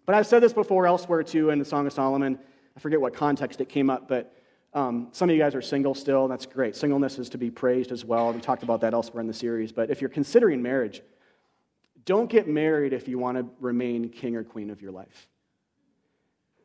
But 0.05 0.15
I've 0.15 0.29
said 0.29 0.45
this 0.45 0.53
before 0.53 0.87
elsewhere 0.87 1.25
too 1.25 1.51
in 1.51 1.59
the 1.59 1.65
Song 1.65 1.85
of 1.85 1.93
Solomon. 1.93 2.39
I 2.77 2.79
forget 2.79 3.01
what 3.01 3.15
context 3.15 3.61
it 3.61 3.69
came 3.69 3.91
up, 3.91 4.07
but 4.07 4.33
um, 4.75 5.09
some 5.11 5.29
of 5.29 5.35
you 5.35 5.43
guys 5.43 5.57
are 5.57 5.61
single 5.61 5.93
still, 5.93 6.23
and 6.23 6.31
that's 6.31 6.47
great. 6.47 6.77
Singleness 6.77 7.19
is 7.19 7.29
to 7.31 7.39
be 7.39 7.51
praised 7.51 7.91
as 7.91 8.05
well. 8.05 8.33
We 8.33 8.41
talked 8.41 8.63
about 8.63 8.81
that 8.83 8.95
elsewhere 8.95 9.21
in 9.21 9.27
the 9.27 9.35
series. 9.35 9.73
But 9.73 9.91
if 9.91 10.01
you're 10.01 10.09
considering 10.09 10.63
marriage, 10.63 11.03
don't 12.05 12.31
get 12.31 12.47
married 12.47 12.93
if 12.93 13.09
you 13.09 13.19
want 13.19 13.39
to 13.39 13.47
remain 13.59 14.09
king 14.09 14.37
or 14.37 14.45
queen 14.45 14.71
of 14.71 14.81
your 14.81 14.93
life. 14.93 15.27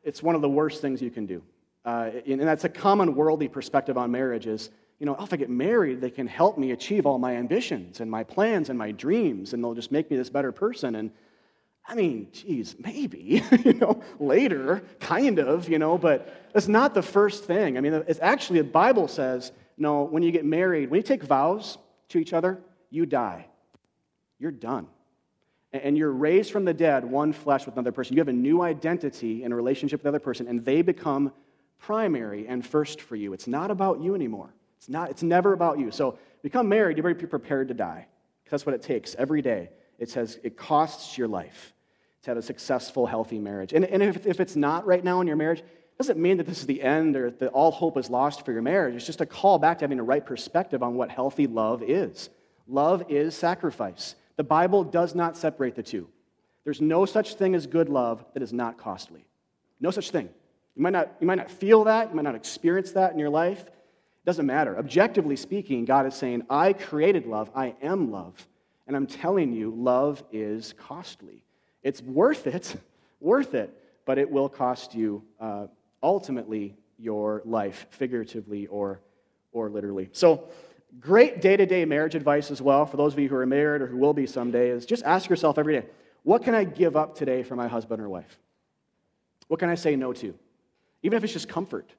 It's 0.04 0.22
one 0.22 0.36
of 0.36 0.44
the 0.44 0.50
worst 0.50 0.80
things 0.80 1.02
you 1.02 1.10
can 1.10 1.26
do. 1.26 1.42
Uh, 1.84 2.12
and 2.28 2.42
that's 2.42 2.66
a 2.66 2.70
common 2.70 3.16
worldly 3.16 3.48
perspective 3.48 3.98
on 3.98 4.12
marriage 4.12 4.46
is 4.46 4.70
you 5.02 5.08
know, 5.08 5.18
if 5.20 5.34
I 5.34 5.36
get 5.36 5.50
married, 5.50 6.00
they 6.00 6.12
can 6.12 6.28
help 6.28 6.60
me 6.60 6.74
achieve 6.74 7.08
all 7.08 7.18
my 7.18 7.36
ambitions 7.36 8.02
and 8.02 8.12
my 8.12 8.24
plans 8.24 8.70
and 8.70 8.78
my 8.78 8.92
dreams, 8.92 9.54
and 9.54 9.64
they'll 9.64 9.74
just 9.74 9.92
make 9.92 10.12
me 10.12 10.16
this 10.16 10.30
better 10.30 10.52
person. 10.52 10.94
And 10.94 11.10
I 11.88 11.96
mean, 11.96 12.28
geez, 12.32 12.76
maybe, 12.78 13.42
you 13.66 13.74
know, 13.74 14.04
later, 14.20 14.84
kind 15.00 15.40
of, 15.40 15.68
you 15.68 15.80
know, 15.80 15.98
but 15.98 16.52
that's 16.54 16.68
not 16.68 16.94
the 16.94 17.02
first 17.02 17.46
thing. 17.46 17.80
I 17.80 17.82
mean, 17.82 17.94
it's 18.08 18.20
actually, 18.22 18.60
the 18.60 18.66
Bible 18.66 19.08
says, 19.08 19.52
no, 19.76 20.04
when 20.04 20.22
you 20.22 20.32
get 20.32 20.46
married, 20.46 20.92
when 20.92 21.00
you 21.00 21.04
take 21.04 21.24
vows 21.24 21.80
to 22.10 22.20
each 22.20 22.32
other, 22.32 22.60
you 22.92 23.08
die. 23.08 23.48
You're 24.38 24.52
done. 24.52 24.86
And 25.74 25.98
you're 25.98 26.12
raised 26.12 26.52
from 26.52 26.64
the 26.64 26.76
dead, 26.76 27.06
one 27.06 27.34
flesh 27.34 27.66
with 27.66 27.74
another 27.74 27.92
person. 27.92 28.16
You 28.16 28.22
have 28.22 28.28
a 28.28 28.34
new 28.34 28.62
identity 28.62 29.44
in 29.44 29.52
a 29.52 29.56
relationship 29.56 30.02
with 30.02 30.06
another 30.06 30.20
person, 30.20 30.48
and 30.48 30.64
they 30.64 30.84
become 30.84 31.34
primary 31.80 32.48
and 32.48 32.64
first 32.64 33.02
for 33.02 33.16
you. 33.16 33.34
It's 33.34 33.48
not 33.48 33.72
about 33.72 34.00
you 34.00 34.14
anymore. 34.14 34.54
It's, 34.82 34.90
not, 34.90 35.12
it's 35.12 35.22
never 35.22 35.54
about 35.54 35.78
you. 35.78 35.92
So, 35.92 36.18
become 36.42 36.68
married, 36.68 36.98
you 36.98 37.04
better 37.04 37.14
be 37.14 37.28
prepared 37.28 37.68
to 37.68 37.76
die. 37.76 38.08
Because 38.44 38.62
that's 38.62 38.66
what 38.66 38.74
it 38.74 38.82
takes 38.82 39.14
every 39.14 39.44
day. 39.44 39.70
It 40.00 40.10
says 40.10 40.40
it 40.44 40.58
costs 40.58 41.20
your 41.20 41.28
life 41.28 41.72
to 42.24 42.32
have 42.32 42.38
a 42.38 42.42
successful, 42.42 43.06
healthy 43.06 43.38
marriage. 43.38 43.74
And, 43.74 43.86
and 43.86 44.02
if, 44.02 44.26
if 44.26 44.40
it's 44.40 44.56
not 44.56 44.88
right 44.88 45.04
now 45.04 45.22
in 45.22 45.28
your 45.28 45.36
marriage, 45.36 45.60
it 45.60 45.98
doesn't 46.00 46.18
mean 46.18 46.38
that 46.38 46.48
this 46.48 46.62
is 46.62 46.66
the 46.66 46.82
end 46.82 47.16
or 47.16 47.30
that 47.30 47.50
all 47.50 47.70
hope 47.70 47.96
is 47.96 48.10
lost 48.10 48.44
for 48.44 48.54
your 48.54 48.64
marriage. 48.64 48.96
It's 48.96 49.06
just 49.06 49.22
a 49.22 49.26
call 49.28 49.60
back 49.60 49.78
to 49.78 49.84
having 49.84 50.00
a 50.00 50.04
right 50.04 50.26
perspective 50.26 50.82
on 50.82 50.96
what 50.96 51.12
healthy 51.12 51.46
love 51.46 51.84
is. 51.84 52.32
Love 52.68 53.04
is 53.08 53.36
sacrifice. 53.36 54.16
The 54.36 54.44
Bible 54.44 54.84
does 54.84 55.14
not 55.14 55.38
separate 55.38 55.76
the 55.76 55.84
two. 55.84 56.10
There's 56.64 56.82
no 56.82 57.06
such 57.06 57.36
thing 57.36 57.54
as 57.54 57.68
good 57.68 57.90
love 57.90 58.26
that 58.34 58.42
is 58.42 58.52
not 58.52 58.80
costly. 58.80 59.28
No 59.80 59.92
such 59.92 60.10
thing. 60.10 60.30
You 60.76 60.82
might 60.82 60.94
not, 60.94 61.12
you 61.20 61.28
might 61.28 61.36
not 61.36 61.52
feel 61.52 61.84
that, 61.84 62.10
you 62.10 62.16
might 62.16 62.24
not 62.24 62.34
experience 62.34 62.94
that 62.94 63.14
in 63.14 63.20
your 63.20 63.30
life, 63.30 63.66
doesn't 64.26 64.46
matter. 64.46 64.78
Objectively 64.78 65.36
speaking, 65.36 65.86
God 65.86 66.06
is 66.06 66.16
saying, 66.16 66.44
I 66.50 66.74
created 66.74 67.26
love, 67.26 67.50
I 67.56 67.76
am 67.82 68.12
love. 68.12 68.48
And 68.88 68.96
I'm 68.96 69.08
telling 69.08 69.54
you, 69.54 69.74
love 69.76 70.24
is 70.32 70.74
costly. 70.78 71.44
It's 71.84 72.02
worth 72.02 72.48
it, 72.48 72.76
worth 73.20 73.54
it, 73.54 73.76
but 74.06 74.18
it 74.18 74.30
will 74.30 74.50
cost 74.50 74.94
you 74.94 75.24
uh, 75.40 75.68
ultimately 76.04 76.76
your 76.98 77.42
life, 77.46 77.88
figuratively 77.90 78.68
or, 78.68 79.02
or 79.52 79.70
literally. 79.70 80.10
So, 80.12 80.50
great 81.00 81.42
day 81.42 81.56
to 81.56 81.66
day 81.66 81.86
marriage 81.86 82.16
advice 82.16 82.52
as 82.52 82.62
well 82.62 82.86
for 82.86 82.98
those 82.98 83.14
of 83.14 83.20
you 83.20 83.30
who 83.30 83.36
are 83.36 83.46
married 83.46 83.82
or 83.82 83.88
who 83.88 83.98
will 83.98 84.14
be 84.14 84.28
someday 84.28 84.70
is 84.70 84.86
just 84.86 85.04
ask 85.04 85.30
yourself 85.30 85.58
every 85.58 85.80
day 85.80 85.88
what 86.24 86.44
can 86.44 86.54
I 86.54 86.66
give 86.66 86.96
up 86.96 87.16
today 87.16 87.44
for 87.44 87.56
my 87.56 87.68
husband 87.68 88.02
or 88.02 88.10
wife? 88.10 88.38
What 89.48 89.60
can 89.60 89.70
I 89.70 89.76
say 89.76 89.96
no 89.96 90.14
to? 90.14 90.36
Even 91.04 91.18
if 91.18 91.24
it's 91.24 91.34
just 91.34 91.50
comfort. 91.50 91.90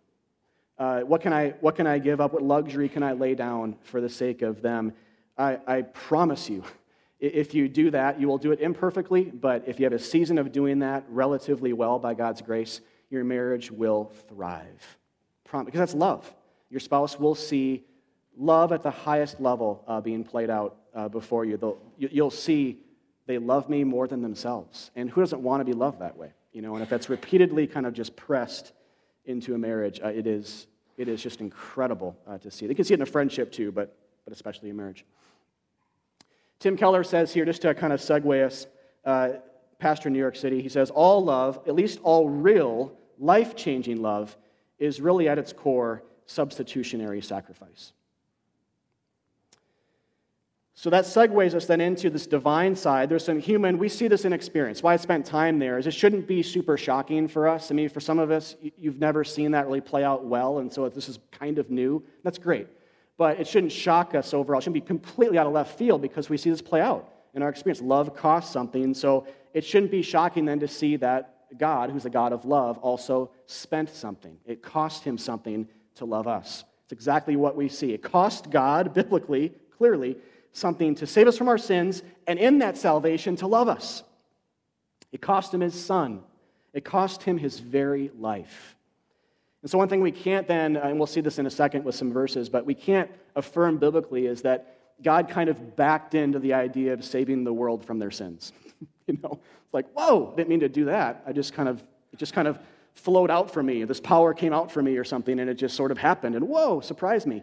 Uh, 0.78 1.00
what, 1.00 1.20
can 1.20 1.32
I, 1.32 1.50
what 1.60 1.76
can 1.76 1.86
I 1.86 1.98
give 1.98 2.20
up? 2.20 2.32
What 2.32 2.42
luxury 2.42 2.88
can 2.88 3.02
I 3.02 3.12
lay 3.12 3.34
down 3.34 3.76
for 3.82 4.00
the 4.00 4.08
sake 4.08 4.42
of 4.42 4.62
them? 4.62 4.92
I, 5.38 5.58
I 5.66 5.82
promise 5.82 6.48
you, 6.48 6.64
if 7.20 7.54
you 7.54 7.68
do 7.68 7.90
that, 7.92 8.20
you 8.20 8.26
will 8.26 8.38
do 8.38 8.50
it 8.50 8.60
imperfectly, 8.60 9.24
but 9.24 9.62
if 9.66 9.78
you 9.78 9.84
have 9.84 9.92
a 9.92 9.98
season 9.98 10.38
of 10.38 10.50
doing 10.50 10.80
that 10.80 11.04
relatively 11.08 11.72
well 11.72 11.98
by 11.98 12.14
God's 12.14 12.42
grace, 12.42 12.80
your 13.10 13.22
marriage 13.22 13.70
will 13.70 14.12
thrive. 14.28 14.98
Because 15.44 15.78
that's 15.78 15.94
love. 15.94 16.32
Your 16.70 16.80
spouse 16.80 17.18
will 17.18 17.34
see 17.34 17.84
love 18.36 18.72
at 18.72 18.82
the 18.82 18.90
highest 18.90 19.40
level 19.40 19.84
uh, 19.86 20.00
being 20.00 20.24
played 20.24 20.50
out 20.50 20.76
uh, 20.94 21.08
before 21.08 21.44
you. 21.44 21.56
They'll, 21.58 21.78
you'll 21.98 22.30
see 22.30 22.78
they 23.26 23.38
love 23.38 23.68
me 23.68 23.84
more 23.84 24.08
than 24.08 24.22
themselves. 24.22 24.90
And 24.96 25.10
who 25.10 25.20
doesn't 25.20 25.42
want 25.42 25.60
to 25.60 25.64
be 25.64 25.74
loved 25.74 26.00
that 26.00 26.16
way? 26.16 26.32
You 26.52 26.62
know, 26.62 26.74
and 26.74 26.82
if 26.82 26.88
that's 26.88 27.08
repeatedly 27.08 27.66
kind 27.66 27.86
of 27.86 27.92
just 27.92 28.16
pressed 28.16 28.72
into 29.24 29.54
a 29.54 29.58
marriage, 29.58 30.00
uh, 30.04 30.08
it, 30.08 30.26
is, 30.26 30.66
it 30.96 31.08
is 31.08 31.22
just 31.22 31.40
incredible 31.40 32.16
uh, 32.26 32.38
to 32.38 32.50
see. 32.50 32.66
They 32.66 32.74
can 32.74 32.84
see 32.84 32.94
it 32.94 32.98
in 32.98 33.02
a 33.02 33.06
friendship 33.06 33.52
too, 33.52 33.72
but, 33.72 33.96
but 34.24 34.32
especially 34.32 34.70
in 34.70 34.76
marriage. 34.76 35.04
Tim 36.58 36.76
Keller 36.76 37.04
says 37.04 37.32
here, 37.32 37.44
just 37.44 37.62
to 37.62 37.74
kind 37.74 37.92
of 37.92 38.00
segue 38.00 38.44
us, 38.44 38.66
uh, 39.04 39.30
pastor 39.82 40.08
in 40.08 40.12
New 40.12 40.20
York 40.20 40.36
City. 40.36 40.62
He 40.62 40.68
says, 40.68 40.90
All 40.90 41.22
love, 41.22 41.60
at 41.66 41.74
least 41.74 41.98
all 42.02 42.30
real, 42.30 42.92
life 43.18 43.54
changing 43.56 44.00
love, 44.00 44.36
is 44.78 45.00
really 45.00 45.28
at 45.28 45.38
its 45.38 45.52
core 45.52 46.04
substitutionary 46.26 47.20
sacrifice. 47.20 47.92
So 50.74 50.88
that 50.90 51.04
segues 51.04 51.54
us 51.54 51.66
then 51.66 51.82
into 51.82 52.08
this 52.08 52.26
divine 52.26 52.74
side. 52.74 53.10
There's 53.10 53.24
some 53.24 53.38
human, 53.38 53.76
we 53.76 53.90
see 53.90 54.08
this 54.08 54.24
in 54.24 54.32
experience. 54.32 54.82
Why 54.82 54.94
I 54.94 54.96
spent 54.96 55.26
time 55.26 55.58
there 55.58 55.78
is 55.78 55.86
it 55.86 55.92
shouldn't 55.92 56.26
be 56.26 56.42
super 56.42 56.78
shocking 56.78 57.28
for 57.28 57.46
us. 57.46 57.70
I 57.70 57.74
mean, 57.74 57.90
for 57.90 58.00
some 58.00 58.18
of 58.18 58.30
us, 58.30 58.56
you've 58.78 58.98
never 58.98 59.22
seen 59.22 59.50
that 59.50 59.66
really 59.66 59.82
play 59.82 60.02
out 60.02 60.24
well, 60.24 60.58
and 60.58 60.72
so 60.72 60.88
this 60.88 61.08
is 61.08 61.18
kind 61.30 61.58
of 61.58 61.70
new. 61.70 62.02
That's 62.24 62.38
great. 62.38 62.68
But 63.18 63.38
it 63.38 63.46
shouldn't 63.46 63.72
shock 63.72 64.14
us 64.14 64.32
overall. 64.32 64.58
It 64.58 64.62
shouldn't 64.62 64.82
be 64.82 64.86
completely 64.86 65.36
out 65.36 65.46
of 65.46 65.52
left 65.52 65.78
field 65.78 66.00
because 66.00 66.30
we 66.30 66.38
see 66.38 66.48
this 66.48 66.62
play 66.62 66.80
out 66.80 67.12
in 67.34 67.42
our 67.42 67.50
experience. 67.50 67.82
Love 67.82 68.16
costs 68.16 68.50
something, 68.50 68.94
so 68.94 69.26
it 69.52 69.64
shouldn't 69.64 69.90
be 69.90 70.00
shocking 70.00 70.46
then 70.46 70.60
to 70.60 70.68
see 70.68 70.96
that 70.96 71.58
God, 71.58 71.90
who's 71.90 72.06
a 72.06 72.10
God 72.10 72.32
of 72.32 72.46
love, 72.46 72.78
also 72.78 73.30
spent 73.44 73.90
something. 73.90 74.38
It 74.46 74.62
cost 74.62 75.04
him 75.04 75.18
something 75.18 75.68
to 75.96 76.06
love 76.06 76.26
us. 76.26 76.64
It's 76.84 76.92
exactly 76.92 77.36
what 77.36 77.56
we 77.56 77.68
see. 77.68 77.92
It 77.92 78.02
cost 78.02 78.50
God, 78.50 78.94
biblically, 78.94 79.52
clearly, 79.76 80.16
something 80.52 80.94
to 80.96 81.06
save 81.06 81.26
us 81.26 81.36
from 81.36 81.48
our 81.48 81.58
sins, 81.58 82.02
and 82.26 82.38
in 82.38 82.58
that 82.58 82.76
salvation, 82.76 83.36
to 83.36 83.46
love 83.46 83.68
us. 83.68 84.02
It 85.12 85.20
cost 85.20 85.52
him 85.52 85.60
his 85.60 85.78
son, 85.82 86.22
it 86.72 86.84
cost 86.84 87.22
him 87.22 87.38
his 87.38 87.58
very 87.58 88.10
life. 88.18 88.76
And 89.62 89.70
so, 89.70 89.78
one 89.78 89.88
thing 89.88 90.00
we 90.00 90.12
can't 90.12 90.48
then, 90.48 90.76
uh, 90.76 90.80
and 90.80 90.98
we'll 90.98 91.06
see 91.06 91.20
this 91.20 91.38
in 91.38 91.46
a 91.46 91.50
second 91.50 91.84
with 91.84 91.94
some 91.94 92.12
verses, 92.12 92.48
but 92.48 92.66
we 92.66 92.74
can't 92.74 93.10
affirm 93.36 93.78
biblically 93.78 94.26
is 94.26 94.42
that 94.42 94.78
God 95.02 95.28
kind 95.28 95.48
of 95.48 95.76
backed 95.76 96.14
into 96.14 96.38
the 96.38 96.54
idea 96.54 96.92
of 96.92 97.04
saving 97.04 97.44
the 97.44 97.52
world 97.52 97.84
from 97.84 97.98
their 97.98 98.10
sins. 98.10 98.52
you 99.06 99.18
know, 99.22 99.40
it's 99.64 99.74
like, 99.74 99.86
whoa, 99.92 100.34
didn't 100.36 100.48
mean 100.48 100.60
to 100.60 100.68
do 100.68 100.86
that. 100.86 101.22
I 101.26 101.32
just 101.32 101.54
kind 101.54 101.68
of, 101.68 101.82
it 102.12 102.18
just 102.18 102.32
kind 102.32 102.48
of 102.48 102.58
flowed 102.94 103.30
out 103.30 103.52
for 103.52 103.62
me. 103.62 103.84
This 103.84 104.00
power 104.00 104.34
came 104.34 104.52
out 104.52 104.70
for 104.70 104.82
me 104.82 104.96
or 104.96 105.04
something, 105.04 105.38
and 105.38 105.48
it 105.48 105.54
just 105.54 105.76
sort 105.76 105.90
of 105.90 105.98
happened. 105.98 106.34
And 106.34 106.48
whoa, 106.48 106.80
surprised 106.80 107.26
me. 107.26 107.42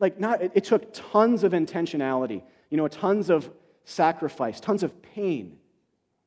Like, 0.00 0.18
not, 0.18 0.42
it, 0.42 0.52
it 0.54 0.64
took 0.64 0.92
tons 0.92 1.44
of 1.44 1.52
intentionality, 1.52 2.42
you 2.70 2.76
know, 2.76 2.88
tons 2.88 3.30
of 3.30 3.50
sacrifice, 3.84 4.60
tons 4.60 4.82
of 4.82 5.02
pain. 5.02 5.56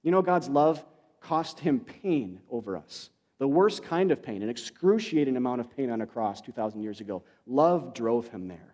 You 0.04 0.12
know, 0.12 0.22
God's 0.22 0.50
love 0.50 0.84
cost 1.20 1.60
him 1.60 1.80
pain 1.80 2.40
over 2.50 2.78
us. 2.78 3.10
The 3.40 3.48
worst 3.48 3.84
kind 3.84 4.12
of 4.12 4.24
pain, 4.24 4.42
an 4.42 4.50
excruciating 4.50 5.38
amount 5.38 5.62
of 5.62 5.76
pain 5.76 5.92
on 5.92 6.02
a 6.02 6.08
cross 6.08 6.42
2,000 6.42 6.82
years 6.82 7.02
ago. 7.02 7.24
Love 7.46 7.94
drove 7.94 8.28
him 8.30 8.48
there. 8.48 8.74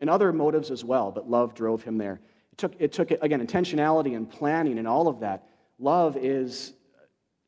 And 0.00 0.10
other 0.10 0.32
motives 0.32 0.70
as 0.70 0.84
well, 0.84 1.10
but 1.10 1.30
love 1.30 1.54
drove 1.54 1.82
him 1.82 1.96
there. 1.96 2.20
It 2.52 2.58
took, 2.58 2.74
it 2.78 2.92
took 2.92 3.10
again, 3.10 3.44
intentionality 3.44 4.16
and 4.16 4.28
planning 4.28 4.78
and 4.78 4.86
all 4.86 5.08
of 5.08 5.20
that. 5.20 5.48
Love 5.78 6.16
is 6.16 6.74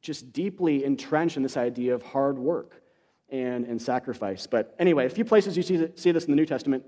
just 0.01 0.33
deeply 0.33 0.85
entrenched 0.85 1.37
in 1.37 1.43
this 1.43 1.57
idea 1.57 1.95
of 1.95 2.03
hard 2.03 2.39
work 2.39 2.83
and, 3.43 3.81
sacrifice. 3.81 4.47
But 4.47 4.75
anyway, 4.79 5.07
a 5.07 5.11
few 5.11 5.25
places 5.25 5.57
you 5.57 5.63
see, 5.63 5.89
see 5.95 6.13
this 6.13 6.25
in 6.25 6.31
the 6.31 6.37
New 6.37 6.47
Testament. 6.47 6.85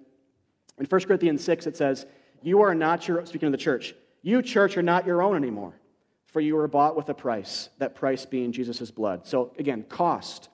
In 0.79 0.87
1 0.87 1.01
Corinthians 1.03 1.43
6, 1.45 1.67
it 1.67 1.77
says, 1.77 2.07
You 2.43 2.63
are 2.63 2.75
not 2.75 3.07
your, 3.09 3.25
speaking 3.27 3.47
of 3.47 3.53
the 3.53 3.59
church, 3.59 3.95
you, 4.23 4.43
church, 4.43 4.77
are 4.77 4.83
not 4.83 5.07
your 5.07 5.23
own 5.23 5.37
anymore, 5.37 5.75
for 6.27 6.41
you 6.41 6.57
were 6.57 6.69
bought 6.69 6.97
with 6.97 7.09
a 7.09 7.15
price, 7.15 7.69
that 7.79 7.95
price 7.95 8.27
being 8.27 8.53
Jesus' 8.53 8.91
blood. 8.91 9.27
So 9.27 9.53
again, 9.59 9.85
cost. 9.89 10.49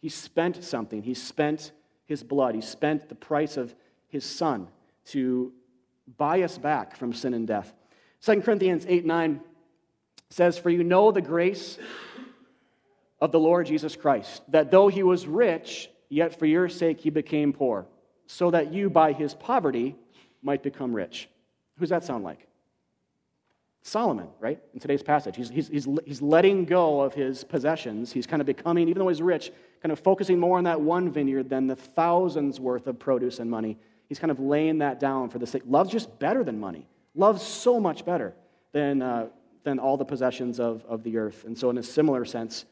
He 0.00 0.08
spent 0.08 0.62
something. 0.62 1.02
He 1.02 1.14
spent 1.14 1.72
his 2.06 2.22
blood. 2.22 2.54
He 2.54 2.60
spent 2.60 3.08
the 3.08 3.14
price 3.14 3.56
of 3.56 3.74
his 4.08 4.24
son 4.24 4.68
to 5.06 5.52
buy 6.16 6.42
us 6.42 6.58
back 6.58 6.96
from 6.96 7.12
sin 7.12 7.34
and 7.34 7.46
death. 7.46 7.72
2 8.22 8.42
Corinthians 8.42 8.86
8 8.88 9.04
9 9.04 9.40
says, 10.30 10.58
For 10.58 10.70
you 10.70 10.84
know 10.84 11.10
the 11.10 11.20
grace 11.20 11.78
of 13.24 13.32
the 13.32 13.40
Lord 13.40 13.66
Jesus 13.66 13.96
Christ, 13.96 14.42
that 14.48 14.70
though 14.70 14.88
he 14.88 15.02
was 15.02 15.26
rich, 15.26 15.88
yet 16.10 16.38
for 16.38 16.44
your 16.44 16.68
sake 16.68 17.00
he 17.00 17.08
became 17.08 17.54
poor, 17.54 17.86
so 18.26 18.50
that 18.50 18.70
you 18.72 18.90
by 18.90 19.12
his 19.12 19.32
poverty 19.32 19.96
might 20.42 20.62
become 20.62 20.92
rich. 20.92 21.30
Who 21.76 21.80
does 21.80 21.88
that 21.88 22.04
sound 22.04 22.22
like? 22.22 22.46
Solomon, 23.80 24.28
right? 24.40 24.60
In 24.74 24.80
today's 24.80 25.02
passage. 25.02 25.36
He's, 25.36 25.48
he's, 25.48 25.68
he's, 25.68 25.88
he's 26.04 26.20
letting 26.20 26.66
go 26.66 27.00
of 27.00 27.14
his 27.14 27.44
possessions. 27.44 28.12
He's 28.12 28.26
kind 28.26 28.42
of 28.42 28.46
becoming, 28.46 28.90
even 28.90 29.00
though 29.00 29.08
he's 29.08 29.22
rich, 29.22 29.52
kind 29.82 29.90
of 29.90 29.98
focusing 30.00 30.38
more 30.38 30.58
on 30.58 30.64
that 30.64 30.80
one 30.80 31.10
vineyard 31.10 31.48
than 31.48 31.66
the 31.66 31.76
thousands 31.76 32.60
worth 32.60 32.86
of 32.86 32.98
produce 32.98 33.38
and 33.38 33.50
money. 33.50 33.78
He's 34.08 34.18
kind 34.18 34.30
of 34.30 34.38
laying 34.38 34.78
that 34.78 35.00
down 35.00 35.30
for 35.30 35.38
the 35.38 35.46
sake. 35.46 35.62
Love's 35.66 35.90
just 35.90 36.18
better 36.18 36.44
than 36.44 36.60
money. 36.60 36.86
Love's 37.14 37.42
so 37.42 37.80
much 37.80 38.04
better 38.04 38.34
than, 38.72 39.00
uh, 39.00 39.28
than 39.64 39.78
all 39.78 39.96
the 39.96 40.04
possessions 40.04 40.60
of, 40.60 40.84
of 40.86 41.02
the 41.02 41.16
earth. 41.16 41.44
And 41.44 41.56
so, 41.56 41.70
in 41.70 41.78
a 41.78 41.82
similar 41.82 42.26
sense, 42.26 42.66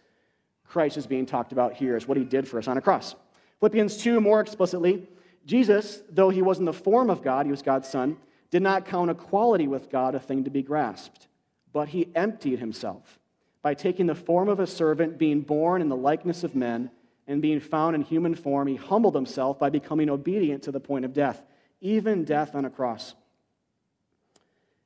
Christ 0.73 0.97
is 0.97 1.07
being 1.07 1.27
talked 1.27 1.53
about 1.53 1.75
here 1.75 1.97
as 1.97 2.09
what 2.09 2.17
he 2.17 2.25
did 2.25 2.49
for 2.49 2.59
us 2.59 2.67
on 2.67 2.79
a 2.79 2.81
cross. 2.81 3.15
Philippians 3.61 3.99
2, 3.99 4.23
more 4.23 4.41
explicitly, 4.41 5.07
Jesus, 5.45 6.01
though 6.09 6.31
he 6.31 6.41
was 6.41 6.59
in 6.59 6.65
the 6.65 6.73
form 6.73 7.11
of 7.11 7.23
God, 7.23 7.45
he 7.45 7.53
was 7.53 7.61
God's 7.61 7.89
Son, 7.89 8.17
did 8.51 8.63
not 8.63 8.87
count 8.87 9.11
equality 9.11 9.69
with 9.69 9.91
God 9.91 10.15
a 10.15 10.19
thing 10.19 10.45
to 10.45 10.51
be 10.51 10.63
grasped, 10.63 11.29
but 11.75 11.89
he 11.89 12.09
emptied 12.15 12.59
himself 12.59 13.19
by 13.61 13.75
taking 13.75 14.07
the 14.07 14.15
form 14.15 14.49
of 14.49 14.61
a 14.61 14.67
servant, 14.67 15.19
being 15.19 15.43
born 15.43 15.83
in 15.83 15.91
the 15.91 15.97
likeness 15.97 16.43
of 16.43 16.55
men, 16.55 16.91
and 17.27 17.43
being 17.43 17.61
found 17.61 17.95
in 17.95 18.01
human 18.01 18.35
form, 18.35 18.67
he 18.67 18.77
humbled 18.77 19.15
himself 19.15 19.59
by 19.59 19.69
becoming 19.69 20.09
obedient 20.09 20.63
to 20.63 20.73
the 20.73 20.81
point 20.81 21.05
of 21.05 21.13
death, 21.13 21.43
even 21.83 22.25
death 22.25 22.55
on 22.55 22.65
a 22.65 22.71
cross. 22.71 23.15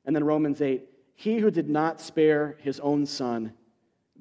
And 0.05 0.13
then 0.13 0.25
Romans 0.25 0.61
8 0.61 0.83
he 1.15 1.39
who 1.39 1.49
did 1.49 1.67
not 1.67 1.99
spare 1.99 2.57
his 2.59 2.79
own 2.79 3.07
son, 3.07 3.53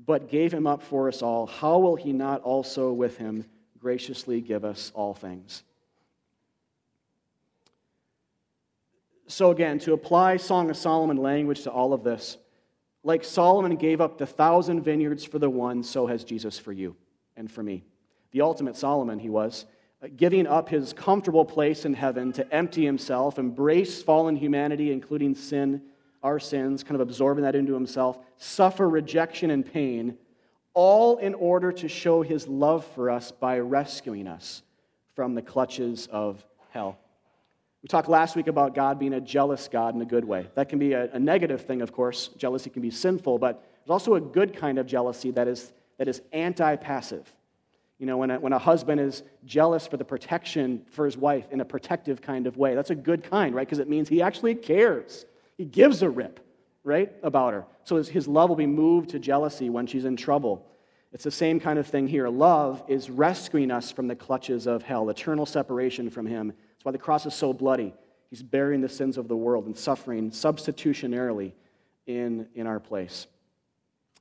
but 0.05 0.29
gave 0.29 0.53
him 0.53 0.67
up 0.67 0.83
for 0.83 1.09
us 1.09 1.23
all, 1.23 1.47
how 1.47 1.79
will 1.79 1.97
he 1.97 2.13
not 2.13 2.43
also 2.43 2.93
with 2.93 3.17
him 3.17 3.45
graciously 3.79 4.41
give 4.41 4.65
us 4.65 4.93
all 4.95 5.15
things? 5.15 5.63
So, 9.29 9.51
again, 9.51 9.79
to 9.81 9.93
apply 9.93 10.37
Song 10.37 10.71
of 10.71 10.77
Solomon 10.77 11.17
language 11.17 11.63
to 11.63 11.71
all 11.71 11.93
of 11.93 12.05
this, 12.05 12.39
like 13.03 13.25
Solomon 13.25 13.77
gave 13.77 14.01
up 14.01 14.19
the 14.19 14.27
thousand 14.27 14.83
vineyards 14.83 15.25
for 15.25 15.39
the 15.39 15.51
one, 15.51 15.83
so 15.83 16.07
has 16.07 16.25
Jesus 16.25 16.59
for 16.59 16.73
you 16.73 16.97
and 17.37 17.51
for 17.51 17.63
me. 17.63 17.85
The 18.31 18.43
ultimate 18.43 18.77
Solomon, 18.77 19.19
he 19.19 19.31
was, 19.31 19.67
uh, 20.03 20.09
giving 20.17 20.47
up 20.47 20.69
his 20.69 20.93
comfortable 20.93 21.45
place 21.45 21.85
in 21.85 21.95
heaven 21.95 22.33
to 22.33 22.55
empty 22.55 22.85
himself, 22.85 23.39
embrace 23.39 24.03
fallen 24.03 24.37
humanity, 24.37 24.93
including 24.93 25.35
sin 25.35 25.83
our 26.27 26.41
sins, 26.41 26.83
kind 26.83 26.97
of 26.97 27.01
absorbing 27.01 27.45
that 27.45 27.55
into 27.55 27.73
himself, 27.73 28.19
suffer 28.37 28.89
rejection 28.89 29.53
and 29.53 29.65
pain, 29.65 30.19
all 30.75 31.19
in 31.19 31.35
order 31.35 31.71
to 31.71 31.89
show 31.89 32.21
his 32.21 32.49
love 32.49 32.85
for 32.95 33.09
us 33.11 33.31
by 33.31 33.61
rescuing 33.61 34.27
us 34.27 34.63
from 35.15 35.37
the 35.37 35.41
clutches 35.41 36.09
of 36.11 36.45
hell. 36.71 36.99
We 37.81 37.87
talked 37.87 38.09
last 38.09 38.35
week 38.35 38.49
about 38.49 38.75
God 38.75 38.99
being 38.99 39.13
a 39.13 39.21
jealous 39.21 39.69
God 39.69 39.95
in 39.95 40.03
a 40.03 40.05
good 40.05 40.25
way. 40.25 40.49
That 40.57 40.69
can 40.69 40.81
be 40.81 40.95
a, 40.95 41.09
a 41.13 41.19
negative 41.21 41.65
thing, 41.65 41.81
of 41.81 41.93
course. 41.93 42.29
Jealousy 42.37 42.71
can 42.71 42.83
be 42.83 42.91
sinful, 42.91 43.39
but 43.39 43.63
there's 43.85 43.93
also 43.93 44.17
a 44.17 44.21
good 44.21 44.57
kind 44.57 44.79
of 44.81 44.87
jealousy 44.87 45.31
that 45.31 45.47
is, 45.47 45.73
that 45.99 46.09
is 46.09 46.21
anti 46.33 46.75
passive. 46.75 47.33
You 47.99 48.07
know, 48.07 48.17
when 48.17 48.33
a, 48.33 48.41
when 48.41 48.53
a 48.53 48.59
husband 48.59 49.01
is 49.01 49.23
jealous 49.45 49.87
for 49.87 49.97
the 49.97 50.05
protection 50.05 50.85
for 50.91 51.05
his 51.05 51.17
wife 51.17 51.47
in 51.53 51.61
a 51.61 51.65
protective 51.65 52.21
kind 52.21 52.49
of 52.49 52.57
way, 52.57 52.75
that's 52.75 52.91
a 52.91 52.97
good 52.97 53.23
kind, 53.23 53.55
right? 53.55 53.67
Because 53.67 53.79
it 53.79 53.89
means 53.89 54.09
he 54.09 54.21
actually 54.21 54.57
cares. 54.57 55.25
He 55.57 55.65
gives 55.65 56.03
a 56.03 56.11
rip, 56.11 56.41
right, 56.85 57.13
about 57.23 57.55
her. 57.55 57.65
So 57.85 57.97
his, 58.03 58.29
love 58.29 58.49
will 58.49 58.57
be 58.57 58.67
moved 58.67 59.11
to 59.11 59.19
jealousy 59.19 59.71
when 59.71 59.87
she's 59.87 60.05
in 60.05 60.17
trouble. 60.17 60.67
It's 61.13 61.25
the 61.25 61.31
same 61.31 61.61
kind 61.61 61.79
of 61.79 61.87
thing 61.87 62.09
here. 62.09 62.29
Love 62.29 62.83
is 62.89 63.09
rescuing 63.09 63.71
us 63.71 63.91
from 63.91 64.07
the 64.07 64.17
clutches 64.17 64.67
of 64.67 64.83
hell, 64.83 65.09
eternal 65.09 65.47
separation 65.47 66.11
from 66.11 66.27
Him. 66.27 66.49
That's 66.49 66.85
why 66.85 66.93
the 66.93 66.99
cross 66.99 67.25
is 67.25 67.35
so 67.35 67.53
bloody. 67.53 67.95
He's 68.29 68.43
bearing 68.43 68.81
the 68.81 68.89
sins 68.89 69.17
of 69.17 69.29
the 69.29 69.37
world 69.37 69.67
and 69.67 69.77
suffering 69.77 70.31
substitutionarily 70.31 71.53
in, 72.07 72.49
in 72.55 72.67
our 72.67 72.81
place. 72.81 73.29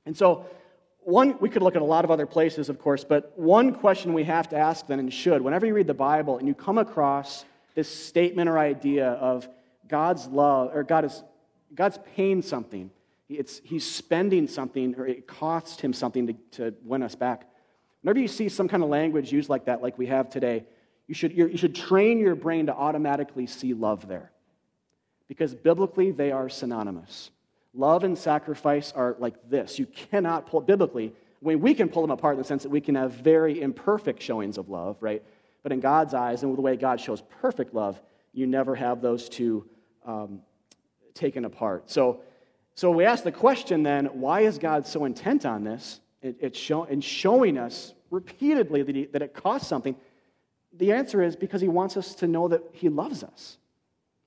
And 0.06 0.16
so, 0.16 0.46
one, 1.00 1.36
we 1.38 1.50
could 1.50 1.62
look 1.62 1.76
at 1.76 1.82
a 1.82 1.84
lot 1.84 2.04
of 2.04 2.10
other 2.10 2.26
places, 2.26 2.68
of 2.68 2.78
course, 2.78 3.04
but 3.04 3.38
one 3.38 3.74
question 3.74 4.14
we 4.14 4.24
have 4.24 4.48
to 4.48 4.56
ask 4.56 4.86
then 4.86 4.98
and 4.98 5.12
should, 5.12 5.42
whenever 5.42 5.66
you 5.66 5.74
read 5.74 5.86
the 5.86 5.94
Bible 5.94 6.38
and 6.38 6.48
you 6.48 6.54
come 6.54 6.78
across 6.78 7.44
this 7.74 7.88
statement 7.88 8.48
or 8.48 8.58
idea 8.58 9.10
of 9.10 9.48
God's 9.88 10.26
love, 10.26 10.70
or 10.74 10.82
God 10.82 11.04
is, 11.04 11.22
God's 11.74 11.98
paying 12.14 12.42
something. 12.42 12.90
It's, 13.28 13.60
he's 13.64 13.88
spending 13.90 14.46
something, 14.46 14.94
or 14.96 15.06
it 15.06 15.26
costs 15.26 15.80
him 15.80 15.92
something 15.92 16.26
to, 16.28 16.34
to 16.52 16.74
win 16.84 17.02
us 17.02 17.14
back. 17.14 17.48
Whenever 18.02 18.20
you 18.20 18.28
see 18.28 18.48
some 18.48 18.68
kind 18.68 18.82
of 18.82 18.88
language 18.88 19.32
used 19.32 19.48
like 19.48 19.64
that, 19.64 19.82
like 19.82 19.98
we 19.98 20.06
have 20.06 20.30
today, 20.30 20.64
you 21.08 21.14
should, 21.14 21.32
you 21.36 21.56
should 21.56 21.74
train 21.74 22.18
your 22.18 22.34
brain 22.34 22.66
to 22.66 22.74
automatically 22.74 23.46
see 23.46 23.74
love 23.74 24.06
there. 24.08 24.30
Because 25.28 25.54
biblically, 25.54 26.12
they 26.12 26.30
are 26.30 26.48
synonymous. 26.48 27.30
Love 27.74 28.04
and 28.04 28.16
sacrifice 28.16 28.92
are 28.92 29.16
like 29.18 29.50
this. 29.50 29.78
You 29.78 29.86
cannot 29.86 30.46
pull, 30.46 30.60
biblically, 30.60 31.12
I 31.42 31.48
mean, 31.48 31.60
we 31.60 31.74
can 31.74 31.88
pull 31.88 32.02
them 32.02 32.10
apart 32.10 32.34
in 32.34 32.38
the 32.38 32.44
sense 32.44 32.62
that 32.62 32.70
we 32.70 32.80
can 32.80 32.94
have 32.94 33.12
very 33.12 33.60
imperfect 33.60 34.22
showings 34.22 34.56
of 34.56 34.68
love, 34.68 34.96
right? 35.00 35.22
But 35.62 35.72
in 35.72 35.80
God's 35.80 36.14
eyes, 36.14 36.42
and 36.42 36.56
the 36.56 36.60
way 36.60 36.76
God 36.76 37.00
shows 37.00 37.22
perfect 37.40 37.74
love, 37.74 38.00
you 38.32 38.46
never 38.46 38.74
have 38.74 39.02
those 39.02 39.28
two 39.28 39.68
um, 40.06 40.40
taken 41.14 41.44
apart. 41.44 41.90
So 41.90 42.20
So 42.74 42.90
we 42.90 43.06
ask 43.06 43.24
the 43.24 43.32
question 43.32 43.82
then 43.82 44.06
why 44.06 44.42
is 44.42 44.58
God 44.58 44.86
so 44.86 45.06
intent 45.06 45.46
on 45.46 45.64
this? 45.64 46.00
It, 46.20 46.36
it's 46.40 46.58
show, 46.58 46.84
in 46.84 47.00
showing 47.00 47.58
us 47.58 47.94
repeatedly 48.10 48.82
that, 48.82 48.94
he, 48.94 49.06
that 49.06 49.22
it 49.22 49.32
costs 49.34 49.66
something. 49.66 49.96
The 50.72 50.92
answer 50.92 51.22
is 51.22 51.36
because 51.36 51.62
he 51.62 51.68
wants 51.68 51.96
us 51.96 52.14
to 52.16 52.26
know 52.26 52.48
that 52.48 52.62
he 52.72 52.88
loves 52.90 53.24
us, 53.24 53.58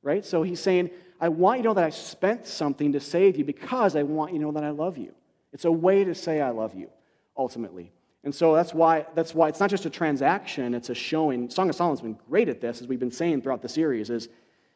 right? 0.02 0.26
So 0.26 0.42
he's 0.42 0.60
saying, 0.60 0.90
I 1.22 1.30
want 1.30 1.60
you 1.60 1.64
to 1.64 1.70
know 1.70 1.74
that 1.76 1.84
I 1.84 1.92
spent 1.92 2.48
something 2.48 2.94
to 2.94 3.00
save 3.00 3.38
you 3.38 3.46
because 3.46 3.96
I 3.96 4.04
want 4.04 4.34
you 4.34 4.40
to 4.40 4.46
know 4.46 4.52
that 4.54 4.64
I 4.64 4.72
love 4.72 4.98
you. 4.98 5.14
It's 5.54 5.66
a 5.66 5.72
way 5.72 6.04
to 6.04 6.16
say 6.16 6.42
I 6.42 6.50
love 6.50 6.74
you, 6.74 6.90
ultimately. 7.38 7.92
And 8.24 8.34
so 8.34 8.56
that's 8.56 8.74
why, 8.74 9.06
that's 9.16 9.36
why 9.36 9.50
it's 9.50 9.60
not 9.60 9.70
just 9.70 9.86
a 9.86 9.90
transaction, 9.90 10.74
it's 10.74 10.90
a 10.90 10.96
showing. 10.96 11.50
Song 11.50 11.70
of 11.70 11.76
Solomon's 11.76 12.02
been 12.02 12.18
great 12.30 12.50
at 12.50 12.62
this, 12.62 12.82
as 12.82 12.88
we've 12.88 13.00
been 13.00 13.12
saying 13.12 13.44
throughout 13.44 13.62
the 13.62 13.70
series, 13.70 14.10
is 14.10 14.28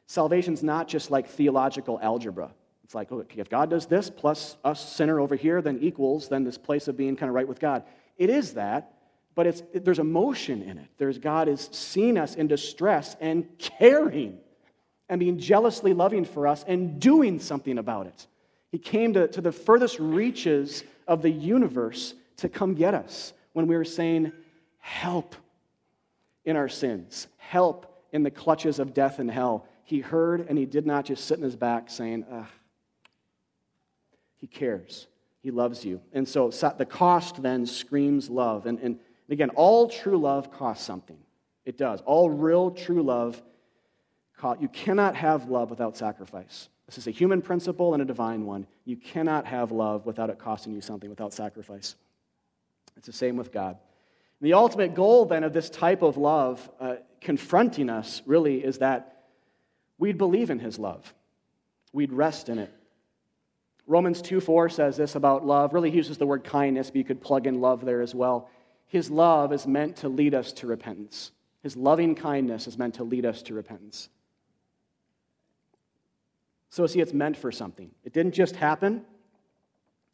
salvation's 0.07 0.63
not 0.63 0.87
just 0.87 1.11
like 1.11 1.27
theological 1.27 1.99
algebra. 2.01 2.51
It's 2.83 2.95
like, 2.95 3.11
okay, 3.11 3.39
if 3.39 3.49
God 3.49 3.69
does 3.69 3.85
this 3.85 4.09
plus 4.09 4.57
us 4.63 4.93
sinner 4.95 5.19
over 5.19 5.35
here, 5.35 5.61
then 5.61 5.79
equals 5.81 6.29
then 6.29 6.43
this 6.43 6.57
place 6.57 6.87
of 6.87 6.97
being 6.97 7.15
kind 7.15 7.29
of 7.29 7.35
right 7.35 7.47
with 7.47 7.59
God. 7.59 7.83
It 8.17 8.29
is 8.29 8.53
that, 8.53 8.93
but 9.35 9.47
it's, 9.47 9.63
it, 9.73 9.85
there's 9.85 9.99
emotion 9.99 10.61
in 10.61 10.77
it. 10.77 10.87
There's 10.97 11.17
God 11.17 11.47
is 11.47 11.69
seeing 11.71 12.17
us 12.17 12.35
in 12.35 12.47
distress 12.47 13.15
and 13.19 13.47
caring 13.57 14.37
and 15.09 15.19
being 15.19 15.37
jealously 15.37 15.93
loving 15.93 16.25
for 16.25 16.47
us 16.47 16.63
and 16.67 16.99
doing 16.99 17.39
something 17.39 17.77
about 17.77 18.07
it. 18.07 18.27
He 18.71 18.77
came 18.77 19.13
to, 19.13 19.27
to 19.27 19.41
the 19.41 19.51
furthest 19.51 19.99
reaches 19.99 20.83
of 21.07 21.21
the 21.21 21.29
universe 21.29 22.13
to 22.37 22.49
come 22.49 22.73
get 22.73 22.93
us 22.93 23.33
when 23.53 23.67
we 23.67 23.75
were 23.75 23.85
saying, 23.85 24.31
Help 24.79 25.35
in 26.43 26.57
our 26.57 26.67
sins, 26.67 27.27
help 27.37 28.05
in 28.11 28.23
the 28.23 28.31
clutches 28.31 28.79
of 28.79 28.93
death 28.93 29.19
and 29.19 29.31
hell. 29.31 29.65
He 29.83 29.99
heard 29.99 30.47
and 30.47 30.57
he 30.57 30.65
did 30.65 30.85
not 30.85 31.05
just 31.05 31.25
sit 31.25 31.37
in 31.37 31.43
his 31.43 31.55
back 31.55 31.89
saying, 31.89 32.25
Ugh. 32.31 32.45
He 34.37 34.47
cares. 34.47 35.07
He 35.41 35.51
loves 35.51 35.85
you. 35.85 36.01
And 36.11 36.27
so 36.27 36.49
the 36.49 36.85
cost 36.85 37.41
then 37.41 37.65
screams 37.65 38.29
love. 38.29 38.65
And, 38.65 38.79
and 38.79 38.99
again, 39.29 39.49
all 39.51 39.89
true 39.89 40.17
love 40.17 40.51
costs 40.51 40.85
something. 40.85 41.17
It 41.65 41.77
does. 41.77 42.01
All 42.01 42.29
real 42.29 42.71
true 42.71 43.03
love, 43.03 43.41
you 44.59 44.67
cannot 44.67 45.15
have 45.15 45.49
love 45.49 45.69
without 45.69 45.95
sacrifice. 45.95 46.67
This 46.87 46.97
is 46.97 47.07
a 47.07 47.11
human 47.11 47.41
principle 47.41 47.93
and 47.93 48.01
a 48.01 48.05
divine 48.05 48.45
one. 48.45 48.67
You 48.83 48.97
cannot 48.97 49.45
have 49.45 49.71
love 49.71 50.05
without 50.05 50.29
it 50.29 50.39
costing 50.39 50.73
you 50.73 50.81
something, 50.81 51.09
without 51.09 51.33
sacrifice. 51.33 51.95
It's 52.97 53.07
the 53.07 53.13
same 53.13 53.37
with 53.37 53.51
God. 53.51 53.77
And 54.39 54.47
the 54.47 54.53
ultimate 54.53 54.93
goal, 54.93 55.25
then, 55.25 55.43
of 55.43 55.53
this 55.53 55.69
type 55.69 56.01
of 56.01 56.17
love 56.17 56.69
uh, 56.79 56.95
confronting 57.21 57.89
us 57.89 58.21
really 58.25 58.63
is 58.63 58.79
that 58.79 59.12
we'd 59.97 60.17
believe 60.17 60.49
in 60.49 60.59
His 60.59 60.79
love, 60.79 61.13
we'd 61.91 62.13
rest 62.13 62.49
in 62.49 62.59
it. 62.59 62.73
Romans 63.85 64.21
2 64.21 64.39
4 64.39 64.69
says 64.69 64.97
this 64.97 65.15
about 65.15 65.45
love. 65.45 65.73
Really, 65.73 65.91
he 65.91 65.97
uses 65.97 66.17
the 66.17 66.25
word 66.25 66.43
kindness, 66.43 66.89
but 66.89 66.97
you 66.97 67.03
could 67.03 67.21
plug 67.21 67.47
in 67.47 67.59
love 67.59 67.83
there 67.83 68.01
as 68.01 68.15
well. 68.15 68.49
His 68.87 69.11
love 69.11 69.51
is 69.51 69.67
meant 69.67 69.97
to 69.97 70.09
lead 70.09 70.33
us 70.33 70.53
to 70.53 70.67
repentance. 70.67 71.31
His 71.61 71.75
loving 71.75 72.15
kindness 72.15 72.67
is 72.67 72.77
meant 72.77 72.95
to 72.95 73.03
lead 73.03 73.25
us 73.25 73.41
to 73.43 73.53
repentance. 73.53 74.09
So, 76.69 76.85
see, 76.87 77.01
it's 77.01 77.13
meant 77.13 77.37
for 77.37 77.51
something. 77.51 77.91
It 78.03 78.13
didn't 78.13 78.33
just 78.33 78.55
happen, 78.55 79.05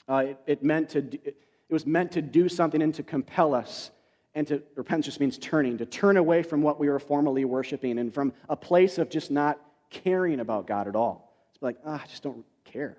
uh, 0.08 0.26
it, 0.30 0.39
it, 0.48 0.63
meant 0.63 0.89
to, 0.89 1.00
it 1.00 1.38
was 1.70 1.86
meant 1.86 2.12
to 2.13 2.22
do 2.22 2.50
something 2.50 2.82
and 2.82 2.94
to 2.96 3.04
compel 3.04 3.54
us. 3.54 3.92
And 4.36 4.46
to 4.48 4.62
repentance 4.76 5.06
just 5.06 5.20
means 5.20 5.38
turning, 5.38 5.78
to 5.78 5.86
turn 5.86 6.18
away 6.18 6.44
from 6.44 6.62
what 6.62 6.80
we 6.80 6.89
were 6.89 7.00
formerly 7.00 7.46
worshiping 7.46 7.98
and 7.98 8.13
from 8.13 8.34
a 8.48 8.56
place 8.56 8.98
of 8.98 9.10
just 9.10 9.32
not 9.32 9.60
caring 9.89 10.39
about 10.39 10.67
God 10.67 10.88
at 10.88 10.95
all. 10.95 11.34
It's 11.54 11.62
like, 11.62 11.78
ah, 11.86 12.02
I 12.04 12.08
just 12.08 12.23
don't 12.23 12.45
care 12.65 12.97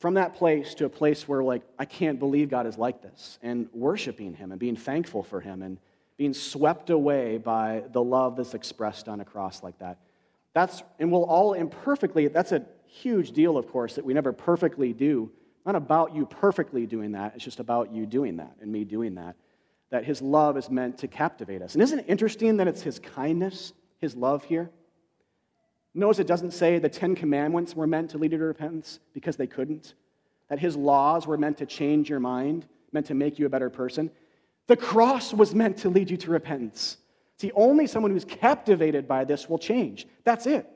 from 0.00 0.14
that 0.14 0.34
place 0.34 0.74
to 0.74 0.86
a 0.86 0.88
place 0.88 1.28
where, 1.28 1.42
like, 1.44 1.62
I 1.78 1.84
can't 1.84 2.18
believe 2.18 2.48
God 2.48 2.66
is 2.66 2.78
like 2.78 3.02
this, 3.02 3.38
and 3.42 3.68
worshiping 3.72 4.34
Him 4.34 4.50
and 4.50 4.58
being 4.58 4.76
thankful 4.76 5.22
for 5.22 5.40
Him 5.40 5.62
and 5.62 5.78
being 6.16 6.32
swept 6.32 6.90
away 6.90 7.36
by 7.36 7.84
the 7.92 8.02
love 8.02 8.36
that's 8.36 8.54
expressed 8.54 9.08
on 9.08 9.20
a 9.20 9.24
cross 9.24 9.62
like 9.62 9.78
that. 9.78 9.98
That's, 10.54 10.82
and 10.98 11.12
we'll 11.12 11.24
all 11.24 11.52
imperfectly, 11.52 12.28
that's 12.28 12.52
a 12.52 12.64
huge 12.86 13.32
deal, 13.32 13.56
of 13.58 13.68
course, 13.68 13.94
that 13.94 14.04
we 14.04 14.14
never 14.14 14.32
perfectly 14.32 14.92
do. 14.94 15.30
Not 15.66 15.76
about 15.76 16.14
you 16.14 16.24
perfectly 16.24 16.86
doing 16.86 17.12
that, 17.12 17.34
it's 17.34 17.44
just 17.44 17.60
about 17.60 17.92
you 17.92 18.06
doing 18.06 18.38
that 18.38 18.56
and 18.62 18.72
me 18.72 18.84
doing 18.84 19.16
that. 19.16 19.36
That 19.90 20.04
His 20.04 20.22
love 20.22 20.56
is 20.56 20.70
meant 20.70 20.98
to 20.98 21.08
captivate 21.08 21.60
us. 21.60 21.74
And 21.74 21.82
isn't 21.82 21.98
it 21.98 22.06
interesting 22.08 22.56
that 22.56 22.68
it's 22.68 22.80
His 22.80 22.98
kindness, 22.98 23.74
His 23.98 24.16
love 24.16 24.44
here? 24.44 24.70
Notice 25.94 26.20
it 26.20 26.26
doesn't 26.26 26.52
say 26.52 26.78
the 26.78 26.88
Ten 26.88 27.14
Commandments 27.14 27.74
were 27.74 27.86
meant 27.86 28.10
to 28.10 28.18
lead 28.18 28.32
you 28.32 28.38
to 28.38 28.44
repentance 28.44 29.00
because 29.12 29.36
they 29.36 29.46
couldn't, 29.46 29.94
that 30.48 30.58
his 30.58 30.76
laws 30.76 31.26
were 31.26 31.36
meant 31.36 31.58
to 31.58 31.66
change 31.66 32.08
your 32.08 32.20
mind, 32.20 32.66
meant 32.92 33.06
to 33.06 33.14
make 33.14 33.38
you 33.38 33.46
a 33.46 33.48
better 33.48 33.70
person. 33.70 34.10
The 34.66 34.76
cross 34.76 35.34
was 35.34 35.54
meant 35.54 35.78
to 35.78 35.88
lead 35.88 36.10
you 36.10 36.16
to 36.18 36.30
repentance. 36.30 36.96
See, 37.38 37.50
only 37.54 37.86
someone 37.86 38.12
who's 38.12 38.24
captivated 38.24 39.08
by 39.08 39.24
this 39.24 39.48
will 39.48 39.58
change. 39.58 40.06
That's 40.24 40.46
it. 40.46 40.68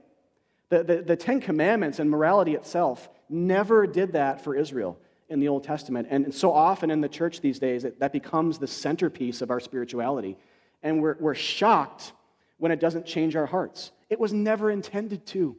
The, 0.70 0.82
the, 0.82 1.02
the 1.02 1.16
Ten 1.16 1.40
Commandments 1.40 1.98
and 1.98 2.10
morality 2.10 2.54
itself 2.54 3.08
never 3.28 3.86
did 3.86 4.12
that 4.14 4.42
for 4.42 4.56
Israel 4.56 4.98
in 5.28 5.40
the 5.40 5.48
Old 5.48 5.62
Testament. 5.62 6.08
And 6.10 6.34
so 6.34 6.52
often 6.52 6.90
in 6.90 7.00
the 7.00 7.08
church 7.08 7.40
these 7.40 7.58
days, 7.58 7.82
that, 7.82 8.00
that 8.00 8.12
becomes 8.12 8.58
the 8.58 8.66
centerpiece 8.66 9.42
of 9.42 9.50
our 9.50 9.60
spirituality. 9.60 10.36
And 10.82 11.00
we're, 11.00 11.16
we're 11.20 11.34
shocked 11.34 12.12
when 12.64 12.72
it 12.72 12.80
doesn't 12.80 13.04
change 13.04 13.36
our 13.36 13.44
hearts. 13.44 13.92
It 14.08 14.18
was 14.18 14.32
never 14.32 14.70
intended 14.70 15.26
to. 15.26 15.54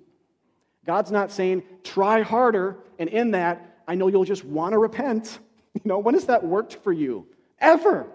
God's 0.88 1.12
not 1.12 1.32
saying, 1.32 1.62
try 1.84 2.24
harder, 2.24 2.80
and 2.98 3.08
in 3.08 3.30
that, 3.30 3.78
I 3.88 3.94
know 3.94 4.08
you'll 4.08 4.24
just 4.24 4.44
want 4.44 4.74
to 4.74 4.80
repent. 4.80 5.38
You 5.76 5.82
know, 5.84 6.00
when 6.00 6.16
has 6.16 6.26
that 6.28 6.44
worked 6.44 6.78
for 6.84 6.92
you? 6.92 7.28
Ever. 7.60 8.08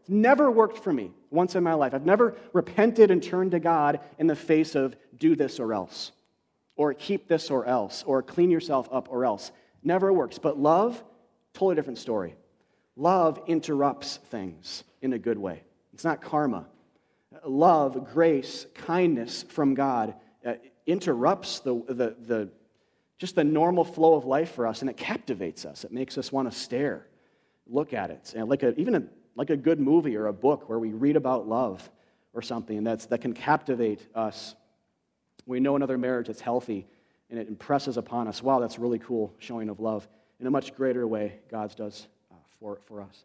It's 0.00 0.08
never 0.08 0.50
worked 0.50 0.78
for 0.78 0.92
me 0.92 1.10
once 1.30 1.56
in 1.56 1.62
my 1.62 1.74
life. 1.74 1.92
I've 1.92 2.06
never 2.06 2.36
repented 2.54 3.10
and 3.10 3.22
turned 3.22 3.50
to 3.50 3.60
God 3.60 4.00
in 4.18 4.28
the 4.28 4.36
face 4.36 4.74
of 4.74 4.96
do 5.18 5.36
this 5.36 5.60
or 5.60 5.74
else, 5.74 6.12
or 6.74 6.94
keep 6.94 7.28
this 7.28 7.50
or 7.50 7.66
else, 7.66 8.02
or 8.06 8.22
clean 8.22 8.50
yourself 8.50 8.88
up 8.90 9.08
or 9.10 9.26
else. 9.26 9.52
Never 9.82 10.10
works. 10.10 10.38
But 10.38 10.58
love, 10.58 11.04
totally 11.52 11.74
different 11.74 11.98
story. 11.98 12.34
Love 12.96 13.42
interrupts 13.46 14.16
things 14.30 14.84
in 15.02 15.12
a 15.12 15.18
good 15.18 15.36
way. 15.38 15.64
It's 15.92 16.04
not 16.04 16.22
karma 16.22 16.66
love, 17.44 18.12
grace, 18.12 18.66
kindness 18.74 19.44
from 19.48 19.74
God 19.74 20.14
uh, 20.44 20.54
interrupts 20.86 21.60
the, 21.60 21.82
the, 21.86 22.16
the, 22.18 22.48
just 23.18 23.34
the 23.34 23.44
normal 23.44 23.84
flow 23.84 24.14
of 24.14 24.24
life 24.24 24.52
for 24.52 24.66
us 24.66 24.80
and 24.80 24.90
it 24.90 24.96
captivates 24.96 25.64
us. 25.64 25.84
It 25.84 25.92
makes 25.92 26.16
us 26.18 26.32
want 26.32 26.50
to 26.50 26.56
stare, 26.56 27.06
look 27.66 27.92
at 27.92 28.10
it. 28.10 28.32
And 28.36 28.48
like 28.48 28.62
a, 28.62 28.78
even 28.78 28.94
a, 28.94 29.02
like 29.36 29.50
a 29.50 29.56
good 29.56 29.80
movie 29.80 30.16
or 30.16 30.26
a 30.26 30.32
book 30.32 30.68
where 30.68 30.78
we 30.78 30.92
read 30.92 31.16
about 31.16 31.48
love 31.48 31.88
or 32.32 32.42
something 32.42 32.84
that's, 32.84 33.06
that 33.06 33.20
can 33.20 33.34
captivate 33.34 34.06
us. 34.14 34.54
We 35.46 35.60
know 35.60 35.76
another 35.76 35.98
marriage 35.98 36.26
that's 36.26 36.40
healthy 36.40 36.86
and 37.30 37.38
it 37.38 37.48
impresses 37.48 37.96
upon 37.96 38.28
us 38.28 38.42
wow, 38.42 38.58
that's 38.58 38.78
really 38.78 38.98
cool 38.98 39.34
showing 39.38 39.68
of 39.68 39.80
love 39.80 40.08
in 40.40 40.46
a 40.46 40.50
much 40.50 40.74
greater 40.74 41.06
way 41.06 41.38
God's 41.50 41.74
does 41.74 42.06
uh, 42.30 42.36
for, 42.58 42.78
for 42.86 43.02
us. 43.02 43.24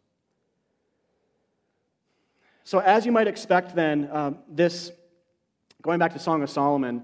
So, 2.66 2.80
as 2.80 3.06
you 3.06 3.12
might 3.12 3.28
expect, 3.28 3.76
then, 3.76 4.10
um, 4.12 4.38
this, 4.48 4.92
going 5.82 6.00
back 6.00 6.14
to 6.14 6.20
Song 6.20 6.42
of 6.44 6.50
Solomon, 6.50 7.04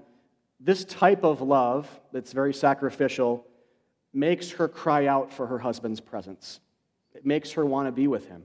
this 0.58 0.84
type 0.84 1.22
of 1.22 1.42
love 1.42 1.88
that's 2.12 2.32
very 2.32 2.54
sacrificial 2.54 3.44
makes 4.12 4.50
her 4.52 4.68
cry 4.68 5.06
out 5.06 5.32
for 5.32 5.46
her 5.46 5.58
husband's 5.58 6.00
presence. 6.00 6.60
It 7.14 7.26
makes 7.26 7.52
her 7.52 7.64
want 7.64 7.88
to 7.88 7.92
be 7.92 8.06
with 8.06 8.26
him. 8.28 8.44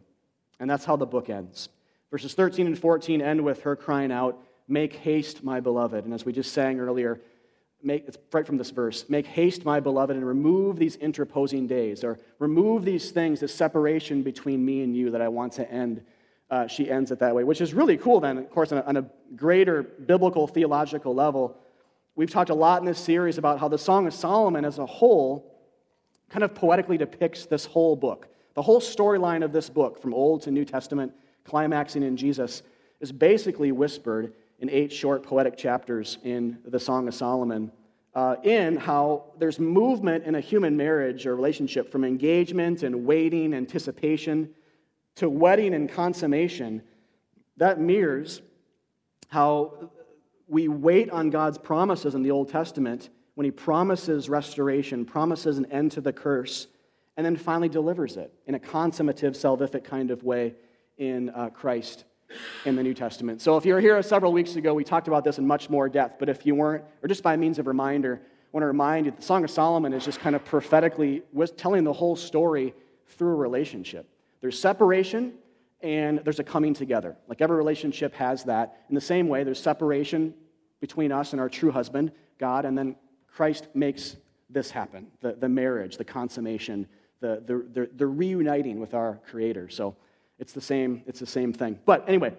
And 0.60 0.70
that's 0.70 0.86
how 0.86 0.96
the 0.96 1.06
book 1.06 1.30
ends. 1.30 1.70
Verses 2.12 2.34
13 2.34 2.68
and 2.68 2.78
14 2.78 3.22
end 3.22 3.44
with 3.44 3.64
her 3.64 3.76
crying 3.76 4.12
out, 4.12 4.38
Make 4.68 4.94
haste, 4.94 5.44
my 5.44 5.60
beloved. 5.60 6.06
And 6.06 6.14
as 6.14 6.26
we 6.26 6.34
just 6.34 6.52
sang 6.52 6.80
earlier, 6.80 7.22
make, 7.84 8.06
it's 8.08 8.18
right 8.34 8.46
from 8.46 8.58
this 8.58 8.72
verse 8.72 9.06
Make 9.10 9.28
haste, 9.28 9.64
my 9.64 9.80
beloved, 9.80 10.16
and 10.16 10.26
remove 10.26 10.78
these 10.78 10.96
interposing 10.98 11.68
days, 11.68 12.04
or 12.04 12.20
remove 12.40 12.84
these 12.84 13.12
things, 13.12 13.40
the 13.40 13.48
separation 13.48 14.22
between 14.22 14.66
me 14.66 14.82
and 14.82 14.96
you 14.96 15.12
that 15.12 15.22
I 15.22 15.28
want 15.28 15.54
to 15.54 15.72
end 15.72 16.04
uh, 16.50 16.68
she 16.68 16.90
ends 16.90 17.12
it 17.12 17.20
that 17.20 17.36
way, 17.36 17.44
which 17.44 17.62
is 17.62 17.74
really 17.74 17.98
cool, 17.98 18.20
then, 18.20 18.38
of 18.38 18.50
course, 18.50 18.72
on 18.72 18.78
a, 18.80 18.82
on 18.84 18.98
a 18.98 19.06
greater 19.36 19.84
biblical 19.84 20.48
theological 20.48 21.14
level. 21.14 21.58
We've 22.16 22.30
talked 22.30 22.50
a 22.50 22.56
lot 22.56 22.82
in 22.82 22.86
this 22.86 23.00
series 23.00 23.38
about 23.38 23.60
how 23.60 23.68
the 23.68 23.78
Song 23.78 24.08
of 24.08 24.14
Solomon 24.14 24.64
as 24.64 24.78
a 24.78 24.86
whole 24.86 25.52
kind 26.30 26.44
of 26.44 26.54
poetically 26.56 26.98
depicts 26.98 27.46
this 27.46 27.66
whole 27.66 27.96
book. 27.96 28.28
The 28.54 28.62
whole 28.62 28.80
storyline 28.80 29.44
of 29.44 29.52
this 29.52 29.70
book, 29.70 30.02
from 30.02 30.14
Old 30.14 30.44
to 30.44 30.52
New 30.52 30.66
Testament, 30.66 31.14
climaxing 31.44 32.04
in 32.04 32.16
Jesus, 32.16 32.64
is 33.02 33.12
basically 33.12 33.72
whispered 33.72 34.34
in 34.60 34.70
eight 34.70 34.94
short 34.94 35.24
poetic 35.24 35.58
chapters 35.58 36.18
in 36.24 36.60
the 36.66 36.80
Song 36.80 37.08
of 37.08 37.14
Solomon. 37.14 37.72
Uh, 38.14 38.38
in 38.44 38.78
how 38.78 39.26
there's 39.40 39.60
movement 39.60 40.24
in 40.24 40.36
a 40.36 40.40
human 40.40 40.78
marriage 40.78 41.26
or 41.28 41.36
relationship 41.36 41.92
from 41.92 42.06
engagement 42.06 42.84
and 42.84 43.06
waiting, 43.06 43.54
anticipation, 43.54 44.50
to 45.16 45.30
wedding 45.30 45.74
and 45.74 45.90
consummation, 45.90 46.82
that 47.58 47.80
mirrors 47.80 48.42
how 49.30 49.92
we 50.48 50.68
wait 50.68 51.10
on 51.10 51.30
God's 51.30 51.58
promises 51.58 52.16
in 52.16 52.22
the 52.22 52.32
Old 52.32 52.50
Testament 52.50 53.10
when 53.36 53.46
he 53.46 53.52
promises 53.52 54.30
restoration, 54.30 55.06
promises 55.06 55.58
an 55.58 55.66
end 55.72 55.92
to 55.94 56.02
the 56.02 56.14
curse, 56.14 56.68
and 57.18 57.26
then 57.26 57.36
finally 57.36 57.70
delivers 57.70 58.18
it 58.18 58.34
in 58.46 58.56
a 58.56 58.60
consummative, 58.60 59.32
salvific 59.32 59.84
kind 59.84 60.12
of 60.12 60.24
way 60.24 60.54
in 60.98 61.30
uh, 61.30 61.50
Christ 61.50 62.06
in 62.66 62.76
the 62.76 62.84
New 62.84 62.94
Testament. 62.94 63.42
So 63.42 63.58
if 63.58 63.66
you 63.66 63.74
were 63.74 63.82
here 63.82 64.02
several 64.02 64.34
weeks 64.34 64.56
ago, 64.56 64.74
we 64.74 64.84
talked 64.84 65.08
about 65.08 65.24
this 65.24 65.38
in 65.38 65.46
much 65.46 65.70
more 65.70 65.88
depth. 65.88 66.20
But 66.20 66.30
if 66.30 66.46
you 66.46 66.56
weren't, 66.56 66.84
or 67.04 67.08
just 67.08 67.24
by 67.24 67.38
means 67.38 67.60
of 67.60 67.68
reminder, 67.68 68.22
I 68.24 68.48
want 68.52 68.64
to 68.64 68.68
remind 68.68 69.06
you 69.06 69.12
the 69.12 69.22
Song 69.22 69.44
of 69.44 69.52
Solomon 69.52 69.94
is 69.94 70.04
just 70.04 70.20
kind 70.20 70.36
of 70.36 70.44
prophetically 70.44 71.24
telling 71.58 71.84
the 71.84 71.94
whole 71.94 72.16
story 72.16 72.74
through 73.08 73.34
a 73.34 73.36
relationship. 73.36 74.10
There's 74.46 74.60
separation 74.60 75.34
and 75.82 76.20
there's 76.20 76.38
a 76.38 76.44
coming 76.44 76.76
together. 76.76 77.16
Like 77.28 77.42
every 77.42 77.58
relationship 77.58 78.14
has 78.14 78.44
that. 78.44 78.78
In 78.90 78.94
the 78.94 79.02
same 79.02 79.28
way, 79.28 79.44
there's 79.44 79.60
separation 79.60 80.36
between 80.82 81.12
us 81.12 81.32
and 81.32 81.42
our 81.42 81.50
true 81.50 81.72
husband, 81.72 82.12
God, 82.38 82.64
and 82.64 82.78
then 82.78 82.96
Christ 83.26 83.70
makes 83.74 84.18
this 84.48 84.70
happen 84.70 85.08
the, 85.22 85.32
the 85.32 85.50
marriage, 85.50 85.98
the 85.98 86.06
consummation, 86.06 86.86
the, 87.22 87.42
the, 87.44 87.66
the, 87.74 87.90
the 87.96 88.06
reuniting 88.06 88.80
with 88.80 88.94
our 88.94 89.20
Creator. 89.32 89.70
So 89.70 89.96
it's 90.38 90.54
the 90.54 90.62
same, 90.62 91.02
it's 91.08 91.20
the 91.20 91.26
same 91.26 91.52
thing. 91.52 91.80
But 91.84 92.08
anyway, 92.08 92.36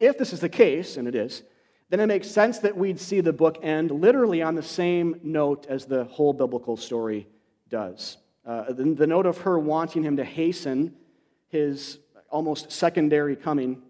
if 0.00 0.16
this 0.16 0.32
is 0.32 0.40
the 0.40 0.48
case, 0.48 0.96
and 0.96 1.06
it 1.06 1.14
is, 1.14 1.42
then 1.90 2.00
it 2.00 2.06
makes 2.06 2.30
sense 2.30 2.60
that 2.60 2.78
we'd 2.78 2.98
see 2.98 3.20
the 3.20 3.34
book 3.34 3.58
end 3.62 3.90
literally 3.90 4.40
on 4.40 4.54
the 4.54 4.62
same 4.62 5.20
note 5.22 5.66
as 5.68 5.84
the 5.84 6.04
whole 6.04 6.32
biblical 6.32 6.78
story 6.78 7.28
does. 7.68 8.16
Uh, 8.46 8.72
the, 8.72 8.84
the 8.94 9.06
note 9.06 9.26
of 9.26 9.36
her 9.36 9.58
wanting 9.58 10.02
him 10.02 10.16
to 10.16 10.24
hasten 10.24 10.94
his 11.52 11.98
almost 12.30 12.72
secondary 12.72 13.36
coming 13.36 13.82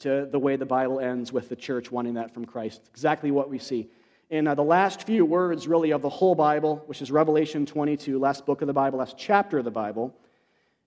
to 0.00 0.28
the 0.30 0.38
way 0.38 0.56
the 0.56 0.66
Bible 0.66 0.98
ends 0.98 1.32
with 1.32 1.48
the 1.48 1.54
church 1.54 1.92
wanting 1.92 2.14
that 2.14 2.34
from 2.34 2.44
Christ. 2.44 2.82
exactly 2.90 3.30
what 3.30 3.48
we 3.48 3.60
see. 3.60 3.88
In 4.28 4.48
uh, 4.48 4.56
the 4.56 4.64
last 4.64 5.04
few 5.04 5.24
words, 5.24 5.68
really, 5.68 5.92
of 5.92 6.02
the 6.02 6.08
whole 6.08 6.34
Bible, 6.34 6.82
which 6.86 7.00
is 7.00 7.12
Revelation 7.12 7.64
22, 7.64 8.18
last 8.18 8.44
book 8.44 8.60
of 8.60 8.66
the 8.66 8.72
Bible, 8.72 8.98
last 8.98 9.16
chapter 9.16 9.58
of 9.58 9.64
the 9.64 9.70
Bible, 9.70 10.12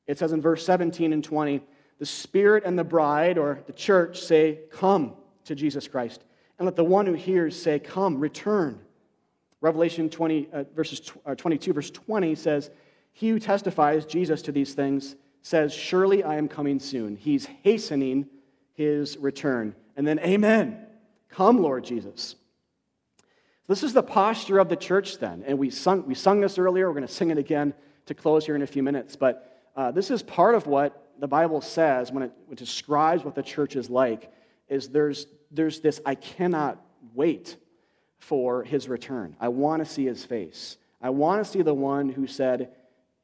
it 0.06 0.18
says 0.18 0.34
in 0.34 0.42
verse 0.42 0.66
17 0.66 1.14
and 1.14 1.24
20, 1.24 1.62
the 2.00 2.06
Spirit 2.06 2.64
and 2.66 2.78
the 2.78 2.84
bride, 2.84 3.38
or 3.38 3.62
the 3.66 3.74
church, 3.74 4.20
say, 4.20 4.60
Come 4.72 5.14
to 5.46 5.56
Jesus 5.56 5.88
Christ. 5.88 6.24
And 6.58 6.66
let 6.66 6.76
the 6.76 6.84
one 6.84 7.06
who 7.06 7.14
hears 7.14 7.62
say, 7.62 7.80
Come, 7.80 8.20
return. 8.20 8.80
Revelation 9.62 10.10
20, 10.10 10.50
uh, 10.52 10.64
verses, 10.76 11.12
uh, 11.26 11.36
22, 11.36 11.72
verse 11.72 11.92
20 11.92 12.36
says, 12.36 12.72
He 13.14 13.30
who 13.30 13.40
testifies 13.40 14.06
Jesus 14.06 14.42
to 14.44 14.52
these 14.52 14.74
things 14.74 15.16
says, 15.44 15.72
Surely 15.72 16.24
I 16.24 16.38
am 16.38 16.48
coming 16.48 16.80
soon. 16.80 17.16
He's 17.16 17.46
hastening 17.62 18.28
his 18.74 19.18
return. 19.18 19.76
And 19.96 20.08
then, 20.08 20.18
Amen. 20.20 20.88
Come, 21.30 21.62
Lord 21.62 21.84
Jesus. 21.84 22.36
This 23.68 23.84
is 23.84 23.94
the 23.94 24.04
posture 24.04 24.60
of 24.60 24.70
the 24.70 24.76
church 24.76 25.20
then. 25.20 25.44
And 25.46 25.58
we 25.58 25.70
sung, 25.70 26.06
we 26.06 26.16
sung 26.16 26.42
this 26.42 26.58
earlier. 26.58 26.88
We're 26.88 26.96
going 26.96 27.08
to 27.08 27.14
sing 27.14 27.30
it 27.30 27.38
again 27.38 27.74
to 28.08 28.14
close 28.14 28.46
here 28.46 28.56
in 28.56 28.62
a 28.62 28.68
few 28.68 28.84
minutes. 28.84 29.16
But 29.16 29.62
uh, 29.76 29.92
this 29.92 30.12
is 30.12 30.22
part 30.22 30.56
of 30.56 30.68
what 30.68 31.12
the 31.20 31.28
Bible 31.28 31.62
says 31.62 32.12
when 32.12 32.24
it, 32.24 32.32
it 32.52 32.58
describes 32.58 33.24
what 33.24 33.36
the 33.36 33.44
church 33.44 33.76
is 33.76 33.90
like 33.90 34.32
is 34.68 34.90
there's, 34.90 35.28
there's 35.52 35.80
this 35.80 36.02
I 36.06 36.16
cannot 36.16 36.84
wait 37.14 37.58
for 38.20 38.64
his 38.64 38.88
return. 38.88 39.36
I 39.40 39.50
want 39.50 39.84
to 39.84 39.90
see 39.90 40.06
his 40.06 40.26
face. 40.26 40.78
I 41.02 41.10
want 41.10 41.44
to 41.44 41.50
see 41.50 41.62
the 41.62 41.74
one 41.74 42.10
who 42.10 42.28
said, 42.28 42.72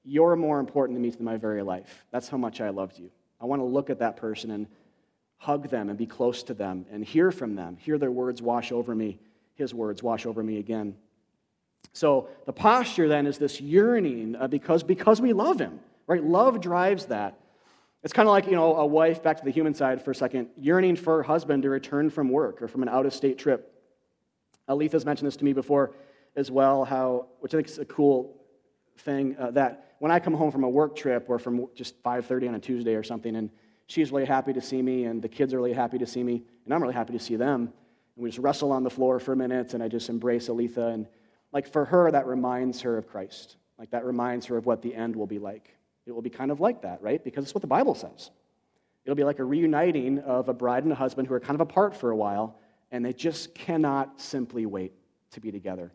You're 0.10 0.36
more 0.36 0.60
important 0.60 0.98
to 0.98 1.02
me 1.02 1.12
than 1.12 1.24
my 1.24 1.38
very 1.38 1.62
life. 1.62 2.04
That's 2.10 2.28
how 2.28 2.38
much 2.38 2.62
I 2.62 2.70
loved 2.70 2.98
you. 2.98 3.12
I 3.40 3.46
want 3.46 3.62
to 3.62 3.66
look 3.66 3.92
at 3.92 4.00
that 4.00 4.18
person 4.18 4.50
and 4.50 4.66
hug 5.38 5.70
them 5.70 5.88
and 5.88 5.98
be 5.98 6.08
close 6.08 6.42
to 6.44 6.56
them 6.56 6.88
and 6.92 7.06
hear 7.06 7.32
from 7.32 7.56
them, 7.56 7.78
hear 7.78 8.00
their 8.00 8.12
words 8.12 8.42
wash 8.42 8.72
over 8.72 8.96
me, 8.96 9.20
his 9.54 9.72
words 9.72 10.02
wash 10.02 10.26
over 10.26 10.42
me 10.42 10.58
again. 10.58 10.96
So 11.94 12.28
the 12.48 12.54
posture 12.54 13.08
then 13.08 13.28
is 13.28 13.38
this 13.38 13.62
yearning 13.62 14.36
uh, 14.36 14.48
because, 14.48 14.82
because 14.82 15.22
we 15.22 15.32
love 15.32 15.60
him, 15.60 15.80
right? 16.08 16.24
Love 16.24 16.60
drives 16.60 17.06
that. 17.06 17.40
It's 18.04 18.12
kind 18.12 18.28
of 18.28 18.32
like, 18.32 18.48
you 18.48 18.54
know, 18.54 18.78
a 18.78 18.86
wife, 18.88 19.22
back 19.22 19.38
to 19.38 19.46
the 19.46 19.52
human 19.52 19.76
side 19.76 20.04
for 20.04 20.10
a 20.10 20.16
second, 20.16 20.48
yearning 20.58 20.96
for 20.96 21.18
her 21.18 21.24
husband 21.24 21.64
to 21.64 21.70
return 21.70 22.10
from 22.10 22.30
work 22.30 22.64
or 22.64 22.68
from 22.68 22.82
an 22.82 22.90
out 22.90 23.06
of 23.06 23.14
state 23.14 23.38
trip. 23.38 23.72
Aletha's 24.68 25.06
mentioned 25.06 25.28
this 25.28 25.38
to 25.38 25.46
me 25.46 25.54
before 25.54 25.92
as 26.36 26.50
well, 26.50 26.84
how, 26.84 27.28
which 27.42 27.54
I 27.54 27.58
think 27.58 27.68
is 27.68 27.78
a 27.78 27.86
cool 27.86 28.39
thing, 29.00 29.36
uh, 29.38 29.52
that 29.52 29.96
when 30.00 30.12
I 30.12 30.20
come 30.20 30.34
home 30.34 30.52
from 30.52 30.64
a 30.64 30.70
work 30.70 30.96
trip 30.96 31.30
or 31.30 31.40
from 31.40 31.68
just 31.76 32.02
5.30 32.04 32.50
on 32.50 32.56
a 32.56 32.60
Tuesday 32.60 32.96
or 32.96 33.04
something, 33.04 33.36
and 33.36 33.50
she's 33.88 34.12
really 34.12 34.26
happy 34.26 34.54
to 34.54 34.62
see 34.62 34.82
me, 34.82 35.06
and 35.06 35.22
the 35.22 35.30
kids 35.30 35.54
are 35.54 35.58
really 35.58 35.74
happy 35.74 35.98
to 35.98 36.06
see 36.06 36.24
me, 36.24 36.44
and 36.66 36.74
I'm 36.74 36.82
really 36.82 36.94
happy 36.94 37.14
to 37.14 37.20
see 37.20 37.36
them, 37.36 37.74
and 38.16 38.24
we 38.24 38.30
just 38.30 38.40
wrestle 38.40 38.72
on 38.72 38.84
the 38.84 38.90
floor 38.90 39.20
for 39.20 39.34
a 39.34 39.36
minute, 39.36 39.74
and 39.74 39.84
I 39.84 39.88
just 39.88 40.10
embrace 40.10 40.48
Aletha, 40.48 40.94
and 40.94 41.08
like 41.52 41.72
for 41.72 41.86
her, 41.86 42.12
that 42.12 42.28
reminds 42.28 42.82
her 42.82 42.98
of 42.98 43.08
Christ. 43.08 43.58
Like 43.78 43.92
that 43.92 44.06
reminds 44.06 44.46
her 44.48 44.58
of 44.58 44.66
what 44.66 44.82
the 44.82 44.94
end 44.94 45.16
will 45.16 45.28
be 45.28 45.40
like. 45.40 45.76
It 46.06 46.12
will 46.12 46.22
be 46.22 46.30
kind 46.30 46.52
of 46.52 46.60
like 46.60 46.82
that, 46.84 47.02
right? 47.02 47.24
Because 47.24 47.46
it's 47.46 47.54
what 47.54 47.62
the 47.62 47.68
Bible 47.68 47.96
says. 47.96 48.30
It'll 49.06 49.16
be 49.16 49.24
like 49.24 49.40
a 49.40 49.44
reuniting 49.44 50.20
of 50.20 50.50
a 50.50 50.54
bride 50.54 50.84
and 50.84 50.92
a 50.92 50.96
husband 50.96 51.28
who 51.28 51.34
are 51.34 51.40
kind 51.40 51.56
of 51.56 51.62
apart 51.62 51.96
for 51.96 52.12
a 52.12 52.16
while, 52.16 52.60
and 52.92 53.04
they 53.04 53.14
just 53.14 53.56
cannot 53.56 54.20
simply 54.20 54.66
wait 54.66 54.94
to 55.32 55.40
be 55.40 55.52
together. 55.52 55.92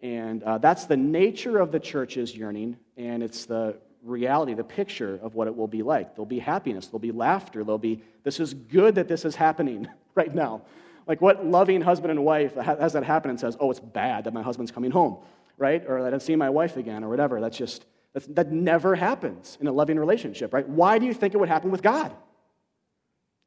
And 0.00 0.42
uh, 0.42 0.58
that's 0.58 0.84
the 0.86 0.96
nature 0.96 1.58
of 1.58 1.72
the 1.72 1.80
church's 1.80 2.36
yearning, 2.36 2.76
and 2.96 3.22
it's 3.22 3.46
the 3.46 3.76
reality, 4.02 4.54
the 4.54 4.64
picture 4.64 5.18
of 5.22 5.34
what 5.34 5.48
it 5.48 5.56
will 5.56 5.66
be 5.66 5.82
like. 5.82 6.14
There'll 6.14 6.26
be 6.26 6.38
happiness, 6.38 6.86
there'll 6.86 6.98
be 6.98 7.12
laughter, 7.12 7.64
there'll 7.64 7.78
be, 7.78 8.02
this 8.22 8.38
is 8.38 8.54
good 8.54 8.96
that 8.96 9.08
this 9.08 9.24
is 9.24 9.34
happening 9.34 9.88
right 10.14 10.34
now. 10.34 10.62
Like, 11.06 11.20
what 11.20 11.44
loving 11.44 11.80
husband 11.82 12.10
and 12.10 12.24
wife 12.24 12.54
has 12.54 12.94
that 12.94 13.04
happen 13.04 13.30
and 13.30 13.38
says, 13.38 13.56
oh, 13.60 13.70
it's 13.70 13.80
bad 13.80 14.24
that 14.24 14.32
my 14.32 14.42
husband's 14.42 14.70
coming 14.70 14.90
home, 14.90 15.18
right? 15.58 15.84
Or 15.86 16.02
that 16.02 16.12
I'm 16.12 16.20
seeing 16.20 16.38
my 16.38 16.50
wife 16.50 16.76
again, 16.76 17.04
or 17.04 17.08
whatever. 17.08 17.40
That's 17.40 17.56
just, 17.56 17.84
that's, 18.12 18.26
that 18.28 18.50
never 18.50 18.94
happens 18.94 19.58
in 19.60 19.66
a 19.66 19.72
loving 19.72 19.98
relationship, 19.98 20.54
right? 20.54 20.66
Why 20.66 20.98
do 20.98 21.06
you 21.06 21.14
think 21.14 21.34
it 21.34 21.38
would 21.38 21.48
happen 21.48 21.70
with 21.70 21.82
God, 21.82 22.14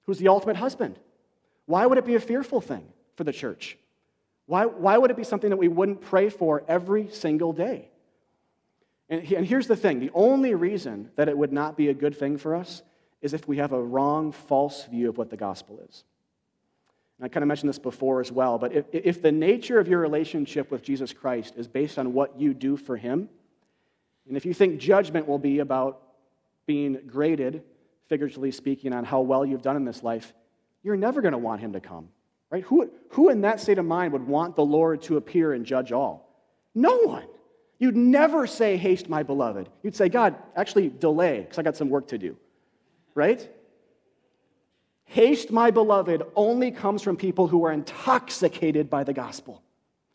who's 0.03 0.19
the 0.19 0.27
ultimate 0.27 0.55
husband? 0.55 0.99
Why 1.65 1.85
would 1.85 1.97
it 1.97 2.05
be 2.05 2.15
a 2.15 2.19
fearful 2.19 2.61
thing 2.61 2.85
for 3.15 3.23
the 3.23 3.33
church? 3.33 3.77
Why, 4.47 4.65
why 4.65 4.97
would 4.97 5.11
it 5.11 5.17
be 5.17 5.23
something 5.23 5.51
that 5.51 5.57
we 5.57 5.67
wouldn't 5.67 6.01
pray 6.01 6.29
for 6.29 6.63
every 6.67 7.09
single 7.09 7.53
day? 7.53 7.89
And, 9.09 9.21
and 9.31 9.45
here's 9.45 9.67
the 9.67 9.75
thing 9.75 9.99
the 9.99 10.11
only 10.13 10.55
reason 10.55 11.11
that 11.15 11.29
it 11.29 11.37
would 11.37 11.53
not 11.53 11.77
be 11.77 11.89
a 11.89 11.93
good 11.93 12.17
thing 12.17 12.37
for 12.37 12.55
us 12.55 12.81
is 13.21 13.33
if 13.33 13.47
we 13.47 13.57
have 13.57 13.73
a 13.73 13.81
wrong, 13.81 14.31
false 14.31 14.85
view 14.85 15.09
of 15.09 15.17
what 15.17 15.29
the 15.29 15.37
gospel 15.37 15.79
is. 15.87 16.03
And 17.17 17.25
I 17.25 17.29
kind 17.29 17.43
of 17.43 17.47
mentioned 17.47 17.69
this 17.69 17.79
before 17.79 18.21
as 18.21 18.31
well, 18.31 18.57
but 18.57 18.73
if, 18.73 18.85
if 18.93 19.21
the 19.21 19.31
nature 19.31 19.79
of 19.79 19.87
your 19.87 19.99
relationship 19.99 20.71
with 20.71 20.83
Jesus 20.83 21.13
Christ 21.13 21.55
is 21.57 21.67
based 21.67 21.97
on 21.97 22.13
what 22.13 22.39
you 22.39 22.53
do 22.53 22.77
for 22.77 22.95
him, 22.95 23.27
and 24.27 24.37
if 24.37 24.45
you 24.45 24.53
think 24.53 24.79
judgment 24.79 25.27
will 25.27 25.39
be 25.39 25.59
about 25.59 26.01
being 26.67 26.99
graded, 27.07 27.63
figuratively 28.07 28.51
speaking, 28.51 28.93
on 28.93 29.03
how 29.03 29.21
well 29.21 29.45
you've 29.45 29.61
done 29.61 29.77
in 29.77 29.85
this 29.85 30.03
life, 30.03 30.33
you're 30.83 30.97
never 30.97 31.21
going 31.21 31.31
to 31.31 31.37
want 31.37 31.59
him 31.59 31.73
to 31.73 31.79
come. 31.79 32.09
Right? 32.49 32.63
Who, 32.63 32.89
who 33.09 33.29
in 33.29 33.41
that 33.41 33.59
state 33.59 33.77
of 33.77 33.85
mind 33.85 34.13
would 34.13 34.25
want 34.25 34.55
the 34.55 34.63
Lord 34.63 35.01
to 35.03 35.17
appear 35.17 35.53
and 35.53 35.65
judge 35.65 35.91
all? 35.91 36.29
No 36.73 36.97
one. 36.99 37.25
You'd 37.79 37.95
never 37.95 38.47
say, 38.47 38.77
Haste, 38.77 39.09
my 39.09 39.23
beloved. 39.23 39.69
You'd 39.83 39.95
say, 39.95 40.09
God, 40.09 40.35
actually 40.55 40.89
delay, 40.89 41.41
because 41.41 41.59
I 41.59 41.63
got 41.63 41.75
some 41.75 41.89
work 41.89 42.07
to 42.09 42.17
do. 42.17 42.37
Right? 43.13 43.47
Haste, 45.05 45.51
my 45.51 45.71
beloved, 45.71 46.23
only 46.35 46.71
comes 46.71 47.01
from 47.01 47.17
people 47.17 47.47
who 47.47 47.65
are 47.65 47.71
intoxicated 47.71 48.89
by 48.89 49.03
the 49.03 49.13
gospel, 49.13 49.61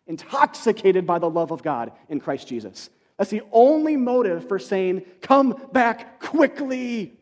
intoxicated 0.06 1.06
by 1.06 1.18
the 1.18 1.30
love 1.30 1.50
of 1.50 1.62
God 1.62 1.92
in 2.08 2.20
Christ 2.20 2.48
Jesus. 2.48 2.90
That's 3.16 3.30
the 3.30 3.42
only 3.52 3.96
motive 3.96 4.48
for 4.48 4.58
saying, 4.58 5.02
come 5.20 5.56
back 5.72 6.20
quickly. 6.20 7.14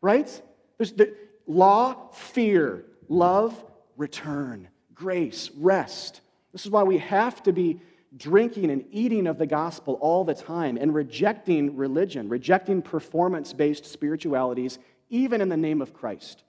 Right? 0.00 0.42
There's 0.78 0.92
the 0.92 1.14
law, 1.46 2.10
fear, 2.12 2.84
love, 3.08 3.64
return, 3.96 4.68
grace, 4.94 5.50
rest. 5.56 6.20
This 6.52 6.64
is 6.64 6.70
why 6.70 6.82
we 6.82 6.98
have 6.98 7.42
to 7.44 7.52
be 7.52 7.80
drinking 8.16 8.70
and 8.70 8.84
eating 8.90 9.26
of 9.26 9.38
the 9.38 9.46
gospel 9.46 9.94
all 10.00 10.24
the 10.24 10.34
time 10.34 10.76
and 10.76 10.94
rejecting 10.94 11.76
religion, 11.76 12.28
rejecting 12.28 12.82
performance 12.82 13.52
based 13.52 13.86
spiritualities, 13.86 14.78
even 15.08 15.40
in 15.40 15.48
the 15.48 15.56
name 15.56 15.80
of 15.80 15.94
Christ, 15.94 16.44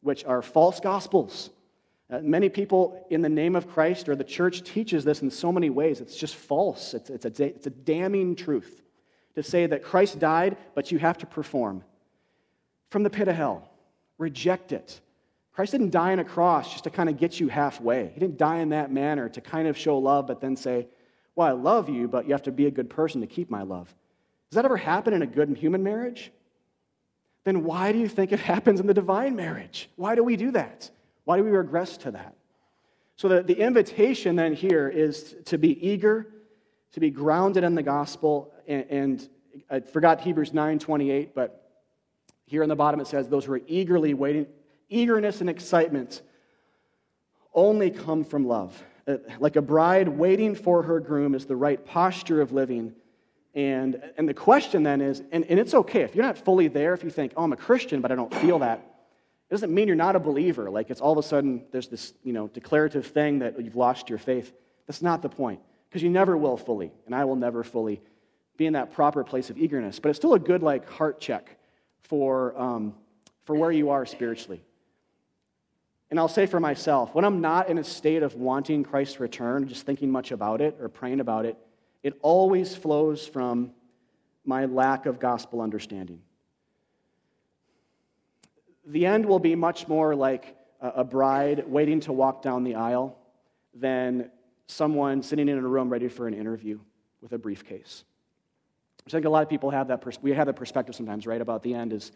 which 0.00 0.24
are 0.24 0.42
false 0.42 0.80
gospels 0.80 1.50
uh, 2.12 2.20
many 2.20 2.50
people 2.50 3.06
in 3.08 3.22
the 3.22 3.28
name 3.28 3.56
of 3.56 3.66
Christ 3.66 4.06
or 4.08 4.14
the 4.14 4.22
church 4.22 4.62
teaches 4.62 5.02
this 5.02 5.22
in 5.22 5.30
so 5.30 5.50
many 5.50 5.70
ways. 5.70 6.02
It's 6.02 6.16
just 6.16 6.36
false. 6.36 6.92
It's, 6.92 7.08
it's, 7.08 7.40
a, 7.40 7.44
it's 7.44 7.66
a 7.66 7.70
damning 7.70 8.36
truth 8.36 8.82
to 9.34 9.42
say 9.42 9.66
that 9.66 9.82
Christ 9.82 10.18
died, 10.18 10.58
but 10.74 10.92
you 10.92 10.98
have 10.98 11.16
to 11.18 11.26
perform. 11.26 11.82
From 12.90 13.02
the 13.02 13.08
pit 13.08 13.28
of 13.28 13.36
hell, 13.36 13.70
reject 14.18 14.72
it. 14.72 15.00
Christ 15.52 15.72
didn't 15.72 15.90
die 15.90 16.12
on 16.12 16.18
a 16.18 16.24
cross 16.24 16.72
just 16.72 16.84
to 16.84 16.90
kind 16.90 17.08
of 17.08 17.18
get 17.18 17.38
you 17.38 17.48
halfway. 17.48 18.10
He 18.14 18.20
didn't 18.20 18.38
die 18.38 18.58
in 18.58 18.70
that 18.70 18.90
manner 18.90 19.28
to 19.28 19.40
kind 19.40 19.68
of 19.68 19.76
show 19.76 19.98
love, 19.98 20.26
but 20.26 20.40
then 20.40 20.56
say, 20.56 20.88
Well, 21.34 21.46
I 21.46 21.52
love 21.52 21.88
you, 21.88 22.08
but 22.08 22.26
you 22.26 22.32
have 22.32 22.42
to 22.44 22.52
be 22.52 22.66
a 22.66 22.70
good 22.70 22.88
person 22.88 23.20
to 23.20 23.26
keep 23.26 23.50
my 23.50 23.62
love. 23.62 23.94
Does 24.50 24.56
that 24.56 24.64
ever 24.64 24.76
happen 24.76 25.12
in 25.12 25.22
a 25.22 25.26
good 25.26 25.54
human 25.56 25.82
marriage? 25.82 26.32
Then 27.44 27.64
why 27.64 27.92
do 27.92 27.98
you 27.98 28.08
think 28.08 28.32
it 28.32 28.40
happens 28.54 28.80
in 28.80 28.86
the 28.86 28.94
divine 28.94 29.36
marriage? 29.36 29.90
Why 29.96 30.14
do 30.14 30.24
we 30.24 30.36
do 30.36 30.52
that? 30.52 30.90
Why 31.24 31.36
do 31.36 31.44
we 31.44 31.50
regress 31.50 31.96
to 31.98 32.12
that? 32.12 32.34
So, 33.16 33.28
the, 33.28 33.42
the 33.42 33.60
invitation 33.60 34.36
then 34.36 34.54
here 34.54 34.88
is 34.88 35.36
to 35.44 35.58
be 35.58 35.86
eager 35.86 36.26
to 36.92 37.00
be 37.00 37.10
grounded 37.10 37.64
in 37.64 37.74
the 37.74 37.82
gospel. 37.82 38.52
And, 38.68 38.86
and 38.90 39.28
I 39.70 39.80
forgot 39.80 40.20
Hebrews 40.20 40.50
9:28, 40.50 41.30
but 41.34 41.70
here 42.46 42.62
on 42.62 42.68
the 42.68 42.76
bottom 42.76 43.00
it 43.00 43.06
says, 43.06 43.28
"Those 43.28 43.44
who 43.44 43.54
are 43.54 43.62
eagerly 43.66 44.14
waiting, 44.14 44.46
eagerness 44.92 45.40
and 45.40 45.50
excitement 45.50 46.22
only 47.54 47.90
come 47.90 48.24
from 48.24 48.46
love. 48.46 48.82
Uh, 49.06 49.16
like 49.40 49.56
a 49.56 49.62
bride 49.62 50.08
waiting 50.08 50.54
for 50.54 50.82
her 50.82 51.00
groom 51.00 51.34
is 51.34 51.46
the 51.46 51.56
right 51.56 51.84
posture 51.84 52.40
of 52.40 52.52
living." 52.52 52.94
And, 53.54 54.00
and 54.16 54.26
the 54.26 54.32
question 54.32 54.82
then 54.82 55.02
is, 55.02 55.22
and, 55.30 55.44
and 55.44 55.60
it's 55.60 55.74
okay 55.74 56.00
if 56.00 56.14
you're 56.14 56.24
not 56.24 56.38
fully 56.38 56.68
there, 56.68 56.94
if 56.94 57.04
you 57.04 57.10
think, 57.10 57.34
oh, 57.36 57.44
I'm 57.44 57.52
a 57.52 57.56
Christian, 57.56 58.00
but 58.00 58.10
I 58.10 58.14
don't 58.14 58.34
feel 58.36 58.60
that, 58.60 58.78
it 58.78 59.50
doesn't 59.54 59.74
mean 59.74 59.88
you're 59.88 59.94
not 59.94 60.16
a 60.16 60.20
believer. 60.20 60.70
Like 60.70 60.88
it's 60.88 61.02
all 61.02 61.12
of 61.12 61.18
a 61.18 61.22
sudden 61.22 61.64
there's 61.70 61.88
this 61.88 62.14
you 62.24 62.32
know, 62.32 62.48
declarative 62.48 63.06
thing 63.06 63.40
that 63.40 63.62
you've 63.62 63.76
lost 63.76 64.08
your 64.08 64.18
faith. 64.18 64.54
That's 64.86 65.02
not 65.02 65.20
the 65.20 65.28
point, 65.28 65.60
because 65.88 66.02
you 66.02 66.08
never 66.08 66.34
will 66.34 66.56
fully, 66.56 66.92
and 67.04 67.14
I 67.14 67.26
will 67.26 67.36
never 67.36 67.62
fully 67.62 68.00
be 68.56 68.64
in 68.64 68.72
that 68.72 68.94
proper 68.94 69.22
place 69.22 69.50
of 69.50 69.58
eagerness. 69.58 69.98
But 69.98 70.08
it's 70.08 70.18
still 70.18 70.32
a 70.32 70.38
good 70.38 70.62
like 70.62 70.88
heart 70.88 71.20
check 71.20 71.58
for, 72.00 72.58
um, 72.58 72.94
for 73.44 73.54
where 73.54 73.70
you 73.70 73.90
are 73.90 74.06
spiritually. 74.06 74.64
And 76.12 76.20
I'll 76.20 76.28
say 76.28 76.44
for 76.44 76.60
myself, 76.60 77.14
when 77.14 77.24
I'm 77.24 77.40
not 77.40 77.70
in 77.70 77.78
a 77.78 77.84
state 77.84 78.22
of 78.22 78.34
wanting 78.34 78.84
Christ's 78.84 79.18
return, 79.18 79.66
just 79.66 79.86
thinking 79.86 80.10
much 80.10 80.30
about 80.30 80.60
it 80.60 80.76
or 80.78 80.90
praying 80.90 81.20
about 81.20 81.46
it, 81.46 81.56
it 82.02 82.18
always 82.20 82.76
flows 82.76 83.26
from 83.26 83.72
my 84.44 84.66
lack 84.66 85.06
of 85.06 85.18
gospel 85.18 85.62
understanding. 85.62 86.20
The 88.84 89.06
end 89.06 89.24
will 89.24 89.38
be 89.38 89.54
much 89.54 89.88
more 89.88 90.14
like 90.14 90.54
a 90.82 91.02
bride 91.02 91.64
waiting 91.66 92.00
to 92.00 92.12
walk 92.12 92.42
down 92.42 92.62
the 92.62 92.74
aisle 92.74 93.16
than 93.72 94.30
someone 94.66 95.22
sitting 95.22 95.48
in 95.48 95.56
a 95.56 95.62
room 95.66 95.88
ready 95.88 96.08
for 96.08 96.28
an 96.28 96.34
interview 96.34 96.78
with 97.22 97.32
a 97.32 97.38
briefcase. 97.38 98.04
I 99.06 99.10
think 99.10 99.24
a 99.24 99.30
lot 99.30 99.42
of 99.42 99.48
people 99.48 99.70
have 99.70 99.88
that, 99.88 100.02
pers- 100.02 100.20
we 100.20 100.32
have 100.34 100.44
that 100.44 100.56
perspective 100.56 100.94
sometimes, 100.94 101.26
right, 101.26 101.40
about 101.40 101.62
the 101.62 101.72
end 101.72 101.94
is 101.94 102.12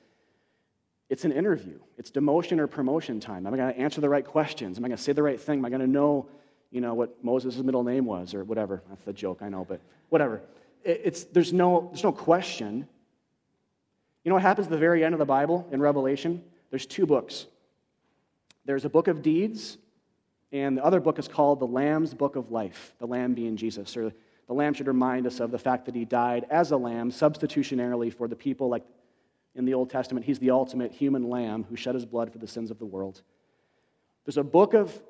it's 1.09 1.24
an 1.24 1.32
interview. 1.32 1.78
It's 1.98 2.11
demotion 2.11 2.59
or 2.59 2.66
promotion 2.66 3.20
time. 3.20 3.46
Am 3.46 3.54
I 3.54 3.57
going 3.57 3.72
to 3.72 3.80
answer 3.80 4.00
the 4.00 4.09
right 4.09 4.24
questions? 4.24 4.78
Am 4.78 4.84
I 4.84 4.88
going 4.88 4.96
to 4.96 5.02
say 5.02 5.12
the 5.12 5.22
right 5.22 5.40
thing? 5.40 5.61
Am 5.61 5.64
I 5.64 5.68
going 5.68 5.80
to 5.80 5.86
know 5.86 6.28
you 6.70 6.80
know, 6.80 6.94
what 6.94 7.24
Moses' 7.24 7.57
middle 7.59 7.84
name 7.84 8.04
was 8.04 8.34
or 8.34 8.44
whatever. 8.44 8.82
That's 8.88 9.04
the 9.04 9.12
joke, 9.12 9.38
I 9.40 9.48
know, 9.48 9.64
but 9.64 9.80
whatever. 10.09 10.42
It's, 10.84 11.24
there's, 11.24 11.52
no, 11.52 11.88
there's 11.90 12.04
no 12.04 12.12
question. 12.12 12.86
You 14.24 14.28
know 14.28 14.34
what 14.34 14.42
happens 14.42 14.66
at 14.66 14.70
the 14.70 14.78
very 14.78 15.04
end 15.04 15.14
of 15.14 15.18
the 15.18 15.24
Bible 15.24 15.66
in 15.72 15.80
Revelation? 15.80 16.42
There's 16.70 16.86
two 16.86 17.07
books. 17.07 17.46
There's 18.64 18.84
a 18.84 18.88
book 18.88 19.09
of 19.09 19.22
deeds, 19.22 19.78
and 20.52 20.76
the 20.76 20.84
other 20.84 21.00
book 21.00 21.18
is 21.18 21.28
called 21.28 21.61
the 21.61 21.66
Lamb's 21.66 22.14
Book 22.14 22.36
of 22.36 22.50
Life, 22.50 22.94
the 22.98 23.07
Lamb 23.07 23.34
being 23.34 23.57
Jesus. 23.57 23.96
Or 23.96 24.12
the 24.46 24.54
Lamb 24.54 24.74
should 24.74 24.88
remind 24.88 25.26
us 25.26 25.40
of 25.40 25.50
the 25.52 25.59
fact 25.59 25.86
that 25.86 25.94
he 25.94 26.04
died 26.04 26.46
as 26.50 26.72
a 26.72 26.76
lamb 26.76 27.11
substitutionarily 27.11 28.12
for 28.12 28.28
the 28.28 28.36
people, 28.36 28.68
like 28.68 28.84
in 29.57 29.64
the 29.64 29.74
Old 29.74 29.90
Testament. 29.90 30.26
He's 30.26 30.38
the 30.38 30.50
ultimate 30.50 30.92
human 30.92 31.28
lamb 31.28 31.64
who 31.68 31.76
shed 31.76 31.94
his 31.94 32.04
blood 32.04 32.30
for 32.30 32.38
the 32.38 32.46
sins 32.46 32.70
of 32.70 32.78
the 32.78 32.84
world. 32.84 33.22
There's 34.24 34.36
a 34.36 34.44
book 34.44 34.74
of 34.74 35.02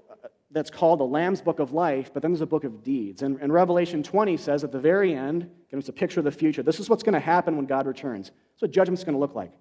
that's 0.53 0.70
called 0.70 1.01
the 1.01 1.05
Lamb's 1.05 1.40
Book 1.42 1.59
of 1.59 1.72
Life, 1.72 2.12
but 2.14 2.22
then 2.22 2.30
there's 2.30 2.40
a 2.40 2.47
book 2.47 2.64
of 2.64 2.82
deeds. 2.82 3.22
And, 3.22 3.38
and 3.40 3.53
Revelation 3.53 4.03
20 4.03 4.36
says 4.36 4.62
at 4.62 4.72
the 4.72 4.78
very 4.78 5.12
end, 5.14 5.51
it's 5.70 5.88
a 5.88 5.92
picture 5.92 6.20
of 6.20 6.24
the 6.24 6.30
future. 6.30 6.62
This 6.62 6.80
is 6.80 6.88
what's 6.88 7.03
going 7.03 7.14
to 7.14 7.20
happen 7.20 7.57
when 7.57 7.66
God 7.66 7.86
returns. 7.86 8.28
That's 8.28 8.62
what 8.62 8.70
judgment's 8.70 9.05
going 9.05 9.14
to 9.14 9.18
look 9.18 9.34
like. 9.34 9.53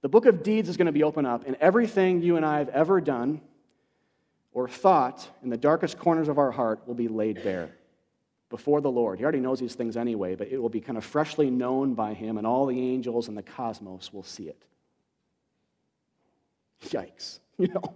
The 0.00 0.08
book 0.08 0.24
of 0.24 0.42
deeds 0.42 0.68
is 0.68 0.76
going 0.76 0.86
to 0.86 0.92
be 0.92 1.02
opened 1.02 1.26
up, 1.26 1.46
and 1.46 1.56
everything 1.60 2.22
you 2.22 2.36
and 2.36 2.46
I 2.46 2.58
have 2.58 2.70
ever 2.70 3.00
done 3.00 3.42
or 4.52 4.68
thought 4.68 5.28
in 5.42 5.50
the 5.50 5.56
darkest 5.56 5.98
corners 5.98 6.28
of 6.28 6.38
our 6.38 6.50
heart 6.50 6.86
will 6.86 6.94
be 6.94 7.08
laid 7.08 7.42
bare 7.42 7.70
before 8.52 8.80
the 8.80 8.90
Lord. 8.90 9.18
He 9.18 9.24
already 9.24 9.40
knows 9.40 9.58
these 9.58 9.74
things 9.74 9.96
anyway, 9.96 10.36
but 10.36 10.46
it 10.48 10.58
will 10.58 10.68
be 10.68 10.80
kind 10.80 10.96
of 10.96 11.04
freshly 11.04 11.50
known 11.50 11.94
by 11.94 12.12
Him, 12.14 12.38
and 12.38 12.46
all 12.46 12.66
the 12.66 12.78
angels 12.78 13.26
and 13.26 13.36
the 13.36 13.42
cosmos 13.42 14.12
will 14.12 14.22
see 14.22 14.44
it. 14.44 14.62
Yikes. 16.84 17.40
You 17.58 17.68
know, 17.68 17.94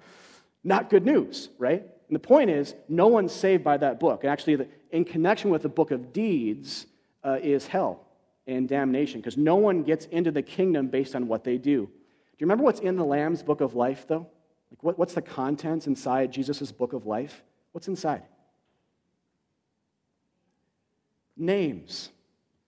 not 0.63 0.91
good 0.91 1.05
news, 1.05 1.49
right? 1.59 1.81
And 1.81 2.15
the 2.15 2.21
point 2.21 2.51
is, 2.51 2.75
no 2.89 3.09
one's 3.09 3.33
saved 3.33 3.65
by 3.65 3.79
that 3.79 3.99
book. 3.99 4.23
And 4.23 4.31
actually, 4.31 4.69
in 4.93 5.05
connection 5.05 5.51
with 5.51 5.63
the 5.63 5.69
book 5.69 5.91
of 5.91 6.13
deeds 6.13 6.87
uh, 7.25 7.39
is 7.43 7.67
hell 7.67 8.07
and 8.47 8.69
damnation, 8.69 9.21
because 9.21 9.39
no 9.39 9.57
one 9.57 9.83
gets 9.83 10.05
into 10.07 10.31
the 10.31 10.43
kingdom 10.43 10.89
based 10.89 11.17
on 11.17 11.27
what 11.27 11.43
they 11.43 11.57
do. 11.57 11.87
Do 11.87 11.89
you 12.39 12.45
remember 12.45 12.65
what's 12.65 12.81
in 12.81 12.97
the 12.97 13.05
Lamb's 13.05 13.43
book 13.43 13.63
of 13.63 13.75
life, 13.75 14.07
though? 14.07 14.29
Like, 14.71 14.83
what, 14.83 14.99
what's 14.99 15.15
the 15.15 15.23
contents 15.23 15.87
inside 15.87 16.31
Jesus' 16.31 16.71
book 16.71 16.93
of 16.93 17.07
life? 17.07 17.43
What's 17.73 17.89
inside? 17.89 18.23
Names, 21.37 22.11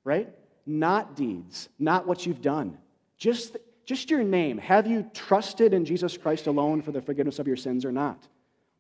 right? 0.05 0.29
Not 0.67 1.17
deeds, 1.17 1.69
not 1.79 2.07
what 2.07 2.27
you've 2.27 2.43
done. 2.43 2.79
Just, 3.17 3.57
just 3.85 4.11
your 4.11 4.23
name. 4.23 4.59
Have 4.59 4.87
you 4.87 5.11
trusted 5.15 5.73
in 5.73 5.85
Jesus 5.85 6.17
Christ 6.17 6.47
alone 6.47 6.83
for 6.83 6.93
the 6.93 7.01
forgiveness 7.01 7.39
of 7.39 7.47
your 7.47 7.57
sins 7.57 7.85
or 7.85 7.93
not? 7.93 8.27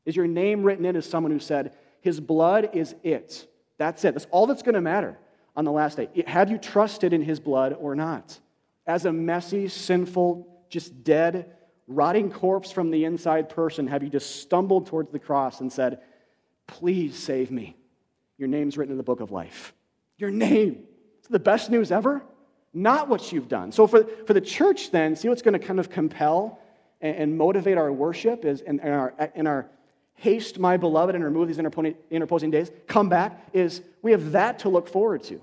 Is 0.04 0.16
your 0.16 0.26
name 0.26 0.62
written 0.62 0.84
in 0.84 0.96
as 0.96 1.06
someone 1.08 1.32
who 1.32 1.38
said, 1.38 1.72
His 2.00 2.20
blood 2.20 2.70
is 2.74 2.94
it? 3.02 3.46
That's 3.78 4.04
it. 4.04 4.14
That's 4.14 4.26
all 4.30 4.46
that's 4.46 4.62
going 4.62 4.74
to 4.74 4.80
matter 4.80 5.18
on 5.56 5.64
the 5.64 5.72
last 5.72 5.96
day. 5.96 6.08
Have 6.26 6.50
you 6.50 6.58
trusted 6.58 7.12
in 7.12 7.22
His 7.22 7.40
blood 7.40 7.76
or 7.78 7.94
not? 7.94 8.38
As 8.86 9.04
a 9.04 9.12
messy, 9.12 9.68
sinful, 9.68 10.64
just 10.70 11.04
dead, 11.04 11.52
rotting 11.86 12.30
corpse 12.30 12.70
from 12.70 12.90
the 12.90 13.04
inside 13.04 13.48
person, 13.48 13.86
have 13.86 14.02
you 14.02 14.08
just 14.08 14.42
stumbled 14.42 14.86
towards 14.86 15.10
the 15.10 15.18
cross 15.18 15.60
and 15.60 15.72
said, 15.72 16.00
Please 16.66 17.18
save 17.18 17.50
me? 17.50 17.76
Your 18.36 18.48
name's 18.48 18.76
written 18.76 18.92
in 18.92 18.98
the 18.98 19.04
book 19.04 19.20
of 19.20 19.30
life. 19.30 19.74
Your 20.18 20.30
name. 20.30 20.84
It's 21.20 21.28
the 21.28 21.38
best 21.38 21.70
news 21.70 21.90
ever. 21.90 22.22
Not 22.74 23.08
what 23.08 23.32
you've 23.32 23.48
done. 23.48 23.72
So, 23.72 23.86
for, 23.86 24.04
for 24.26 24.34
the 24.34 24.40
church, 24.40 24.90
then, 24.90 25.16
see 25.16 25.28
what's 25.28 25.42
going 25.42 25.58
to 25.58 25.64
kind 25.64 25.80
of 25.80 25.88
compel 25.88 26.60
and, 27.00 27.16
and 27.16 27.38
motivate 27.38 27.78
our 27.78 27.92
worship 27.92 28.44
is 28.44 28.60
in, 28.60 28.80
our, 28.80 29.14
in 29.34 29.46
our 29.46 29.70
haste 30.18 30.58
my 30.58 30.76
beloved 30.76 31.14
and 31.14 31.24
remove 31.24 31.48
these 31.48 31.58
interposing 31.58 32.50
days, 32.50 32.70
come 32.86 33.08
back, 33.08 33.48
is 33.52 33.82
we 34.02 34.10
have 34.10 34.32
that 34.32 34.58
to 34.60 34.68
look 34.68 34.88
forward 34.88 35.22
to. 35.22 35.40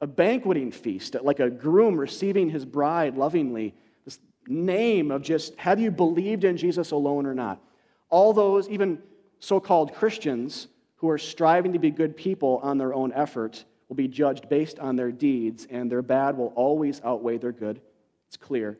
A 0.00 0.06
banqueting 0.06 0.72
feast, 0.72 1.16
like 1.22 1.40
a 1.40 1.48
groom 1.48 1.98
receiving 1.98 2.50
his 2.50 2.64
bride 2.64 3.16
lovingly. 3.16 3.74
This 4.04 4.18
name 4.46 5.10
of 5.10 5.22
just, 5.22 5.54
have 5.56 5.80
you 5.80 5.90
believed 5.90 6.44
in 6.44 6.56
Jesus 6.56 6.90
alone 6.90 7.24
or 7.24 7.34
not? 7.34 7.62
All 8.10 8.32
those, 8.32 8.68
even 8.68 8.98
so 9.38 9.60
called 9.60 9.94
Christians, 9.94 10.66
who 10.96 11.08
are 11.08 11.18
striving 11.18 11.72
to 11.72 11.78
be 11.78 11.90
good 11.90 12.16
people 12.16 12.58
on 12.62 12.78
their 12.78 12.92
own 12.92 13.12
effort, 13.12 13.64
will 13.88 13.96
be 13.96 14.08
judged 14.08 14.48
based 14.48 14.78
on 14.78 14.96
their 14.96 15.12
deeds, 15.12 15.66
and 15.70 15.90
their 15.90 16.02
bad 16.02 16.36
will 16.36 16.52
always 16.56 17.00
outweigh 17.04 17.38
their 17.38 17.52
good. 17.52 17.80
It's 18.28 18.36
clear. 18.36 18.78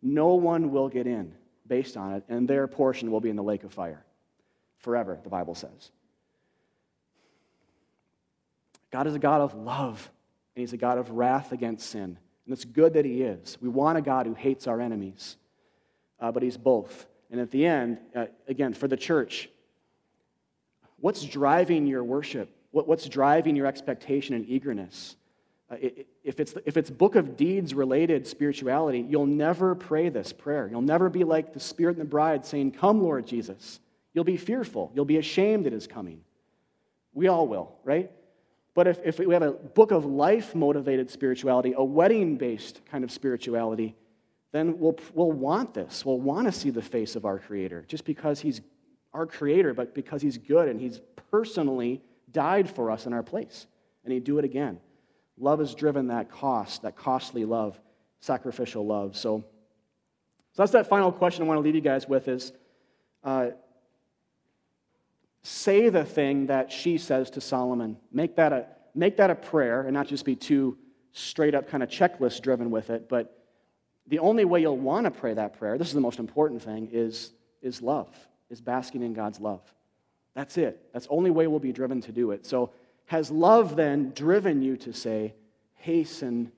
No 0.00 0.34
one 0.34 0.70
will 0.70 0.88
get 0.88 1.06
in 1.06 1.34
based 1.66 1.96
on 1.96 2.14
it, 2.14 2.24
and 2.28 2.48
their 2.48 2.66
portion 2.66 3.10
will 3.10 3.20
be 3.20 3.30
in 3.30 3.36
the 3.36 3.42
lake 3.42 3.64
of 3.64 3.72
fire 3.72 4.04
forever, 4.78 5.18
the 5.22 5.28
Bible 5.28 5.54
says. 5.54 5.90
God 8.90 9.06
is 9.06 9.14
a 9.14 9.18
God 9.18 9.40
of 9.40 9.54
love, 9.54 10.10
and 10.54 10.62
He's 10.62 10.72
a 10.72 10.78
God 10.78 10.98
of 10.98 11.10
wrath 11.10 11.52
against 11.52 11.90
sin. 11.90 12.16
And 12.46 12.54
it's 12.54 12.64
good 12.64 12.94
that 12.94 13.04
He 13.04 13.22
is. 13.22 13.58
We 13.60 13.68
want 13.68 13.98
a 13.98 14.02
God 14.02 14.26
who 14.26 14.34
hates 14.34 14.66
our 14.66 14.80
enemies, 14.80 15.36
uh, 16.20 16.32
but 16.32 16.42
He's 16.42 16.56
both. 16.56 17.06
And 17.30 17.40
at 17.40 17.50
the 17.50 17.66
end, 17.66 17.98
uh, 18.16 18.26
again, 18.46 18.72
for 18.72 18.88
the 18.88 18.96
church, 18.96 19.50
what's 21.00 21.22
driving 21.22 21.86
your 21.86 22.02
worship? 22.02 22.50
What, 22.70 22.86
what's 22.86 23.08
driving 23.08 23.56
your 23.56 23.66
expectation 23.66 24.34
and 24.34 24.48
eagerness? 24.48 25.16
Uh, 25.70 25.76
if, 26.24 26.40
it's, 26.40 26.54
if 26.64 26.76
it's 26.76 26.90
book 26.90 27.14
of 27.14 27.36
deeds 27.36 27.74
related 27.74 28.26
spirituality, 28.26 29.00
you'll 29.00 29.26
never 29.26 29.74
pray 29.74 30.08
this 30.08 30.32
prayer. 30.32 30.68
You'll 30.70 30.82
never 30.82 31.08
be 31.08 31.24
like 31.24 31.52
the 31.52 31.60
Spirit 31.60 31.96
and 31.96 32.00
the 32.00 32.10
bride 32.10 32.44
saying, 32.46 32.72
Come, 32.72 33.02
Lord 33.02 33.26
Jesus. 33.26 33.80
You'll 34.14 34.24
be 34.24 34.36
fearful. 34.36 34.90
You'll 34.94 35.04
be 35.04 35.18
ashamed 35.18 35.66
it 35.66 35.72
is 35.72 35.86
coming. 35.86 36.22
We 37.12 37.28
all 37.28 37.46
will, 37.46 37.76
right? 37.84 38.10
But 38.74 38.86
if, 38.86 38.98
if 39.04 39.18
we 39.18 39.32
have 39.34 39.42
a 39.42 39.52
book 39.52 39.90
of 39.90 40.04
life 40.04 40.54
motivated 40.54 41.10
spirituality, 41.10 41.74
a 41.76 41.84
wedding 41.84 42.36
based 42.36 42.80
kind 42.90 43.04
of 43.04 43.10
spirituality, 43.10 43.94
then 44.52 44.78
we'll, 44.78 44.96
we'll 45.14 45.32
want 45.32 45.74
this. 45.74 46.04
We'll 46.04 46.20
want 46.20 46.46
to 46.46 46.52
see 46.52 46.70
the 46.70 46.82
face 46.82 47.16
of 47.16 47.24
our 47.24 47.38
Creator, 47.38 47.84
just 47.88 48.04
because 48.04 48.40
He's 48.40 48.60
our 49.12 49.26
Creator, 49.26 49.74
but 49.74 49.94
because 49.94 50.22
He's 50.22 50.38
good 50.38 50.68
and 50.68 50.80
He's 50.80 51.00
personally 51.30 52.02
died 52.32 52.70
for 52.70 52.90
us 52.90 53.06
in 53.06 53.12
our 53.12 53.22
place. 53.22 53.66
And 54.04 54.12
He'd 54.12 54.24
do 54.24 54.38
it 54.38 54.44
again. 54.44 54.80
Love 55.38 55.60
has 55.60 55.74
driven 55.74 56.08
that 56.08 56.30
cost, 56.30 56.82
that 56.82 56.96
costly 56.96 57.44
love, 57.44 57.78
sacrificial 58.20 58.86
love. 58.86 59.16
So, 59.16 59.44
so 60.52 60.62
that's 60.62 60.72
that 60.72 60.88
final 60.88 61.12
question 61.12 61.44
I 61.44 61.46
want 61.46 61.58
to 61.58 61.62
leave 61.62 61.74
you 61.74 61.80
guys 61.80 62.08
with 62.08 62.26
is 62.28 62.52
uh, 63.22 63.50
say 65.42 65.88
the 65.88 66.04
thing 66.04 66.46
that 66.46 66.72
she 66.72 66.98
says 66.98 67.30
to 67.30 67.40
Solomon. 67.40 67.96
Make 68.12 68.36
that 68.36 68.52
a, 68.52 68.66
make 68.94 69.16
that 69.18 69.30
a 69.30 69.34
prayer 69.34 69.82
and 69.82 69.92
not 69.92 70.08
just 70.08 70.24
be 70.24 70.34
too 70.34 70.76
straight 71.12 71.54
up 71.54 71.68
kind 71.68 71.82
of 71.82 71.88
checklist 71.88 72.42
driven 72.42 72.70
with 72.70 72.90
it. 72.90 73.08
But 73.08 73.34
the 74.06 74.18
only 74.18 74.44
way 74.44 74.60
you'll 74.60 74.76
want 74.76 75.04
to 75.04 75.10
pray 75.10 75.34
that 75.34 75.58
prayer, 75.58 75.78
this 75.78 75.88
is 75.88 75.94
the 75.94 76.00
most 76.00 76.18
important 76.18 76.62
thing, 76.62 76.88
is, 76.92 77.32
is 77.62 77.82
love, 77.82 78.08
is 78.50 78.60
basking 78.60 79.02
in 79.02 79.12
God's 79.12 79.38
love. 79.40 79.62
That's 80.34 80.56
it. 80.56 80.88
That's 80.92 81.06
the 81.06 81.12
only 81.12 81.30
way 81.30 81.46
we'll 81.46 81.58
be 81.60 81.72
driven 81.72 82.00
to 82.02 82.12
do 82.12 82.30
it. 82.30 82.46
So 82.46 82.72
Has 83.06 83.30
love 83.30 83.76
then 83.76 84.12
driven 84.14 84.62
you 84.62 84.76
to 84.78 84.92
say, 84.92 85.34
Hasten, 85.74 86.52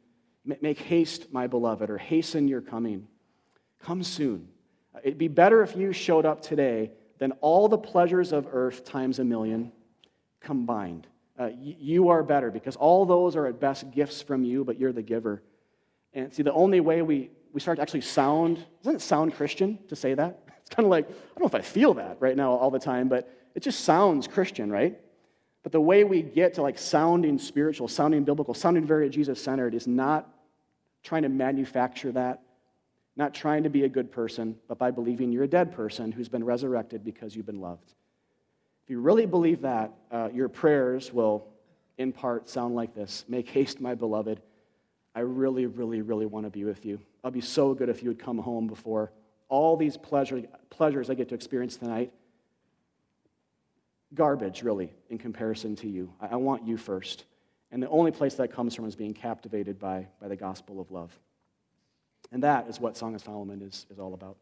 make 0.45 0.79
haste, 0.79 1.33
my 1.33 1.47
beloved, 1.47 1.91
or 1.91 1.99
hasten 1.99 2.49
your 2.49 2.61
coming? 2.61 3.07
Come 3.83 4.03
soon. 4.03 4.49
It'd 5.03 5.19
be 5.19 5.29
better 5.29 5.63
if 5.63 5.77
you 5.77 5.93
showed 5.93 6.27
up 6.27 6.43
today 6.43 6.91
than 7.19 7.33
all 7.41 7.69
the 7.69 7.79
pleasures 7.79 8.33
of 8.33 8.49
earth 8.51 8.85
times 8.85 9.19
a 9.19 9.25
million 9.25 9.73
combined. 10.41 11.07
Uh, 11.39 11.51
you 11.57 12.09
are 12.09 12.23
better 12.23 12.51
because 12.51 12.77
all 12.77 13.07
those 13.07 13.37
are 13.37 13.47
at 13.47 13.61
best 13.61 13.91
gifts 13.91 14.21
from 14.21 14.45
you, 14.45 14.65
but 14.65 14.79
you're 14.79 14.93
the 14.93 15.03
giver. 15.03 15.43
And 16.13 16.33
see, 16.33 16.43
the 16.43 16.53
only 16.53 16.81
way 16.81 17.03
we, 17.03 17.31
we 17.53 17.61
start 17.61 17.77
to 17.77 17.83
actually 17.83 18.03
sound, 18.03 18.65
doesn't 18.83 18.97
it 18.97 19.03
sound 19.03 19.35
Christian 19.35 19.79
to 19.89 19.97
say 19.97 20.15
that? 20.15 20.41
It's 20.61 20.77
kind 20.77 20.87
of 20.87 20.91
like, 20.91 21.07
I 21.09 21.11
don't 21.11 21.41
know 21.41 21.47
if 21.47 21.55
I 21.57 21.63
feel 21.63 21.95
that 21.95 22.19
right 22.21 22.37
now 22.37 22.53
all 22.53 22.71
the 22.71 22.79
time, 22.79 23.09
but 23.09 23.29
it 23.55 23.61
just 23.61 23.81
sounds 23.81 24.27
Christian, 24.27 24.71
right? 24.71 24.99
But 25.63 25.73
the 25.73 25.81
way 25.81 26.05
we 26.05 26.23
get 26.23 26.55
to 26.55 26.63
like 26.63 26.79
sounding 26.79 27.39
spiritual, 27.39 27.89
sounding 27.89 28.25
biblical, 28.25 28.55
sounding 28.55 28.87
very 28.87 29.11
Jesus 29.11 29.43
centered 29.43 29.75
is 29.75 29.87
not 29.87 30.29
trying 31.03 31.23
to 31.23 31.29
manufacture 31.29 32.13
that, 32.13 32.43
not 33.17 33.35
trying 33.35 33.65
to 33.65 33.71
be 33.71 33.85
a 33.85 33.89
good 33.89 34.11
person, 34.11 34.57
but 34.69 34.79
by 34.79 34.91
believing 34.91 35.33
you're 35.33 35.45
a 35.45 35.49
dead 35.49 35.73
person 35.73 36.13
who's 36.13 36.29
been 36.29 36.45
resurrected 36.45 37.05
because 37.05 37.37
you've 37.37 37.47
been 37.47 37.61
loved. 37.61 37.93
If 38.85 38.91
you 38.91 39.01
really 39.01 39.27
believe 39.27 39.63
that, 39.63 39.93
uh, 40.11 40.29
your 40.33 40.49
prayers 40.49 41.13
will, 41.13 41.47
in 41.99 42.13
part, 42.13 42.49
sound 42.49 42.75
like 42.75 42.95
this 42.95 43.25
Make 43.29 43.49
haste, 43.49 43.81
my 43.81 43.95
beloved. 43.95 44.41
I 45.15 45.21
really, 45.21 45.67
really, 45.67 46.03
really 46.03 46.27
want 46.27 46.47
to 46.47 46.51
be 46.51 46.65
with 46.65 46.87
you. 46.87 47.01
I'll 47.25 47.31
be 47.33 47.41
so 47.41 47.75
good 47.75 47.89
if 47.89 48.03
you 48.03 48.11
would 48.11 48.19
come 48.19 48.39
home 48.39 48.69
before 48.69 49.11
all 49.49 49.77
these 49.77 49.97
pleasure, 49.97 50.45
pleasures 50.71 51.11
I 51.11 51.15
get 51.15 51.29
to 51.31 51.35
experience 51.35 51.77
tonight. 51.77 52.13
Garbage, 54.15 54.63
really, 54.63 54.93
in 55.09 55.19
comparison 55.19 55.77
to 55.77 55.89
you. 55.89 56.13
I, 56.21 56.29
I 56.29 56.37
want 56.37 56.67
you 56.67 56.77
first. 56.77 57.25
And 57.73 57.83
the 57.83 57.89
only 57.89 58.11
place 58.11 58.35
that 58.35 58.53
comes 58.53 58.75
from 58.75 58.87
is 58.87 58.97
being 58.97 59.15
captivated 59.15 59.79
by, 59.79 60.09
by 60.21 60.29
the 60.29 60.37
gospel 60.37 60.81
of 60.81 60.91
love. 60.91 61.17
And 62.33 62.43
that 62.43 62.69
is 62.69 62.81
what 62.81 62.97
Song 62.97 63.15
of 63.15 63.23
Solomon 63.23 63.63
is, 63.63 63.87
is 63.91 63.99
all 63.99 64.15
about. 64.15 64.37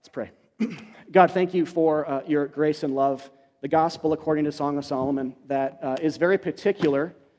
Let's 0.00 0.08
pray. 0.08 0.30
God, 1.10 1.30
thank 1.30 1.52
you 1.52 1.66
for 1.66 2.08
uh, 2.08 2.22
your 2.26 2.46
grace 2.46 2.82
and 2.82 2.94
love. 2.94 3.28
The 3.60 3.68
gospel, 3.68 4.12
according 4.12 4.44
to 4.44 4.52
Song 4.52 4.78
of 4.78 4.84
Solomon, 4.84 5.34
that 5.46 5.78
uh, 5.82 5.96
is 6.00 6.16
very 6.16 6.38
particular 6.38 7.14